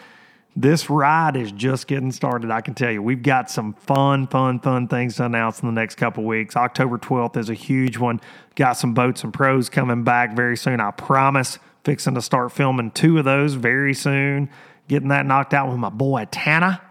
this 0.55 0.89
ride 0.89 1.35
is 1.35 1.51
just 1.51 1.87
getting 1.87 2.11
started. 2.11 2.49
I 2.49 2.61
can 2.61 2.73
tell 2.73 2.91
you, 2.91 3.01
we've 3.01 3.21
got 3.21 3.49
some 3.49 3.73
fun, 3.73 4.27
fun, 4.27 4.59
fun 4.59 4.87
things 4.87 5.17
to 5.17 5.25
announce 5.25 5.59
in 5.59 5.67
the 5.67 5.73
next 5.73 5.95
couple 5.95 6.23
weeks. 6.23 6.55
October 6.55 6.97
12th 6.97 7.35
is 7.35 7.49
a 7.49 7.53
huge 7.53 7.97
one. 7.97 8.21
Got 8.55 8.73
some 8.73 8.93
boats 8.93 9.23
and 9.23 9.33
pros 9.33 9.67
coming 9.67 10.03
back 10.03 10.35
very 10.35 10.55
soon. 10.55 10.79
I 10.79 10.91
promise. 10.91 11.59
Fixing 11.83 12.15
to 12.15 12.21
start 12.21 12.51
filming 12.51 12.91
two 12.91 13.19
of 13.19 13.25
those 13.25 13.53
very 13.53 13.93
soon. 13.93 14.49
Getting 14.87 15.09
that 15.09 15.25
knocked 15.25 15.53
out 15.53 15.69
with 15.69 15.77
my 15.77 15.89
boy 15.89 16.27
Tana 16.31 16.81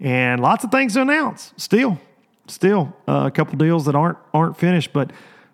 and 0.00 0.40
lots 0.40 0.64
of 0.64 0.70
things 0.70 0.94
to 0.94 1.02
announce. 1.02 1.52
Still, 1.56 1.98
still 2.46 2.94
uh, 3.06 3.24
a 3.26 3.30
couple 3.30 3.56
deals 3.56 3.86
that 3.86 3.94
aren't 3.94 4.18
aren't 4.32 4.56
finished, 4.56 4.92
but 4.92 5.12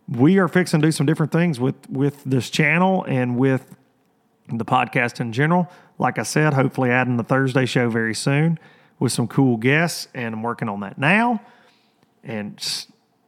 we 0.08 0.38
are 0.38 0.48
fixing 0.48 0.80
to 0.80 0.88
do 0.88 0.92
some 0.92 1.06
different 1.06 1.32
things 1.32 1.58
with 1.58 1.88
with 1.88 2.22
this 2.24 2.50
channel 2.50 3.04
and 3.08 3.38
with 3.38 3.74
the 4.48 4.64
podcast 4.64 5.20
in 5.20 5.32
general. 5.32 5.70
Like 5.98 6.18
I 6.18 6.22
said, 6.22 6.54
hopefully 6.54 6.90
adding 6.90 7.16
the 7.16 7.24
Thursday 7.24 7.66
show 7.66 7.88
very 7.88 8.14
soon 8.14 8.58
with 8.98 9.12
some 9.12 9.26
cool 9.26 9.56
guests, 9.56 10.08
and 10.14 10.34
I'm 10.34 10.42
working 10.42 10.68
on 10.68 10.80
that 10.80 10.98
now. 10.98 11.40
And 12.22 12.86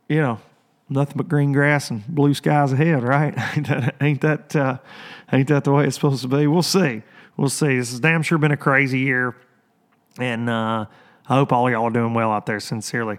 you 0.08 0.20
know, 0.20 0.40
nothing 0.88 1.16
but 1.16 1.28
green 1.28 1.52
grass 1.52 1.90
and 1.90 2.06
blue 2.06 2.34
skies 2.34 2.72
ahead, 2.72 3.02
right? 3.02 3.34
ain't 3.56 3.68
that 3.68 3.94
ain't 4.00 4.20
that, 4.22 4.56
uh, 4.56 4.78
ain't 5.32 5.48
that 5.48 5.64
the 5.64 5.72
way 5.72 5.86
it's 5.86 5.96
supposed 5.96 6.22
to 6.22 6.28
be? 6.28 6.46
We'll 6.46 6.62
see. 6.62 7.02
We'll 7.36 7.48
see. 7.50 7.76
This 7.76 7.90
has 7.90 8.00
damn 8.00 8.22
sure 8.22 8.38
been 8.38 8.52
a 8.52 8.56
crazy 8.56 9.00
year, 9.00 9.36
and 10.18 10.48
uh, 10.48 10.86
I 11.28 11.34
hope 11.34 11.52
all 11.52 11.70
y'all 11.70 11.84
are 11.84 11.90
doing 11.90 12.14
well 12.14 12.30
out 12.30 12.46
there. 12.46 12.60
Sincerely, 12.60 13.18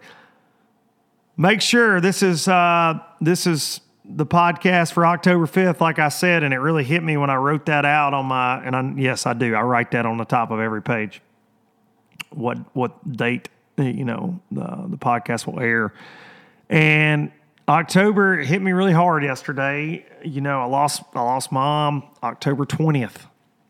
make 1.36 1.62
sure 1.62 2.02
this 2.02 2.24
is 2.24 2.48
uh, 2.48 3.00
this 3.22 3.46
is 3.46 3.82
the 4.08 4.26
podcast 4.26 4.94
for 4.94 5.06
October 5.06 5.46
fifth. 5.46 5.82
Like 5.82 6.00
I 6.00 6.10
said, 6.10 6.44
and 6.44 6.54
it 6.54 6.58
really 6.58 6.84
hit 6.84 7.04
me 7.04 7.18
when 7.18 7.30
I 7.30 7.36
wrote 7.36 7.66
that 7.66 7.86
out 7.86 8.14
on 8.14 8.26
my. 8.26 8.64
And 8.64 8.76
I, 8.76 8.94
yes, 8.96 9.26
I 9.26 9.34
do. 9.34 9.54
I 9.56 9.62
write 9.62 9.92
that 9.92 10.06
on 10.06 10.18
the 10.18 10.26
top 10.26 10.52
of 10.52 10.60
every 10.60 10.82
page. 10.82 11.22
What 12.30 12.58
what 12.76 13.12
date 13.12 13.50
you 13.78 14.06
know 14.06 14.40
the 14.52 14.86
the 14.88 14.98
podcast 14.98 15.46
will 15.46 15.60
air, 15.60 15.94
and 16.70 17.32
October 17.68 18.38
hit 18.38 18.62
me 18.62 18.72
really 18.72 18.94
hard 18.94 19.24
yesterday. 19.24 20.06
You 20.24 20.42
know, 20.42 20.62
I 20.62 20.66
lost 20.66 21.04
I 21.14 21.22
lost 21.22 21.52
mom 21.52 22.04
October 22.24 22.66
twentieth 22.66 23.28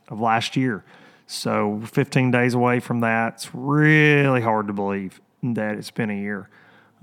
of 0.09 0.19
last 0.19 0.55
year. 0.55 0.83
So 1.29 1.81
15 1.83 2.31
days 2.31 2.53
away 2.53 2.79
from 2.79 3.01
that, 3.01 3.33
it's 3.33 3.53
really 3.53 4.39
hard 4.39 4.67
to 4.67 4.73
believe 4.73 5.19
that 5.43 5.75
it's 5.75 5.91
been 5.91 6.09
a 6.09 6.17
year 6.17 6.49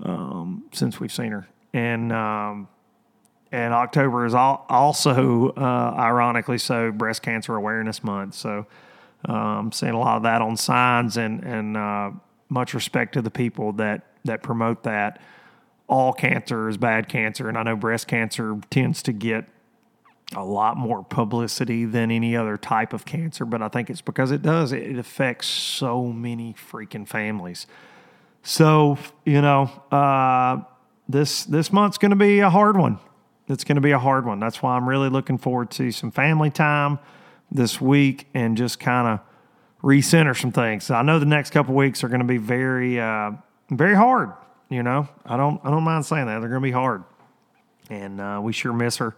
um, 0.03 0.65
since 0.71 0.99
we've 0.99 1.11
seen 1.11 1.31
her. 1.31 1.47
And 1.73 2.11
um, 2.11 2.67
and 3.51 3.73
October 3.73 4.25
is 4.25 4.33
also, 4.33 5.49
uh, 5.49 5.95
ironically 5.97 6.57
so, 6.57 6.91
Breast 6.91 7.21
Cancer 7.21 7.55
Awareness 7.55 8.03
Month. 8.03 8.35
So 8.35 8.65
um, 9.25 9.71
seeing 9.71 9.93
a 9.93 9.99
lot 9.99 10.17
of 10.17 10.23
that 10.23 10.41
on 10.41 10.57
signs, 10.57 11.17
and 11.17 11.43
and 11.43 11.77
uh, 11.77 12.11
much 12.49 12.73
respect 12.73 13.13
to 13.13 13.21
the 13.21 13.31
people 13.31 13.73
that 13.73 14.03
that 14.23 14.43
promote 14.43 14.83
that. 14.83 15.21
All 15.87 16.13
cancer 16.13 16.67
is 16.67 16.77
bad 16.77 17.07
cancer, 17.07 17.47
and 17.47 17.57
I 17.57 17.63
know 17.63 17.75
breast 17.75 18.07
cancer 18.07 18.59
tends 18.71 19.03
to 19.03 19.13
get 19.13 19.45
a 20.35 20.43
lot 20.43 20.77
more 20.77 21.03
publicity 21.03 21.85
than 21.85 22.09
any 22.09 22.35
other 22.35 22.57
type 22.57 22.91
of 22.91 23.05
cancer, 23.05 23.45
but 23.45 23.61
I 23.61 23.67
think 23.67 23.91
it's 23.91 24.01
because 24.01 24.31
it 24.31 24.41
does. 24.41 24.71
It 24.71 24.97
affects 24.97 25.47
so 25.47 26.05
many 26.07 26.53
freaking 26.53 27.07
families. 27.07 27.67
So, 28.41 28.97
you 29.25 29.41
know, 29.41 29.63
uh, 29.91 30.63
this 31.07 31.45
this 31.45 31.71
month's 31.71 31.97
going 31.97 32.11
to 32.11 32.15
be 32.15 32.39
a 32.39 32.49
hard 32.49 32.77
one. 32.77 32.99
It's 33.47 33.63
going 33.63 33.75
to 33.75 33.81
be 33.81 33.91
a 33.91 33.99
hard 33.99 34.25
one. 34.25 34.39
That's 34.39 34.61
why 34.63 34.75
I'm 34.75 34.89
really 34.89 35.09
looking 35.09 35.37
forward 35.37 35.69
to 35.71 35.91
some 35.91 36.11
family 36.11 36.49
time 36.49 36.99
this 37.51 37.79
week 37.79 38.27
and 38.33 38.57
just 38.57 38.79
kind 38.79 39.07
of 39.07 39.19
recenter 39.83 40.39
some 40.39 40.51
things. 40.51 40.89
I 40.89 41.03
know 41.03 41.19
the 41.19 41.25
next 41.27 41.51
couple 41.51 41.75
weeks 41.75 42.03
are 42.03 42.07
going 42.07 42.21
to 42.21 42.25
be 42.25 42.37
very 42.37 42.99
uh, 42.99 43.31
very 43.69 43.95
hard. 43.95 44.31
You 44.69 44.81
know, 44.81 45.07
I 45.25 45.37
don't 45.37 45.61
I 45.63 45.69
don't 45.69 45.83
mind 45.83 46.05
saying 46.05 46.25
that 46.25 46.39
they're 46.39 46.49
going 46.49 46.61
to 46.61 46.67
be 46.67 46.71
hard, 46.71 47.03
and 47.89 48.19
uh, 48.19 48.39
we 48.41 48.51
sure 48.51 48.73
miss 48.73 48.97
her. 48.97 49.15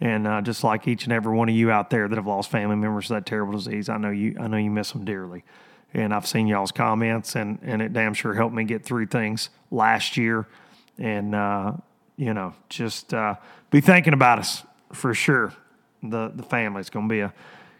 And 0.00 0.26
uh, 0.26 0.42
just 0.42 0.64
like 0.64 0.88
each 0.88 1.04
and 1.04 1.12
every 1.12 1.32
one 1.32 1.48
of 1.48 1.54
you 1.54 1.70
out 1.70 1.88
there 1.88 2.08
that 2.08 2.16
have 2.16 2.26
lost 2.26 2.50
family 2.50 2.76
members 2.76 3.06
to 3.06 3.14
that 3.14 3.24
terrible 3.24 3.52
disease, 3.52 3.88
I 3.88 3.96
know 3.96 4.10
you 4.10 4.36
I 4.38 4.48
know 4.48 4.58
you 4.58 4.70
miss 4.70 4.92
them 4.92 5.04
dearly. 5.04 5.44
And 5.94 6.14
I've 6.14 6.26
seen 6.26 6.46
y'all's 6.46 6.72
comments, 6.72 7.36
and 7.36 7.58
and 7.62 7.80
it 7.80 7.92
damn 7.92 8.12
sure 8.12 8.34
helped 8.34 8.54
me 8.54 8.64
get 8.64 8.84
through 8.84 9.06
things 9.06 9.48
last 9.70 10.16
year. 10.16 10.46
And 10.98 11.34
uh, 11.34 11.72
you 12.16 12.34
know, 12.34 12.54
just 12.68 13.14
uh, 13.14 13.36
be 13.70 13.80
thinking 13.80 14.12
about 14.12 14.38
us 14.38 14.64
for 14.92 15.14
sure. 15.14 15.52
The 16.02 16.32
the 16.34 16.42
family 16.42 16.80
is 16.80 16.90
going 16.90 17.08
to 17.08 17.12
be 17.12 17.20
a 17.20 17.32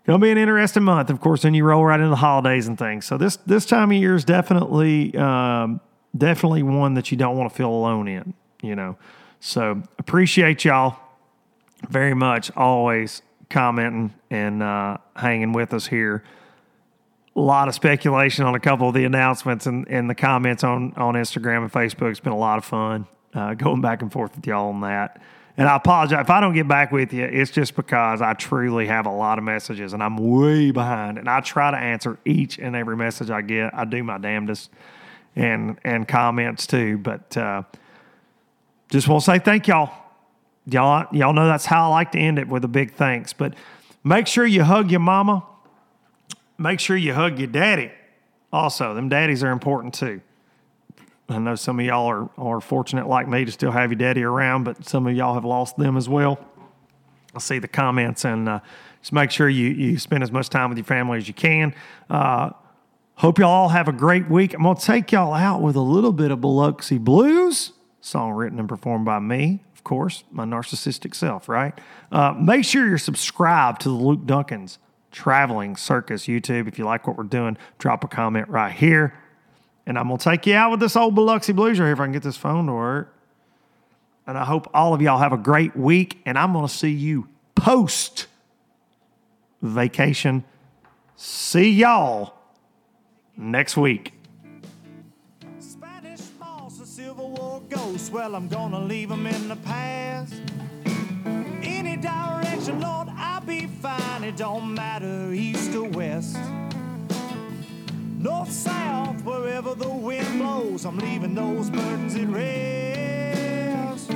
to 0.07 0.19
be 0.19 0.31
an 0.31 0.39
interesting 0.39 0.83
month. 0.83 1.11
Of 1.11 1.21
course, 1.21 1.43
then 1.43 1.55
you 1.55 1.65
roll 1.65 1.85
right 1.85 1.99
into 1.99 2.11
the 2.11 2.17
holidays 2.17 2.67
and 2.67 2.79
things. 2.79 3.07
So 3.07 3.19
this 3.19 3.37
this 3.39 3.67
time 3.67 3.91
of 3.91 3.97
year 3.97 4.15
is 4.15 4.25
definitely 4.25 5.17
um, 5.17 5.81
definitely 6.17 6.63
one 6.63 6.95
that 6.95 7.11
you 7.11 7.17
don't 7.17 7.37
want 7.37 7.51
to 7.51 7.57
feel 7.57 7.71
alone 7.71 8.09
in. 8.09 8.35
You 8.63 8.77
know, 8.77 8.97
so 9.41 9.83
appreciate 9.99 10.65
y'all 10.65 10.97
very 11.89 12.15
much 12.15 12.51
always 12.57 13.23
commenting 13.51 14.15
and 14.31 14.63
uh, 14.63 14.99
hanging 15.17 15.53
with 15.53 15.75
us 15.75 15.87
here. 15.87 16.23
A 17.35 17.41
lot 17.41 17.67
of 17.67 17.75
speculation 17.75 18.45
on 18.45 18.55
a 18.55 18.61
couple 18.61 18.89
of 18.89 18.95
the 18.95 19.05
announcements 19.05 19.67
and, 19.67 19.89
and 19.89 20.09
the 20.09 20.15
comments 20.15 20.63
on, 20.63 20.93
on 20.97 21.15
Instagram 21.15 21.63
and 21.63 21.73
Facebook. 21.73 22.11
It's 22.11 22.21
been 22.21 22.33
a 22.33 22.39
lot 22.39 22.59
of 22.59 22.65
fun 22.65 23.07
uh, 23.35 23.55
going 23.55 23.81
back 23.81 24.03
and 24.03 24.13
forth 24.13 24.37
with 24.37 24.47
y'all 24.47 24.69
on 24.69 24.81
that. 24.83 25.21
And 25.57 25.69
I 25.69 25.77
apologize 25.77 26.21
if 26.21 26.31
I 26.31 26.41
don't 26.41 26.55
get 26.55 26.67
back 26.67 26.93
with 26.93 27.13
you. 27.13 27.25
It's 27.25 27.51
just 27.51 27.77
because 27.77 28.23
I 28.23 28.33
truly 28.33 28.87
have 28.87 29.05
a 29.05 29.11
lot 29.11 29.37
of 29.39 29.45
messages 29.45 29.93
and 29.93 30.03
I'm 30.03 30.17
way 30.17 30.71
behind. 30.71 31.19
And 31.19 31.29
I 31.29 31.41
try 31.41 31.71
to 31.71 31.77
answer 31.77 32.19
each 32.25 32.59
and 32.59 32.75
every 32.75 32.97
message 32.97 33.29
I 33.31 33.43
get. 33.43 33.75
I 33.75 33.85
do 33.85 34.03
my 34.03 34.19
damnedest, 34.19 34.71
and 35.37 35.79
and 35.85 36.09
comments 36.09 36.67
too. 36.67 36.97
But 36.99 37.37
uh, 37.37 37.65
just 38.91 39.09
want 39.09 39.25
to 39.25 39.31
say 39.31 39.39
thank 39.39 39.69
y'all 39.69 39.93
Y'all, 40.67 41.07
y'all 41.13 41.33
know 41.33 41.47
that's 41.47 41.67
how 41.67 41.89
I 41.89 41.91
like 41.91 42.13
to 42.13 42.19
end 42.19 42.39
it 42.39 42.47
with 42.47 42.65
a 42.65 42.69
big 42.69 42.95
thanks. 42.95 43.33
But 43.33 43.55
make 44.05 44.27
sure 44.27 44.47
you 44.47 44.63
hug 44.63 44.91
your 44.91 45.01
mama. 45.01 45.45
Make 46.57 46.79
sure 46.79 46.97
you 46.97 47.15
hug 47.15 47.39
your 47.39 47.49
daddy. 47.49 47.91
Also, 48.53 48.95
them 48.95 49.09
daddies 49.09 49.43
are 49.43 49.51
important 49.51 49.95
too. 49.95 50.21
I 51.35 51.39
know 51.39 51.55
some 51.55 51.81
of 51.81 51.87
y'all 51.87 52.07
are, 52.07 52.31
are 52.39 52.61
fortunate 52.61 53.09
like 53.09 53.29
me 53.29 53.45
to 53.45 53.53
still 53.53 53.71
have 53.71 53.91
your 53.91 53.99
daddy 53.99 54.23
around, 54.23 54.65
but 54.65 54.87
some 54.87 55.07
of 55.07 55.15
y'all 55.15 55.35
have 55.35 55.45
lost 55.45 55.77
them 55.77 55.97
as 55.97 56.09
well. 56.09 56.39
I 57.35 57.39
see 57.39 57.59
the 57.59 57.69
comments 57.69 58.25
and 58.25 58.49
uh, 58.49 58.61
just 59.01 59.13
make 59.13 59.31
sure 59.31 59.49
you, 59.49 59.69
you 59.69 59.99
spend 59.99 60.23
as 60.23 60.31
much 60.31 60.49
time 60.49 60.69
with 60.69 60.79
your 60.79 60.85
family 60.85 61.19
as 61.19 61.29
you 61.29 61.35
can. 61.35 61.75
Uh, 62.11 62.51
hope 63.15 63.39
y'all 63.39 63.51
all 63.51 63.69
have 63.69 63.89
a 63.89 63.93
great 63.93 64.29
week. 64.29 64.55
I'm 64.55 64.63
going 64.63 64.77
to 64.77 64.83
take 64.83 65.13
y'all 65.13 65.35
out 65.35 65.63
with 65.63 65.77
a 65.77 65.81
little 65.81 66.13
bit 66.13 66.31
of 66.31 66.41
Biloxi 66.41 66.99
Blues, 66.99 67.73
song 68.01 68.33
written 68.33 68.59
and 68.59 68.69
performed 68.69 69.05
by 69.05 69.19
me, 69.19 69.61
of 69.75 69.83
course, 69.85 70.25
my 70.31 70.45
narcissistic 70.45 71.15
self, 71.15 71.49
right? 71.49 71.79
Uh, 72.11 72.33
make 72.33 72.65
sure 72.65 72.87
you're 72.87 72.99
subscribed 72.99 73.81
to 73.83 73.89
the 73.89 73.95
Luke 73.95 74.27
Dunkin's 74.27 74.79
Traveling 75.11 75.77
Circus 75.77 76.27
YouTube. 76.27 76.69
If 76.69 76.79
you 76.79 76.85
like 76.85 77.07
what 77.07 77.17
we're 77.17 77.25
doing, 77.25 77.57
drop 77.79 78.05
a 78.05 78.09
comment 78.09 78.49
right 78.49 78.73
here. 78.73 79.15
And 79.87 79.99
I'm 79.99 80.09
going 80.09 80.19
to 80.19 80.25
take 80.25 80.47
you 80.47 80.55
out 80.55 80.71
with 80.71 80.81
this 80.81 80.97
old 80.97 81.15
Biloxi 81.15 81.53
Blues 81.53 81.79
right 81.79 81.87
here 81.87 81.93
if 81.93 82.01
I 82.01 82.05
can 82.05 82.13
get 82.13 82.23
this 82.23 82.37
phone 82.37 82.67
to 82.67 82.73
work. 82.73 83.15
And 84.27 84.39
I 84.39 84.45
hope 84.45 84.71
all 84.73 84.95
of 84.95 85.03
y'all 85.03 85.19
have 85.19 85.33
a 85.33 85.39
great 85.39 85.77
week. 85.77 86.21
And 86.25 86.39
I'm 86.39 86.53
going 86.53 86.67
to 86.67 86.73
see 86.73 86.91
you 86.91 87.29
post 87.55 88.27
vacation. 89.61 90.45
See 91.17 91.71
y'all 91.71 92.35
next 93.37 93.77
week. 93.77 94.13
Spanish 95.59 96.21
moss, 96.39 96.81
a 96.81 96.87
Civil 96.87 97.31
War 97.31 97.63
ghost. 97.71 98.13
well, 98.13 98.35
I'm 98.35 98.49
gonna 98.49 98.81
leave 98.81 99.09
them 99.09 99.27
in 99.27 99.49
the 99.49 99.57
past. 99.57 100.35
Any 101.63 101.97
direction, 101.97 102.81
Lord, 102.81 103.09
I'll 103.17 103.41
be 103.41 103.67
fine. 103.67 104.25
It 104.25 104.37
don't 104.37 104.75
matter, 104.75 105.33
east 105.33 105.75
or 105.75 105.89
west. 105.89 106.37
North, 108.23 108.53
south, 108.53 109.25
wherever 109.25 109.75
the 109.75 109.89
wind 109.89 110.39
blows, 110.39 110.85
I'm 110.85 110.97
leaving 110.99 111.35
those 111.35 111.69
burdens 111.71 112.15
at 112.15 112.29
rest. 112.29 114.11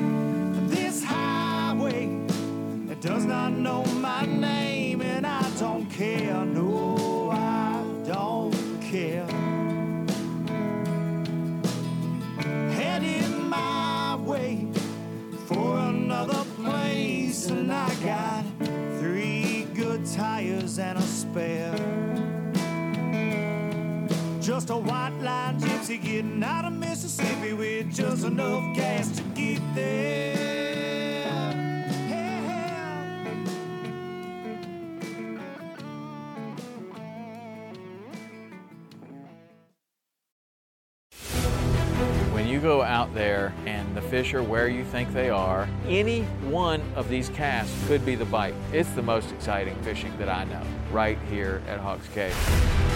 This 0.70 1.02
highway, 1.02 2.16
does 3.00 3.24
not 3.24 3.50
know 3.50 3.84
my 3.84 4.24
name, 4.24 5.00
and 5.02 5.26
I 5.26 5.42
don't 5.58 5.86
care. 5.86 6.44
No, 6.44 7.30
I 7.32 7.82
don't 8.06 8.80
care. 8.80 9.26
Headed 12.70 13.28
my 13.30 14.14
way 14.20 14.68
for 15.46 15.78
another 15.78 16.44
place, 16.62 17.48
and 17.48 17.72
I 17.72 17.92
got 18.04 18.44
three 19.00 19.66
good 19.74 20.06
tires 20.06 20.78
and 20.78 20.96
a 20.96 21.02
spare. 21.02 22.15
Just 24.46 24.70
a 24.70 24.76
white 24.76 25.18
line 25.22 25.58
gypsy 25.58 26.00
getting 26.00 26.40
out 26.44 26.66
of 26.66 26.72
Mississippi 26.72 27.52
with 27.52 27.92
just 27.92 28.24
enough 28.24 28.76
gas 28.76 29.10
to 29.16 29.22
get 29.34 29.60
there. 29.74 30.36
When 42.32 42.46
you 42.46 42.60
go 42.60 42.82
out 42.82 43.12
there 43.14 43.52
and 43.66 43.96
the 43.96 44.02
fish 44.02 44.32
are 44.32 44.44
where 44.44 44.68
you 44.68 44.84
think 44.84 45.12
they 45.12 45.28
are, 45.28 45.68
any 45.88 46.22
one 46.44 46.82
of 46.94 47.08
these 47.08 47.30
casts 47.30 47.74
could 47.88 48.06
be 48.06 48.14
the 48.14 48.26
bite. 48.26 48.54
It's 48.72 48.90
the 48.90 49.02
most 49.02 49.32
exciting 49.32 49.74
fishing 49.82 50.16
that 50.18 50.28
I 50.28 50.44
know, 50.44 50.62
right 50.92 51.18
here 51.28 51.62
at 51.66 51.80
Hawks 51.80 52.06
Cave. 52.14 52.95